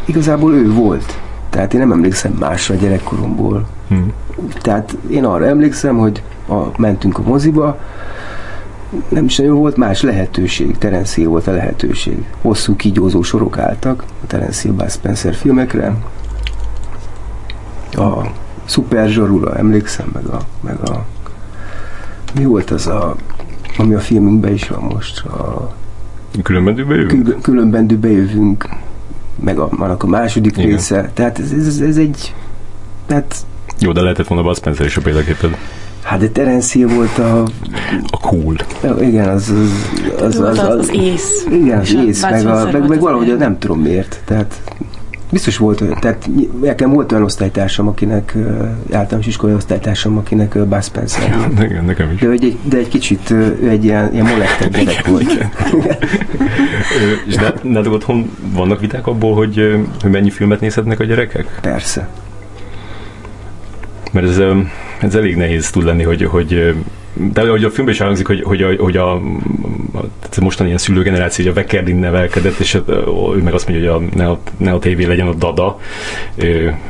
[0.04, 1.18] igazából ő volt.
[1.52, 3.66] Tehát én nem emlékszem másra a gyerekkoromból.
[3.88, 3.94] Hm.
[4.60, 7.78] Tehát én arra emlékszem, hogy a, mentünk a moziba,
[9.08, 10.78] nem is nagyon volt más lehetőség.
[10.78, 12.24] Terence volt a lehetőség.
[12.40, 15.96] Hosszú kígyózó sorok álltak a Terence Hill Spencer filmekre.
[17.92, 18.26] A
[18.64, 21.04] Super Zsarura, emlékszem, meg a, meg a
[22.34, 23.16] mi volt az a
[23.78, 25.74] ami a filmünkben is van most, a
[26.42, 27.08] Különben jövünk?
[27.08, 28.68] Kül- különben bejövünk,
[29.44, 30.70] meg a, annak a második Igen.
[30.70, 31.10] része.
[31.14, 32.34] Tehát ez, ez, ez egy
[33.06, 33.36] tehát
[33.78, 35.56] Jó, de lehetett volna Bud Spencer is a példaképed.
[36.02, 37.42] Hát de Terence Hill volt a...
[38.10, 38.56] A cool.
[39.00, 39.52] Igen, az...
[40.18, 41.46] Az, az, Az, az, az, az ész.
[41.50, 43.38] igen, az És a ész, meg, a, meg, meg valahogy ilyen.
[43.38, 44.20] nem tudom miért.
[44.24, 44.60] Tehát
[45.32, 46.30] biztos volt tehát
[46.60, 48.36] nekem volt olyan osztálytársam, akinek
[48.92, 51.48] általános iskolai osztálytársam, akinek Bud Spencer.
[51.60, 52.20] Igen, nekem is.
[52.20, 53.34] De, egy, de egy kicsit
[53.68, 55.46] egy ilyen, ilyen molektebb gyerek volt.
[57.26, 61.58] És de, nálad otthon vannak viták abból, hogy, hogy mennyi filmet nézhetnek a gyerekek?
[61.60, 62.08] Persze.
[64.12, 64.40] Mert ez,
[65.00, 66.74] ez elég nehéz tud lenni, hogy, hogy
[67.14, 69.20] de hogy a filmben is elhangzik, hogy, hogy, a, hogy a, a,
[70.40, 74.38] mostani ilyen szülőgeneráció, hogy a Vekerdin nevelkedett, és ö, ő meg azt mondja, hogy a,
[74.58, 75.78] ne, a, tévé legyen a dada,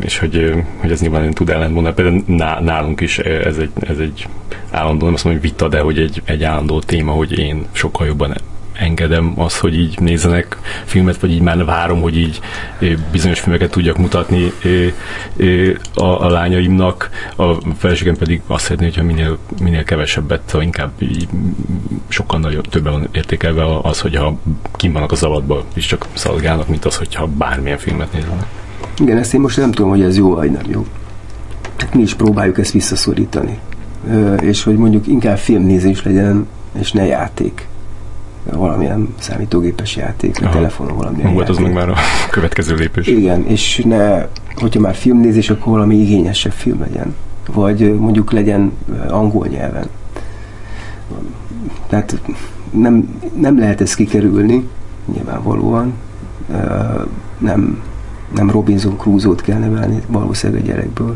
[0.00, 1.94] és hogy, hogy ez nyilván nem tud ellentmondani.
[1.94, 4.26] Például ná- nálunk is ez egy, ez egy
[4.70, 8.06] állandó, nem azt mondom, hogy vita, de hogy egy, egy állandó téma, hogy én sokkal
[8.06, 8.34] jobban
[8.72, 12.40] engedem azt, hogy így nézzenek filmet, vagy így már várom, hogy így
[13.12, 14.52] bizonyos filmeket tudjak mutatni
[15.94, 21.28] a, a lányaimnak, a feleségem pedig azt szeretné, hogyha minél, minél kevesebbet, inkább így
[22.08, 24.38] sokkal nagyobb, többen van értékelve az, hogyha
[24.76, 28.46] kim vannak a zavatba, és csak szaladgálnak, mint az, hogyha bármilyen filmet néznek.
[29.00, 30.86] Igen, ezt én most nem tudom, hogy ez jó vagy nem jó.
[31.78, 33.58] Hát mi is próbáljuk ezt visszaszorítani.
[34.40, 36.46] És hogy mondjuk inkább filmnézés legyen,
[36.78, 37.66] és ne játék.
[38.50, 40.54] Valamilyen számítógépes játék, vagy Aha.
[40.54, 41.74] telefonon valamilyen Volt az játék.
[41.74, 43.06] meg már a következő lépés.
[43.06, 47.14] Igen, és ne, hogyha már filmnézés, akkor valami igényesebb film legyen.
[47.52, 48.72] Vagy mondjuk legyen
[49.08, 49.86] angol nyelven.
[51.88, 52.20] Tehát
[52.70, 54.68] nem, nem lehet ezt kikerülni,
[55.14, 55.92] nyilvánvalóan.
[57.38, 57.82] Nem,
[58.34, 61.14] nem Robinson Crusoe-t kell nevelni valószínűleg a gyerekből,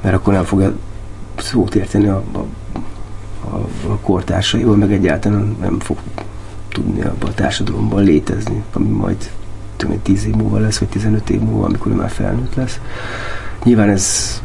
[0.00, 0.72] mert akkor nem fogja
[1.38, 2.44] szót érteni a, a,
[3.54, 5.96] a, a kortársaival, meg egyáltalán nem fog
[6.68, 9.30] tudni abban a társadalomban létezni, ami majd
[9.76, 12.80] tudom, én, 10 év múlva lesz, vagy 15 év múlva, amikor ő már felnőtt lesz.
[13.64, 14.42] Nyilván ez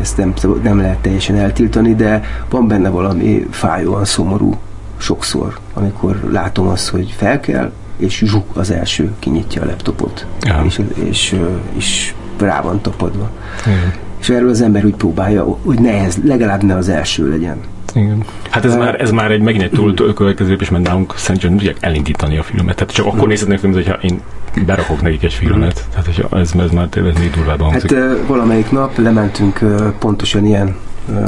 [0.00, 4.58] ezt nem, nem lehet teljesen eltiltani, de van benne valami fájóan szomorú
[4.96, 10.62] sokszor, amikor látom azt, hogy fel kell, és zsuk az első kinyitja a laptopot, Ja.
[10.64, 11.36] és, és,
[11.72, 13.30] és rá van tapadva.
[13.66, 13.94] Igen.
[14.20, 17.56] És erről az ember úgy próbálja, hogy ne ez, legalább ne az első legyen.
[17.94, 18.24] Igen.
[18.50, 21.50] Hát ez már, ez már egy megint egy túl túl következő lépés, mert nálunk szerintem
[21.50, 22.74] nem tudják elindítani a filmet.
[22.74, 24.20] Tehát csak akkor nézhetnek filmet, hogyha én
[24.66, 25.86] berakok nekik egy filmet.
[25.90, 30.46] Tehát hogyha ez, ez már tényleg még durvább Hát ö, valamelyik nap lementünk ö, pontosan
[30.46, 30.76] ilyen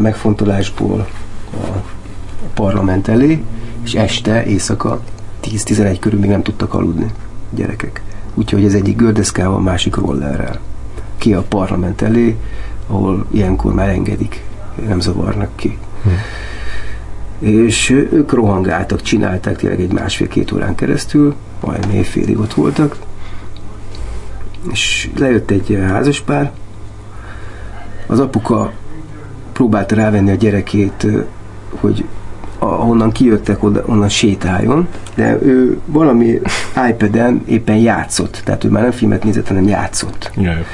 [0.00, 1.06] megfontolásból
[1.52, 1.76] a
[2.54, 3.42] parlament elé,
[3.84, 5.00] és este, éjszaka
[5.44, 8.02] 10-11 körül még nem tudtak aludni a gyerekek.
[8.34, 10.60] Úgyhogy ez egyik gördeszkával, másik rollerrel.
[11.18, 12.36] Ki a parlament elé,
[12.92, 14.44] ahol ilyenkor már engedik,
[14.86, 15.78] nem zavarnak ki.
[17.38, 22.96] És ö, ők rohangáltak, csinálták tényleg egy másfél-két órán keresztül, majd éjfélig ott voltak,
[24.70, 26.52] és lejött egy házaspár,
[28.06, 28.72] az apuka
[29.52, 31.06] próbálta rávenni a gyerekét,
[31.70, 32.04] hogy
[32.58, 36.40] ahonnan kijöttek, oda, onnan sétáljon, de ő valami
[36.88, 40.30] iPad-en éppen játszott, tehát ő már nem filmet nézett, hanem játszott.
[40.36, 40.64] Jaj.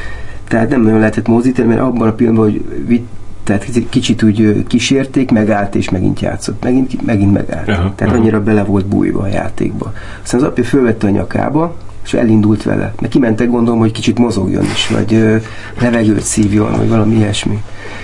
[0.48, 3.08] Tehát nem nagyon lehetett mozdítani, mert abban a pillanatban, hogy vitt,
[3.44, 6.62] tehát kicsit- úgy kísérték, megállt és megint játszott.
[6.64, 7.68] Megint, megint megállt.
[7.68, 8.22] Aha, tehát aha.
[8.22, 9.92] annyira bele volt bújva a játékba.
[10.22, 12.92] Aztán az apja fölvette a nyakába, és elindult vele.
[13.00, 15.36] Mert kimentek gondolom, hogy kicsit mozogjon is, vagy ö,
[15.80, 17.62] levegőt szívjon, vagy valami ilyesmi.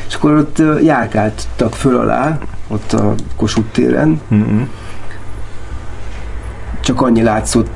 [0.08, 2.38] És akkor ott ö, járkáltak föl alá,
[2.68, 4.68] ott a Kossuth téren, Mm-mm.
[6.80, 7.68] csak annyi látszott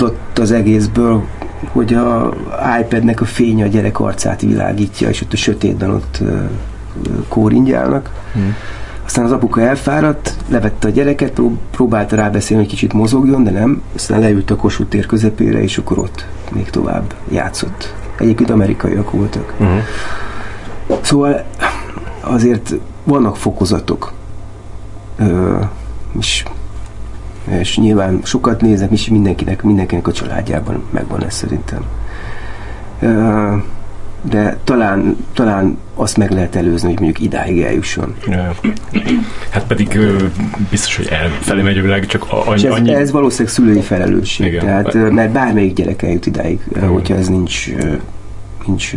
[0.00, 1.24] ott az egészből,
[1.70, 2.34] hogy a
[2.80, 6.18] iPadnek a fénye a gyerek arcát világítja, és ott a sötétben ott
[7.28, 8.10] kóringyálnak.
[8.38, 8.48] Mm.
[9.04, 11.40] Aztán az apuka elfáradt, levette a gyereket,
[11.70, 13.82] próbálta rábeszélni, hogy kicsit mozogjon, de nem.
[13.94, 17.94] Aztán leült a Kossuth tér közepére, és akkor ott még tovább játszott.
[18.18, 19.54] Egyébként amerikaiak voltak.
[19.58, 19.78] Uh-huh.
[21.00, 21.44] Szóval
[22.20, 22.74] azért
[23.04, 24.12] vannak fokozatok.
[25.18, 25.58] Ö,
[26.18, 26.44] és,
[27.44, 31.84] és nyilván sokat nézek, és mindenkinek, mindenkinek a családjában megvan ez szerintem.
[34.22, 38.14] De talán, talán azt meg lehet előzni, hogy mondjuk idáig eljusson.
[39.50, 39.98] Hát pedig
[40.70, 42.66] biztos, hogy elfelé megy a világ, csak annyi...
[42.66, 42.94] ez, annyi...
[42.94, 44.46] ez valószínűleg szülői felelősség.
[44.46, 44.64] Igen.
[44.64, 46.88] Tehát, mert bármelyik gyerek eljut idáig, Igen.
[46.88, 47.66] hogyha ez nincs,
[48.66, 48.94] nincs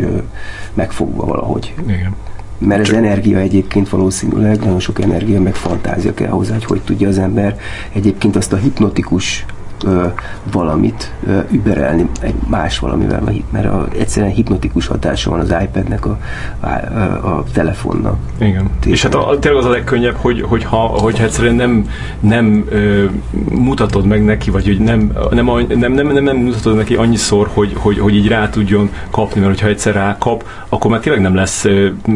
[0.74, 1.74] megfogva valahogy.
[1.86, 2.14] Igen.
[2.58, 2.96] Mert ez Csak...
[2.96, 7.58] energia egyébként valószínűleg, nagyon sok energia, meg fantázia kell hozzá, hogy hogy tudja az ember
[7.92, 9.44] egyébként azt a hipnotikus
[9.84, 10.06] ö,
[10.52, 16.18] valamit ö, überelni egy más valamivel, mert a, egyszerűen hipnotikus hatása van az iPadnek, a,
[16.60, 18.16] a, a, telefonnak.
[18.38, 18.62] Igen.
[18.62, 18.92] Tépen.
[18.92, 21.88] És hát a, tényleg az a legkönnyebb, hogy, hogyha, hogyha egyszerűen nem,
[22.20, 23.04] nem ö,
[23.50, 27.72] mutatod meg neki, vagy hogy nem, nem, nem, nem, nem, nem mutatod neki annyiszor, hogy,
[27.74, 31.60] hogy, hogy így rá tudjon kapni, mert hogyha egyszer rákap, akkor már tényleg nem lesz,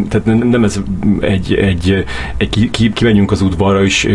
[0.09, 0.81] tehát nem, nem ez
[1.21, 2.05] egy, egy,
[2.37, 4.09] egy ki, ki, az udvarra, és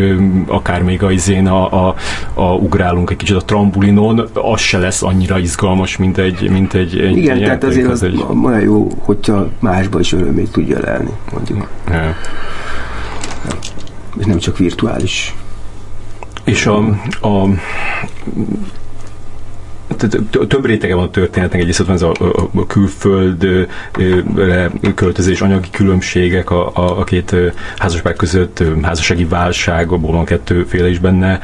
[0.48, 1.96] akár még a izén a, a,
[2.34, 7.00] a ugrálunk egy kicsit a trambulinon, az se lesz annyira izgalmas, mint egy, mint egy,
[7.00, 8.26] egy Igen, tehát azért az, az egy...
[8.44, 11.68] olyan jó, hogyha másba is örömét tudja lelni, mondjuk.
[11.88, 12.16] Ja.
[14.18, 15.36] És nem csak virtuális.
[16.44, 16.78] És a,
[17.22, 17.48] a
[20.48, 23.68] több rétege van a történetnek, egyrészt van ez a, a, a külföldre
[24.96, 27.36] költözés, anyagi különbségek a, a, a két
[27.78, 31.40] házasság között, házassági válság, abból van kettőféle is benne,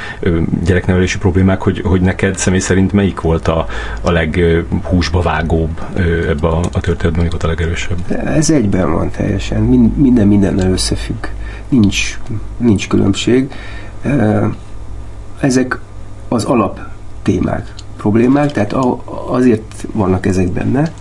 [0.64, 3.66] gyereknevelési problémák, hogy, hogy neked személy szerint melyik volt a,
[4.02, 5.82] a leghúsba vágóbb
[6.30, 8.26] ebbe a, a történetben, melyik a legerősebb?
[8.26, 9.62] Ez egyben van teljesen,
[9.96, 11.26] minden mindennel összefügg,
[11.70, 12.20] nincs,
[12.58, 13.52] nincs különbség.
[15.40, 15.80] Ezek
[16.28, 16.80] az alap
[17.24, 18.76] témák, problémák, tehát
[19.28, 20.92] azért vannak ezek benne,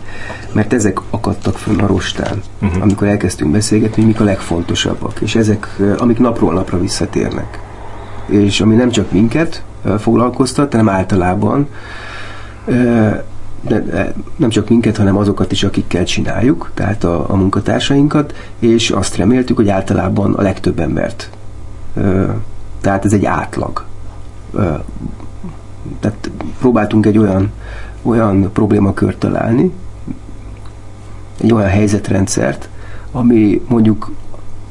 [0.52, 2.82] mert ezek akadtak fönn a rostán, uh-huh.
[2.82, 7.60] amikor elkezdtünk beszélgetni, mik a legfontosabbak, és ezek, amik napról napra visszatérnek.
[8.26, 9.62] És ami nem csak minket
[9.98, 11.68] foglalkoztat, hanem általában
[13.60, 19.16] de nem csak minket, hanem azokat is, akikkel csináljuk, tehát a, a munkatársainkat, és azt
[19.16, 21.30] reméltük, hogy általában a legtöbb embert.
[22.80, 23.84] Tehát ez egy átlag
[26.00, 27.52] tehát próbáltunk egy olyan,
[28.02, 29.72] olyan problémakört találni,
[31.40, 32.68] egy olyan helyzetrendszert,
[33.12, 34.10] ami mondjuk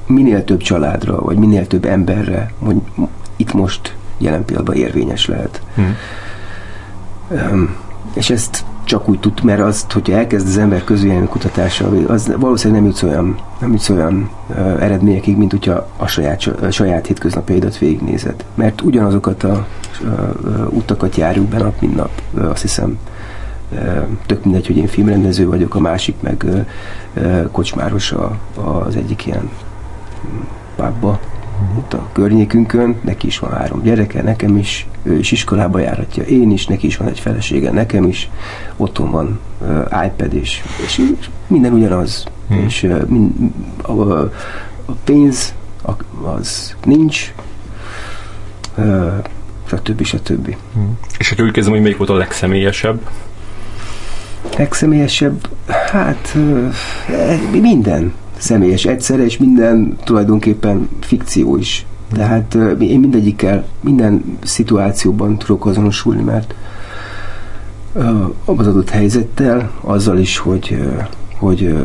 [0.06, 5.62] minél több családra, vagy minél több emberre mondjuk, itt most jelen pillanatban érvényes lehet.
[5.76, 5.96] Hmm.
[7.30, 7.76] Um,
[8.14, 12.82] és ezt csak úgy tud, mert azt, hogyha elkezd az ember közvélemény kutatása, az valószínűleg
[12.82, 17.78] nem jutsz olyan, nem jutsz olyan uh, eredményekig, mint hogyha a saját, a saját hétköznapjaidat
[17.78, 18.46] végignézed.
[18.56, 19.68] Mert ugyanazokat a
[20.04, 22.98] uh, utakat járjuk be nap, mint nap, uh, azt hiszem
[23.72, 26.46] uh, tök mindegy, hogy én filmrendező vagyok, a másik meg
[27.14, 29.50] uh, kocsmáros a, a, az egyik ilyen
[30.76, 31.20] pábba
[31.78, 36.52] itt a környékünkön, neki is van három gyereke, nekem is, ő is iskolába járatja, én
[36.52, 38.30] is, neki is van egy felesége, nekem is,
[38.78, 41.02] otthon van uh, iPad, és, és
[41.48, 42.26] minden ugyanaz.
[42.48, 42.58] Hmm.
[42.58, 43.32] És uh, mind,
[43.82, 43.92] a,
[44.86, 45.54] a pénz
[45.86, 45.92] a,
[46.30, 47.34] az nincs,
[48.78, 49.14] uh,
[49.66, 50.04] stb.
[50.04, 50.56] stb.
[50.74, 51.00] Hmm.
[51.18, 53.10] És akkor úgy kezdem, hogy melyik volt a legszemélyesebb?
[54.58, 55.50] Legszemélyesebb?
[55.92, 56.74] Hát uh,
[57.52, 61.86] minden személyes egyszerre, és minden tulajdonképpen fikció is.
[62.14, 66.56] Tehát én mindegyikkel, minden szituációban tudok azonosulni, mert
[68.46, 70.78] az adott helyzettel, azzal is, hogy,
[71.38, 71.76] hogy,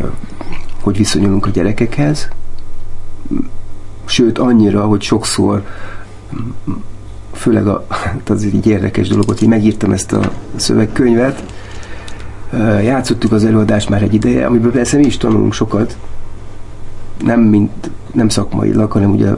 [0.83, 2.29] hogy viszonyulunk a gyerekekhez,
[4.05, 5.65] sőt annyira, hogy sokszor
[7.33, 11.45] főleg a, hát az így érdekes dolog, hogy megírtam ezt a szövegkönyvet,
[12.83, 15.97] játszottuk az előadást már egy ideje, amiből persze mi is tanulunk sokat,
[17.23, 19.31] nem, mint, nem szakmailag, hanem ugye,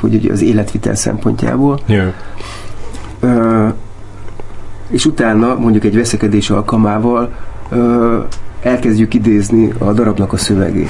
[0.00, 1.80] hogy ugye az életvitel szempontjából.
[1.86, 2.12] Yeah.
[3.20, 3.68] Ö,
[4.88, 7.32] és utána mondjuk egy veszekedés alkalmával
[7.68, 8.18] ö,
[8.62, 10.88] elkezdjük idézni a darabnak a szövegét.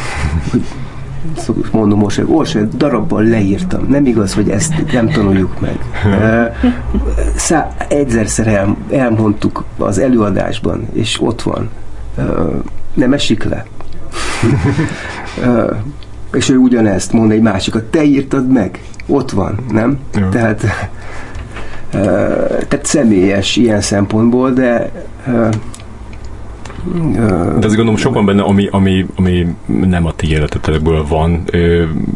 [1.47, 3.87] Hogy mondom most, Orse, darabban leírtam.
[3.89, 5.79] Nem igaz, hogy ezt nem tanuljuk meg.
[7.37, 11.69] Szá, egyszer el, elmondtuk az előadásban, és ott van.
[12.95, 13.67] Nem esik le
[16.35, 17.85] és ő ugyanezt mond egy másikat.
[17.85, 19.99] Te írtad meg, ott van, nem?
[20.21, 20.29] Jó.
[20.29, 20.63] Tehát,
[21.95, 22.01] uh,
[22.69, 24.91] tehát személyes ilyen szempontból, de
[25.27, 25.49] uh,
[27.59, 31.45] De azt gondolom, sok van benne, ami, ami, ami nem a ti életetekből van,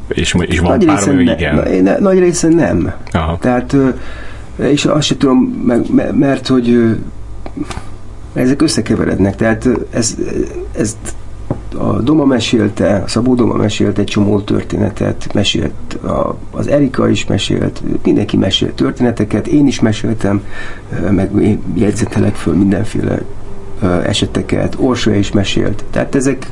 [0.09, 1.83] és, és van nagy pár, ami ne, igen.
[1.83, 2.93] Na, nagy része nem.
[3.13, 3.39] Aha.
[3.41, 3.77] Tehát,
[4.57, 5.39] és azt sem tudom,
[6.13, 6.97] mert hogy
[8.35, 9.37] ezek összekeverednek.
[9.37, 10.17] Tehát ez,
[10.77, 10.97] ez
[11.77, 17.27] a Doma mesélte, a Szabó Doma mesélt egy csomó történetet, mesélt a, az Erika is
[17.27, 20.43] mesélt, mindenki mesélt történeteket, én is meséltem,
[21.11, 23.23] meg én jegyzetelek föl mindenféle
[24.05, 25.85] eseteket, Orsolya is mesélt.
[25.91, 26.51] Tehát ezek,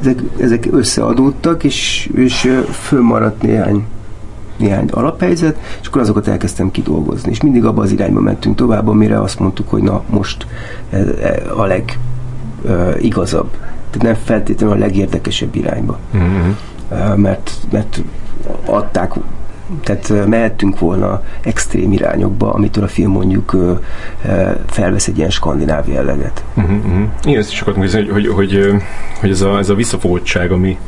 [0.00, 3.84] ezek, ezek összeadódtak, és, és fönnmaradt néhány
[4.56, 7.30] néhány alaphelyzet, és akkor azokat elkezdtem kidolgozni.
[7.30, 10.46] És mindig abba az irányba mentünk tovább, amire azt mondtuk, hogy na most
[11.56, 13.50] a legigazabb.
[14.00, 15.98] Nem feltétlenül a legérdekesebb irányba.
[16.16, 16.50] Mm-hmm.
[17.16, 18.02] Mert, mert
[18.64, 19.12] adták
[19.82, 23.56] tehát mehettünk volna extrém irányokba, amitől a film mondjuk
[24.66, 26.44] felvesz egy ilyen skandináv jelleget.
[26.54, 27.08] Uh-huh, uh-huh.
[27.24, 28.72] Igen, ezt is akartam hogy, hogy, hogy,
[29.20, 30.78] hogy ez, a, ez a visszafogottság, ami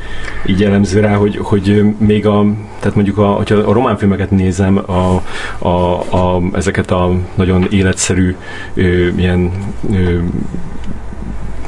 [0.46, 2.44] így jellemző rá, hogy, hogy még a,
[2.78, 5.22] tehát mondjuk a, hogyha a román filmeket nézem, a,
[5.68, 8.36] a, a, ezeket a nagyon életszerű
[8.74, 8.82] ö,
[9.16, 9.50] ilyen
[9.90, 10.18] ö,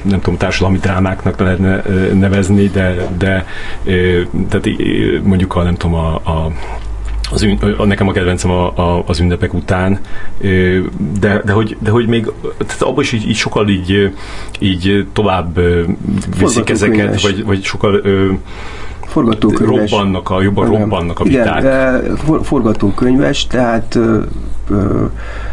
[0.02, 3.46] nem tudom, társadalmi drámáknak lehetne nevezni, de, de
[4.48, 4.68] tehát
[5.22, 6.52] mondjuk a, nem tudom, a, a
[7.30, 7.46] az,
[7.84, 9.98] nekem a kedvencem a, a, az ünnepek után,
[11.20, 14.12] de, de, hogy, de hogy még tehát abban is így, így sokkal így,
[14.58, 15.60] így tovább
[16.38, 18.02] viszik ezeket, vagy, vagy sokkal
[19.06, 19.90] forgatókönyves.
[19.90, 21.58] Robbannak a, jobban robbannak a viták.
[21.58, 23.98] Igen, forgatókönyves, tehát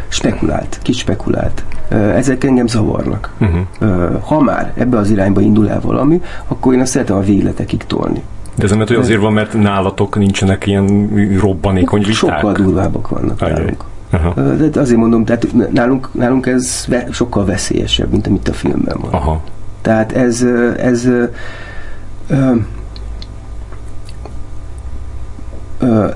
[0.08, 1.64] spekulált, kispekulált.
[1.88, 3.32] Ezek engem zavarnak.
[3.40, 4.20] Uh-huh.
[4.22, 8.22] Ha már ebbe az irányba indul el valami, akkor én azt szeretem a végletekig tolni.
[8.54, 11.08] De ez nem hogy azért van, mert nálatok nincsenek ilyen
[11.40, 12.14] robbanékony viták?
[12.14, 13.58] Sokkal durvábbak vannak Ajaj.
[13.58, 13.84] nálunk.
[14.10, 14.40] Aha.
[14.54, 19.12] De azért mondom, tehát nálunk, nálunk ez ve, sokkal veszélyesebb, mint amit a filmben van.
[19.12, 19.40] Aha.
[19.82, 20.46] Tehát ez,
[20.76, 21.24] ez ö,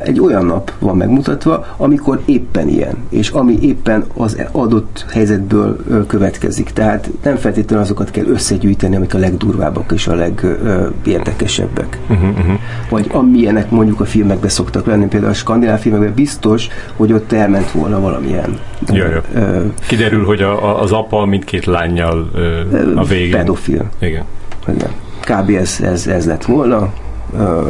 [0.02, 5.76] egy olyan nap van megmutatva, amikor éppen ilyen, és ami éppen az adott helyzetből
[6.06, 6.70] következik.
[6.70, 11.98] Tehát nem feltétlenül azokat kell összegyűjteni, amik a legdurvábbak és a legérdekesebbek.
[12.08, 12.58] Uh-huh, uh-huh.
[12.88, 17.70] Vagy amilyenek mondjuk a filmekbe szoktak lenni, például a skandináv filmekben biztos, hogy ott elment
[17.70, 18.58] volna valamilyen.
[18.86, 19.22] Ja, ja.
[19.34, 22.60] Ö, Kiderül, hogy a, a, az apa mindkét lányjal ö,
[22.96, 23.30] a végén.
[23.30, 23.90] Pedofil.
[23.98, 24.24] Igen.
[24.66, 24.90] Igen.
[25.20, 25.50] Kb.
[25.50, 26.92] Ez, ez, ez lett volna.
[27.38, 27.68] Ö,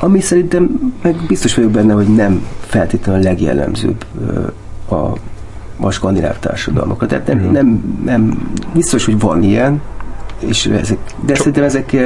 [0.00, 4.04] ami szerintem meg biztos vagyok benne, hogy nem feltétlenül a legjellemzőbb
[4.88, 5.12] a,
[5.80, 7.06] a skandináv társadalmakra.
[7.06, 7.52] Tehát nem, uh-huh.
[7.52, 9.80] nem, nem, biztos, hogy van ilyen,
[10.38, 11.36] és ezek, de Csak.
[11.36, 11.96] szerintem ezek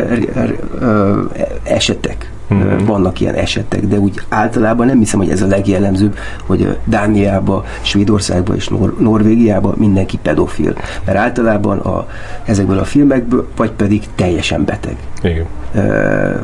[1.62, 2.30] esetek.
[2.50, 2.86] Uh-huh.
[2.86, 6.16] Vannak ilyen esetek, de úgy általában nem hiszem, hogy ez a legjellemzőbb,
[6.46, 10.74] hogy Dániába, Svédországba és Nor- Norvégiába mindenki pedofil.
[11.04, 12.06] Mert általában a,
[12.44, 14.96] ezekből a filmekből, vagy pedig teljesen beteg.
[15.22, 15.46] Igen.
[15.74, 16.40] Uh,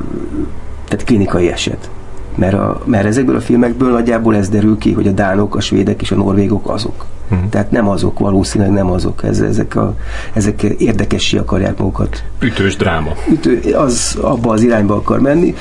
[0.88, 1.90] tehát klinikai eset.
[2.34, 6.02] Mert, a, mert ezekből a filmekből nagyjából ez derül ki, hogy a dánok, a svédek
[6.02, 7.04] és a norvégok azok.
[7.30, 7.48] Uh-huh.
[7.48, 9.22] Tehát nem azok, valószínűleg nem azok.
[9.24, 9.94] Ez, ezek, a,
[10.32, 12.24] ezek érdekessé akarják magukat.
[12.40, 13.12] Ütős dráma.
[13.30, 15.54] Ütő, az abba az irányba akar menni.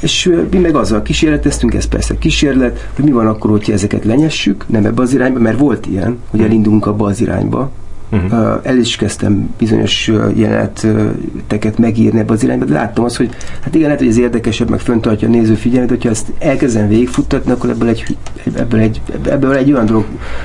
[0.00, 4.64] És mi meg azzal kísérleteztünk, ez persze kísérlet, hogy mi van akkor, hogyha ezeket lenyessük,
[4.68, 7.70] nem ebbe az irányba, mert volt ilyen, hogy elindulunk abba az irányba,
[8.10, 8.60] Uh-huh.
[8.62, 13.86] El is kezdtem bizonyos jeleneteket megírni ebbe az irányba, de láttam azt, hogy hát igen,
[13.86, 17.88] lehet, hogy ez érdekesebb, meg föntartja a néző figyelmet, hogyha ezt elkezdem végigfuttatni, akkor ebből
[17.88, 18.16] egy,
[18.56, 20.04] ebből egy, ebből egy olyan dolog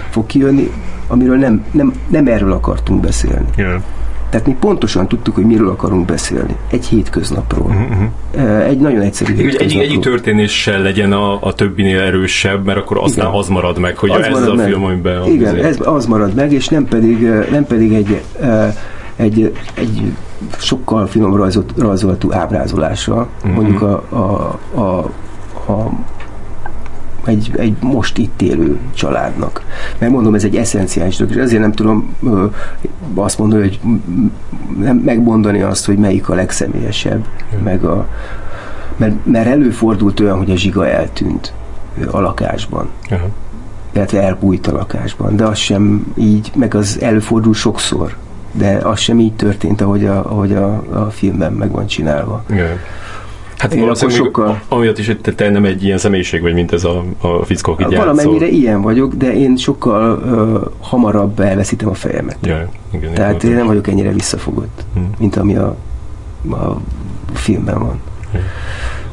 [0.09, 0.71] fog kijönni,
[1.07, 3.45] amiről nem, nem, nem erről akartunk beszélni.
[3.55, 3.81] Yeah.
[4.29, 6.55] Tehát mi pontosan tudtuk, hogy miről akarunk beszélni.
[6.71, 7.67] Egy hétköznapról.
[7.67, 8.65] Uh-huh.
[8.67, 9.81] Egy nagyon egyszerű hétköznapról.
[9.81, 13.39] Egy, egy történéssel legyen a, a többinél erősebb, mert akkor aztán Igen.
[13.39, 14.67] az marad meg, hogy az ez a meg.
[14.67, 15.25] film, amiben...
[15.25, 18.21] Igen, ez, az marad meg, és nem pedig, nem pedig egy,
[19.15, 20.11] egy, egy
[20.57, 23.53] sokkal finom rajzolt, rajzoltú ábrázolása, uh-huh.
[23.55, 24.97] mondjuk a, a, a,
[25.71, 25.91] a
[27.29, 29.61] egy, egy most itt élő családnak.
[29.97, 32.45] Mert mondom, ez egy eszenciális dolog, és ezért nem tudom ö,
[33.15, 33.79] azt mondani, hogy
[34.77, 37.59] nem megmondani azt, hogy melyik a legszemélyesebb, ja.
[37.63, 38.07] meg a,
[38.97, 41.53] mert, mert előfordult olyan, hogy a zsiga eltűnt
[42.11, 42.89] a lakásban.
[43.11, 43.29] Uh-huh.
[43.91, 48.15] Illetve elbújt a lakásban, de az sem így, meg az előfordul sokszor,
[48.51, 52.43] de az sem így történt, ahogy a, ahogy a, a filmben meg van csinálva.
[52.49, 52.69] Yeah.
[53.59, 54.61] Hát én valószínűleg sokkal...
[54.67, 57.95] amiatt is, hogy te nem egy ilyen személyiség vagy, mint ez a, a fickó, aki
[57.95, 62.37] Valamennyire ilyen vagyok, de én sokkal uh, hamarabb elveszítem a fejemet.
[62.41, 65.09] Ja, igen, Tehát én nem vagyok ennyire visszafogott, hmm.
[65.17, 65.75] mint ami a,
[66.51, 66.81] a
[67.33, 67.99] filmben van.
[68.31, 68.41] Hmm.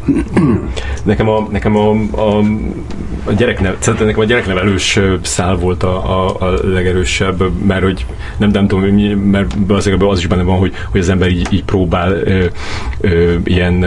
[1.02, 2.42] nekem a, nekem a, a,
[3.24, 8.06] a gyereknev, nekem a gyereknevelős szál volt a, a, a legerősebb, mert hogy
[8.36, 12.12] nem, nem tudom, mert az, is benne van, hogy, hogy az ember így, így próbál
[12.12, 12.44] ö,
[13.00, 13.80] ö, ilyen,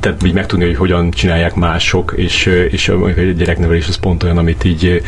[0.00, 4.64] tehát így megtudni, hogy hogyan csinálják mások, és, és a, gyereknevelés az pont olyan, amit
[4.64, 5.02] így,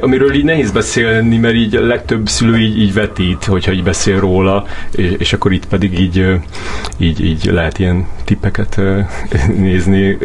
[0.00, 4.20] amiről így nehéz beszélni, mert így a legtöbb szülő így, így vetít, hogyha így beszél
[4.20, 6.26] róla, és, és akkor itt pedig így,
[6.98, 8.80] így, így lehet ilyen tippeket
[9.56, 10.18] nézni,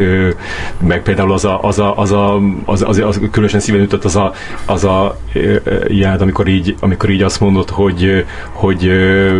[0.86, 4.16] meg például az a, az a, az a az, az, az különösen szíven ütött az
[4.16, 4.32] a,
[4.64, 5.18] az a
[5.88, 8.90] jelent, amikor így, amikor így azt mondod, hogy, hogy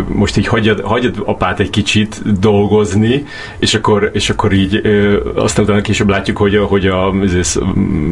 [0.07, 3.25] most így hagyjad, hagyjad apát egy kicsit dolgozni,
[3.59, 4.81] és akkor, és akkor így
[5.35, 7.13] aztán utána később látjuk, hogy, hogy a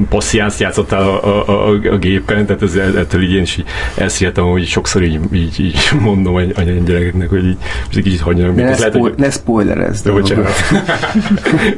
[0.10, 3.66] passziánzt játszottál a, a, a, a gépen, tehát ez, ettől így én is így
[3.96, 6.42] elszíhettem, hogy sokszor így, így, így mondom a,
[6.86, 8.56] gyerekeknek, hogy így most egy kicsit hagyjanak.
[8.56, 9.14] Ne, spo- hogy...
[9.18, 10.10] ne spoilerezd.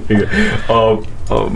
[0.08, 0.28] Igen.
[0.68, 1.00] A,
[1.34, 1.48] a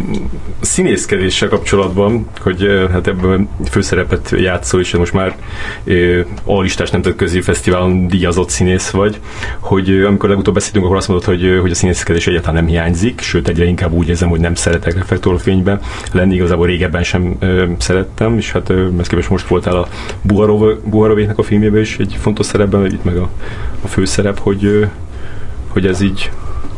[0.62, 5.36] színészkedéssel kapcsolatban, hogy hát ebben főszerepet játszó, és most már
[6.44, 9.20] a listás nemzetközi fesztiválon díjazott színész vagy,
[9.60, 13.48] hogy amikor legutóbb beszéltünk, akkor azt mondod, hogy, hogy a színészkedés egyáltalán nem hiányzik, sőt
[13.48, 15.80] egyre inkább úgy érzem, hogy nem szeretek reflektorfényben
[16.12, 19.88] lenni, igazából régebben sem ö, szerettem, és hát ezt képest most voltál a
[20.84, 23.30] Buharovéknek a filmjében is egy fontos szerepben, itt meg a,
[23.82, 24.90] a főszerep, hogy,
[25.68, 26.32] hogy ez így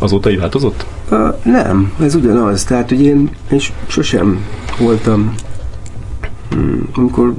[0.04, 0.86] azóta így változott?
[1.12, 2.64] Uh, nem, ez ugyanaz.
[2.64, 4.46] Tehát, hogy én, én sosem
[4.80, 5.36] voltam,
[6.50, 7.34] hmm, amikor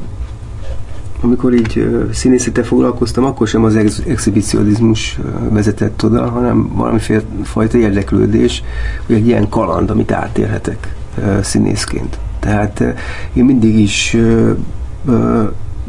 [1.20, 7.22] amikor így uh, színészettel foglalkoztam, akkor sem az ex- exhibicionizmus uh, vezetett oda, hanem valamiféle
[7.42, 8.62] fajta érdeklődés,
[9.06, 12.18] hogy egy ilyen kaland, amit átérhetek uh, színészként.
[12.40, 12.84] Tehát
[13.32, 14.16] én mindig is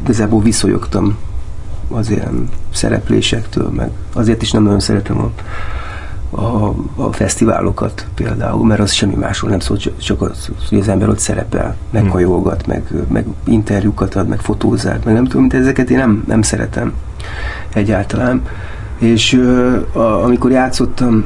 [0.03, 1.17] igazából viszonyogtam
[1.89, 5.31] az ilyen szereplésektől, meg azért is nem nagyon szeretem a
[6.35, 11.09] a, a fesztiválokat például, mert az semmi másról nem szól, csak az, hogy az ember
[11.09, 15.97] ott szerepel, meghajolgat, meg, meg interjúkat ad, meg fotózát, meg nem tudom, mint ezeket én
[15.97, 16.93] nem, nem szeretem
[17.73, 18.41] egyáltalán.
[18.97, 19.33] És
[19.93, 21.25] a, amikor játszottam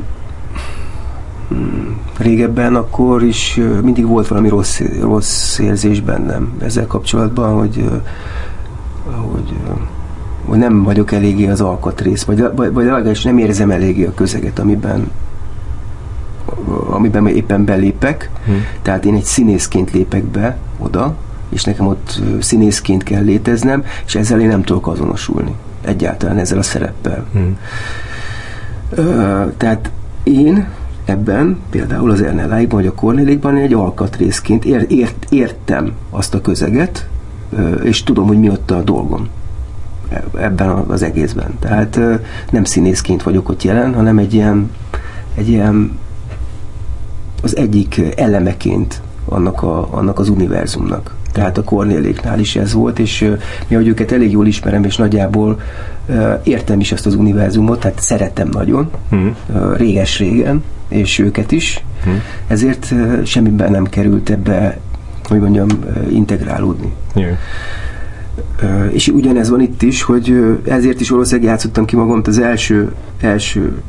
[1.47, 7.89] hmm, régebben, akkor is mindig volt valami rossz, rossz érzés bennem ezzel kapcsolatban, hogy,
[9.31, 9.53] hogy
[10.49, 14.59] hogy nem vagyok eléggé az alkatrész, vagy, vagy, vagy legalábbis nem érzem eléggé a közeget,
[14.59, 15.11] amiben
[16.89, 18.65] amiben éppen belépek, hmm.
[18.81, 21.15] tehát én egy színészként lépek be oda,
[21.49, 25.53] és nekem ott színészként kell léteznem, és ezzel én nem tudok azonosulni.
[25.81, 27.25] Egyáltalán ezzel a szereppel.
[27.31, 27.57] Hmm.
[28.89, 29.91] Ö, tehát
[30.23, 30.67] én
[31.05, 37.07] ebben, például az Erneláikban, vagy a Kornélékban egy alkatrészként ér, ért, értem azt a közeget,
[37.83, 39.27] és tudom, hogy mi ott a dolgom
[40.37, 41.57] ebben az egészben.
[41.59, 41.99] Tehát
[42.51, 44.71] nem színészként vagyok ott jelen, hanem egy ilyen,
[45.35, 45.97] egy ilyen
[47.43, 51.15] az egyik elemeként annak, a, annak az univerzumnak.
[51.31, 53.31] Tehát a Kornéléknál is ez volt, és
[53.67, 55.59] mi, hogy őket elég jól ismerem, és nagyjából
[56.43, 59.35] értem is ezt az univerzumot, tehát szeretem nagyon, hmm.
[59.75, 62.21] réges-régen, és őket is, hmm.
[62.47, 62.93] ezért
[63.25, 64.77] semmiben nem került ebbe,
[65.23, 65.67] hogy mondjam,
[66.09, 66.93] integrálódni.
[67.15, 67.37] Yeah.
[68.89, 73.81] És ugyanez van itt is, hogy ezért is valószínűleg játszottam ki magam az első, első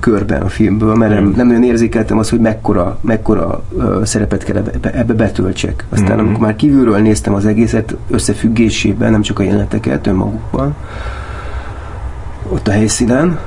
[0.00, 3.62] körben a filmből, mert nem, nem nagyon érzékeltem azt, hogy mekkora, mekkora
[4.02, 5.84] szerepet kell ebbe, ebbe betöltsek.
[5.88, 6.26] Aztán mm-hmm.
[6.26, 10.74] amikor már kívülről néztem az egészet összefüggésében, nem csak a jeleneteket önmagukban,
[12.48, 13.38] ott a helyszínen,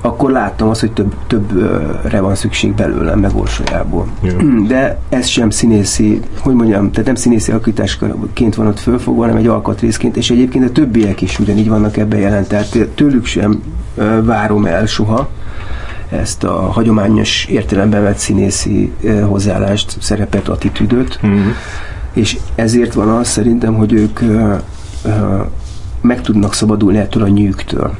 [0.00, 4.06] akkor láttam azt, hogy több, többre van szükség belőlem, meg Orsolyából.
[4.22, 4.42] Yeah.
[4.68, 9.46] De ez sem színészi, hogy mondjam, tehát nem színészi alakításként van ott fölfogva, hanem egy
[9.46, 13.62] alkatrészként, és egyébként a többiek is ugyanígy vannak ebben jelen, tehát tőlük sem
[14.22, 15.28] várom el soha
[16.08, 18.92] ezt a hagyományos értelemben vett színészi
[19.22, 21.48] hozzáállást, szerepet, attitűdöt, mm-hmm.
[22.12, 24.20] és ezért van az szerintem, hogy ők
[26.00, 27.96] meg tudnak szabadulni ettől a nyűgtől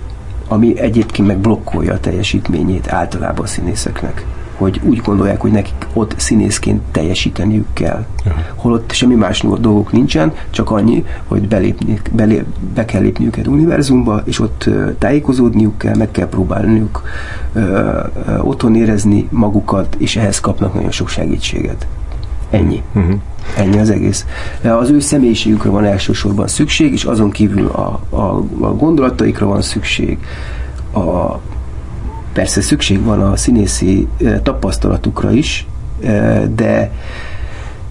[0.48, 4.24] ami egyébként meg blokkolja a teljesítményét általában a színészeknek
[4.58, 8.06] hogy úgy gondolják, hogy nekik ott színészként teljesíteniük kell.
[8.26, 8.42] Uh-huh.
[8.54, 12.44] Holott semmi más dolgok nincsen, csak annyi, hogy belépni, belép,
[12.74, 14.68] be kell lépniük egy univerzumba, és ott
[14.98, 17.02] tájékozódniuk kell, meg kell próbálniuk
[17.54, 17.62] uh,
[18.26, 21.86] uh, otthon érezni magukat, és ehhez kapnak nagyon sok segítséget.
[22.50, 22.82] Ennyi.
[22.94, 23.14] Uh-huh.
[23.56, 24.26] Ennyi az egész.
[24.62, 30.18] Az ő személyiségükre van elsősorban szükség, és azon kívül a, a, a gondolataikra van szükség,
[30.92, 31.38] a,
[32.32, 34.08] persze szükség van a színészi
[34.42, 35.66] tapasztalatukra is,
[36.54, 36.92] de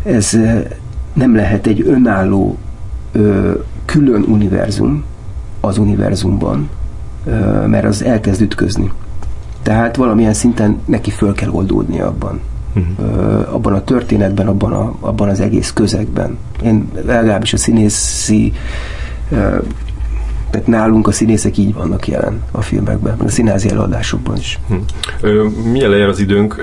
[0.03, 0.37] ez
[1.13, 2.57] nem lehet egy önálló
[3.85, 5.03] külön univerzum
[5.61, 6.69] az univerzumban,
[7.65, 8.91] mert az elkezd ütközni.
[9.63, 12.39] Tehát valamilyen szinten neki föl kell oldódni abban.
[12.77, 13.53] Uh-huh.
[13.53, 16.37] abban a történetben, abban, a, abban az egész közegben.
[16.63, 18.53] Én legalábbis a színészi
[20.49, 24.59] tehát nálunk a színészek így vannak jelen a filmekben, a színházi előadásokban is.
[24.67, 24.75] Hm.
[25.21, 26.61] Ö, milyen lejár az időnk?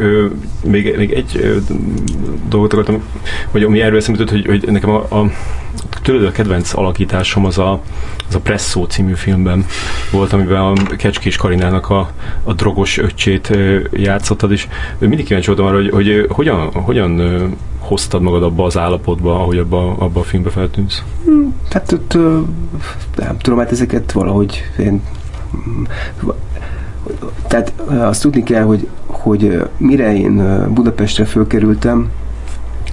[0.64, 1.62] Még, még egy
[2.48, 3.02] dolgot akartam,
[3.50, 5.30] vagy ami erről eszembe hogy, hogy nekem a, a
[6.04, 7.80] tőled a kedvenc alakításom az a,
[8.28, 9.66] az a Presszó című filmben
[10.10, 12.10] volt, amiben a Kecskés Karinának a,
[12.44, 13.56] a drogos öccsét
[13.90, 14.68] játszottad, és
[14.98, 17.22] mindig kíváncsi voltam arra, hogy, hogy hogyan, hogyan
[17.78, 21.02] hoztad magad abba az állapotba, ahogy abba, abba a filmbe feltűnsz?
[21.24, 22.14] Hmm, hát ott
[23.16, 25.02] nem tudom, hát ezeket valahogy én
[27.48, 32.10] tehát azt tudni kell, hogy, hogy mire én Budapestre fölkerültem,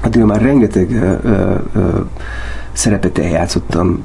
[0.04, 1.16] addig már rengeteg ö,
[1.74, 2.00] ö,
[2.72, 4.04] szerepet eljátszottam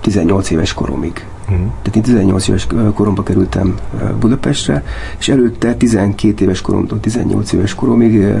[0.00, 1.26] 18 éves koromig.
[1.42, 1.66] Uh-huh.
[1.82, 3.74] Tehát én 18 éves koromba kerültem
[4.20, 4.84] Budapestre,
[5.18, 8.34] és előtte 12 éves koromtól 18 éves koromig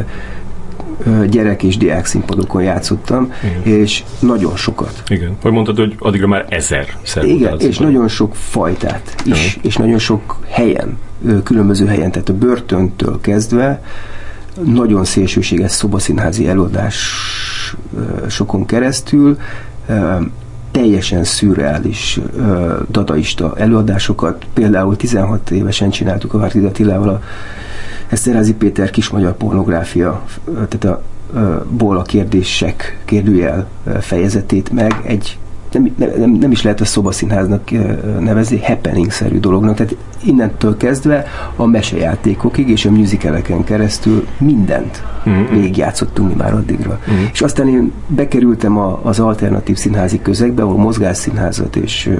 [1.28, 3.78] gyerek és diák színpadokon játszottam, Igen.
[3.78, 5.02] és nagyon sokat.
[5.08, 5.36] Igen.
[5.42, 6.86] Hogy mondtad, hogy addigra már ezer
[7.22, 9.64] Igen, és nagyon sok fajtát is, Igen.
[9.64, 10.98] és nagyon sok helyen,
[11.44, 13.82] különböző helyen, tehát a börtöntől kezdve
[14.64, 16.96] nagyon szélsőséges szobaszínházi előadás
[18.28, 19.38] sokon keresztül
[20.70, 22.20] teljesen szürreális
[22.90, 24.46] dadaista előadásokat.
[24.54, 27.22] Például 16 évesen csináltuk a Vártid Attilával a
[28.08, 30.24] Eszterházi Péter kis magyar pornográfia,
[30.68, 31.02] tehát a
[31.70, 33.68] ból a kérdések kérdőjel
[34.00, 35.38] fejezetét meg egy
[35.72, 37.70] nem, nem, nem is lehet a szobaszínháznak
[38.20, 39.74] nevezni, happening-szerű dolognak.
[39.74, 41.26] Tehát innentől kezdve
[41.56, 45.46] a mesejátékokig és a musicaleken keresztül mindent mm-hmm.
[45.50, 47.00] végigjátszottunk mi már addigra.
[47.10, 47.24] Mm-hmm.
[47.32, 52.10] És aztán én bekerültem a, az alternatív színházi közegbe, ahol mozgásszínházat és,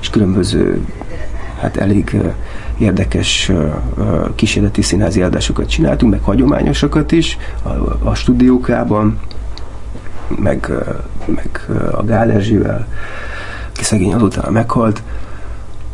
[0.00, 0.80] és különböző
[1.60, 2.16] hát elég
[2.78, 3.52] érdekes
[4.34, 7.68] kísérleti színházi adásokat csináltunk, meg hagyományosakat is a,
[8.08, 9.18] a stúdiókában,
[10.28, 10.72] meg,
[11.26, 12.86] meg a Gál Erzsivel,
[13.72, 15.02] aki szegény azután meghalt.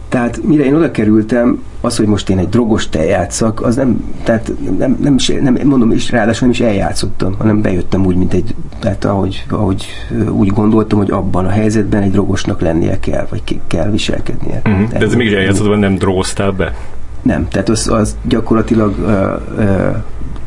[0.09, 4.53] Tehát mire én oda kerültem, az, hogy most én egy drogos játszak, az nem, tehát
[4.79, 8.55] nem, nem, is, nem mondom is, ráadásul nem is eljátszottam, hanem bejöttem úgy, mint egy,
[8.79, 9.87] tehát ahogy, ahogy
[10.31, 14.61] úgy gondoltam, hogy abban a helyzetben egy drogosnak lennie kell, vagy ki kell viselkednie.
[14.65, 14.89] Uh-huh.
[14.89, 16.75] De ez mégis eljátszott, nem drogoztál be?
[17.23, 19.09] Nem, tehát az, az gyakorlatilag uh,
[19.57, 19.97] uh,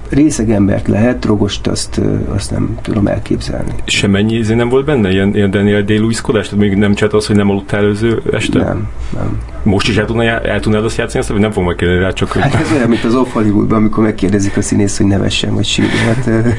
[0.10, 2.02] részeg embert lehet, drogost azt,
[2.36, 3.72] azt nem tudom elképzelni.
[3.86, 5.12] Semmennyi izé nem volt benne?
[5.12, 8.60] Ilyen, ilyen Daniel day Tehát még nem csinálta az, hogy nem aludtál előző este?
[8.60, 9.40] Nem, nem.
[9.64, 12.34] Most is el, tudná, el tudnád azt játszani, azt, hogy nem fogom megkérdezni rá, csak...
[12.34, 15.98] Hát ez olyan, mint az Off Hollywoodban, amikor megkérdezik a színész, hogy nevessen, vagy sírni.
[15.98, 16.56] Hát, De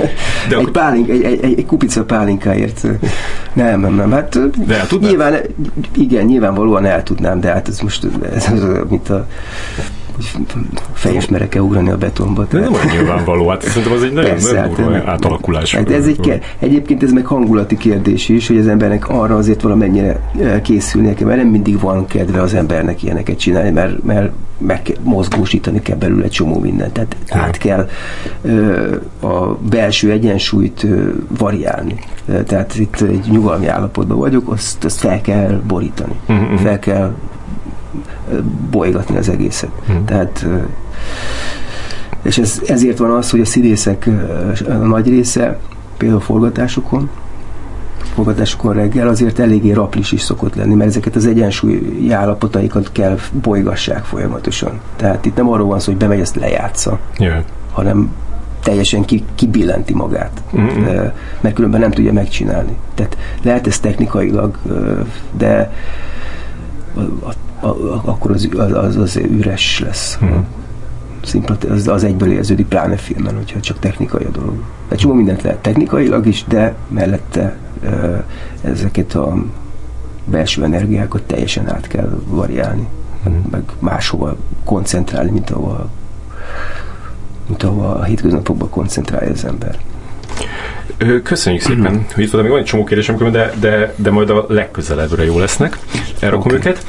[0.49, 0.71] egy, akkor...
[0.71, 2.87] pálink, egy, egy, egy, kupica pálinkáért.
[3.53, 4.11] Nem, nem, nem.
[4.11, 5.35] Hát de el nyilván,
[5.97, 9.27] igen, nyilvánvalóan el tudnám, de hát ez most ez, ez, mint a
[10.93, 12.47] fejes mereke ugrani a betonba.
[12.51, 15.75] De nem nyilvánvaló, hát szerintem az egy nagyon, Persze, nagyon hát, átalakulás.
[15.75, 20.31] Hát ez egy, egyébként ez meg hangulati kérdés is, hogy az embernek arra azért valamennyire
[20.41, 24.83] e, készülnie kell, mert nem mindig van kedve az embernek ilyeneket csinálni, mert, mert meg
[24.83, 26.93] kell, mozgósítani kell belül egy csomó mindent.
[26.93, 27.37] Tehát ja.
[27.37, 27.89] át kell
[28.43, 31.09] ö, a belső egyensúlyt ö,
[31.39, 31.99] variálni.
[32.47, 36.15] Tehát itt egy nyugalmi állapotban vagyok, azt, azt fel kell borítani.
[36.29, 36.59] Uh-huh.
[36.59, 37.15] Fel kell
[38.71, 39.71] bolygatni az egészet.
[39.87, 40.05] Hmm.
[40.05, 40.47] Tehát
[42.23, 44.11] és ez, ezért van az, hogy a színészek
[44.83, 45.59] nagy része
[45.97, 47.11] például forgatásokon
[48.15, 54.05] forgatásokon reggel azért eléggé raplis is szokott lenni, mert ezeket az egyensúlyi állapotaikat kell bolygassák
[54.05, 54.81] folyamatosan.
[54.97, 57.43] Tehát itt nem arról van szó, hogy bemegy, ezt lejátsza, yeah.
[57.73, 58.11] hanem
[58.63, 60.83] teljesen ki, kibillenti magát, mm-hmm.
[61.41, 62.77] mert különben nem tudja megcsinálni.
[62.95, 64.59] Tehát lehet ez technikailag,
[65.37, 65.73] de
[66.97, 67.33] a,
[68.05, 70.17] akkor az, az, az üres lesz.
[70.19, 70.47] Hmm.
[71.25, 74.63] Szimpati, az, az egyből érződik, pláne filmen, hogyha csak technikai a dolog.
[74.89, 77.57] Egy csomó mindent lehet technikailag is, de mellette
[78.63, 79.45] ezeket a
[80.25, 82.87] belső energiákat teljesen át kell variálni,
[83.23, 83.47] hmm.
[83.51, 85.89] meg máshova koncentrálni, mint ahova,
[87.47, 89.79] mint ahova a hétköznapokban koncentrálja az ember.
[91.23, 92.41] Köszönjük szépen, hogy itt voltam.
[92.41, 95.79] Még van egy csomó kérdésem, de, de, de majd a legközelebbre jó lesznek.
[96.21, 96.57] Elrakom okay.
[96.57, 96.87] őket.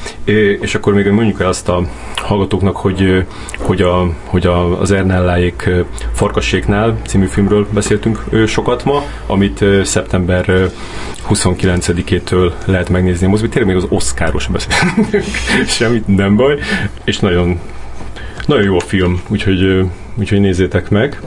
[0.60, 3.26] És akkor még mondjuk el azt a hallgatóknak, hogy,
[3.58, 5.70] hogy, a, hogy a, az Ernelláék
[6.12, 10.70] Farkasséknál című filmről beszéltünk sokat ma, amit szeptember
[11.30, 13.46] 29-től lehet megnézni a mozgó.
[13.46, 15.24] Tényleg még az Oscaros beszélünk,
[15.78, 16.58] semmit nem baj,
[17.04, 17.60] és nagyon,
[18.46, 19.84] nagyon jó a film, úgyhogy,
[20.14, 21.20] úgyhogy nézzétek meg.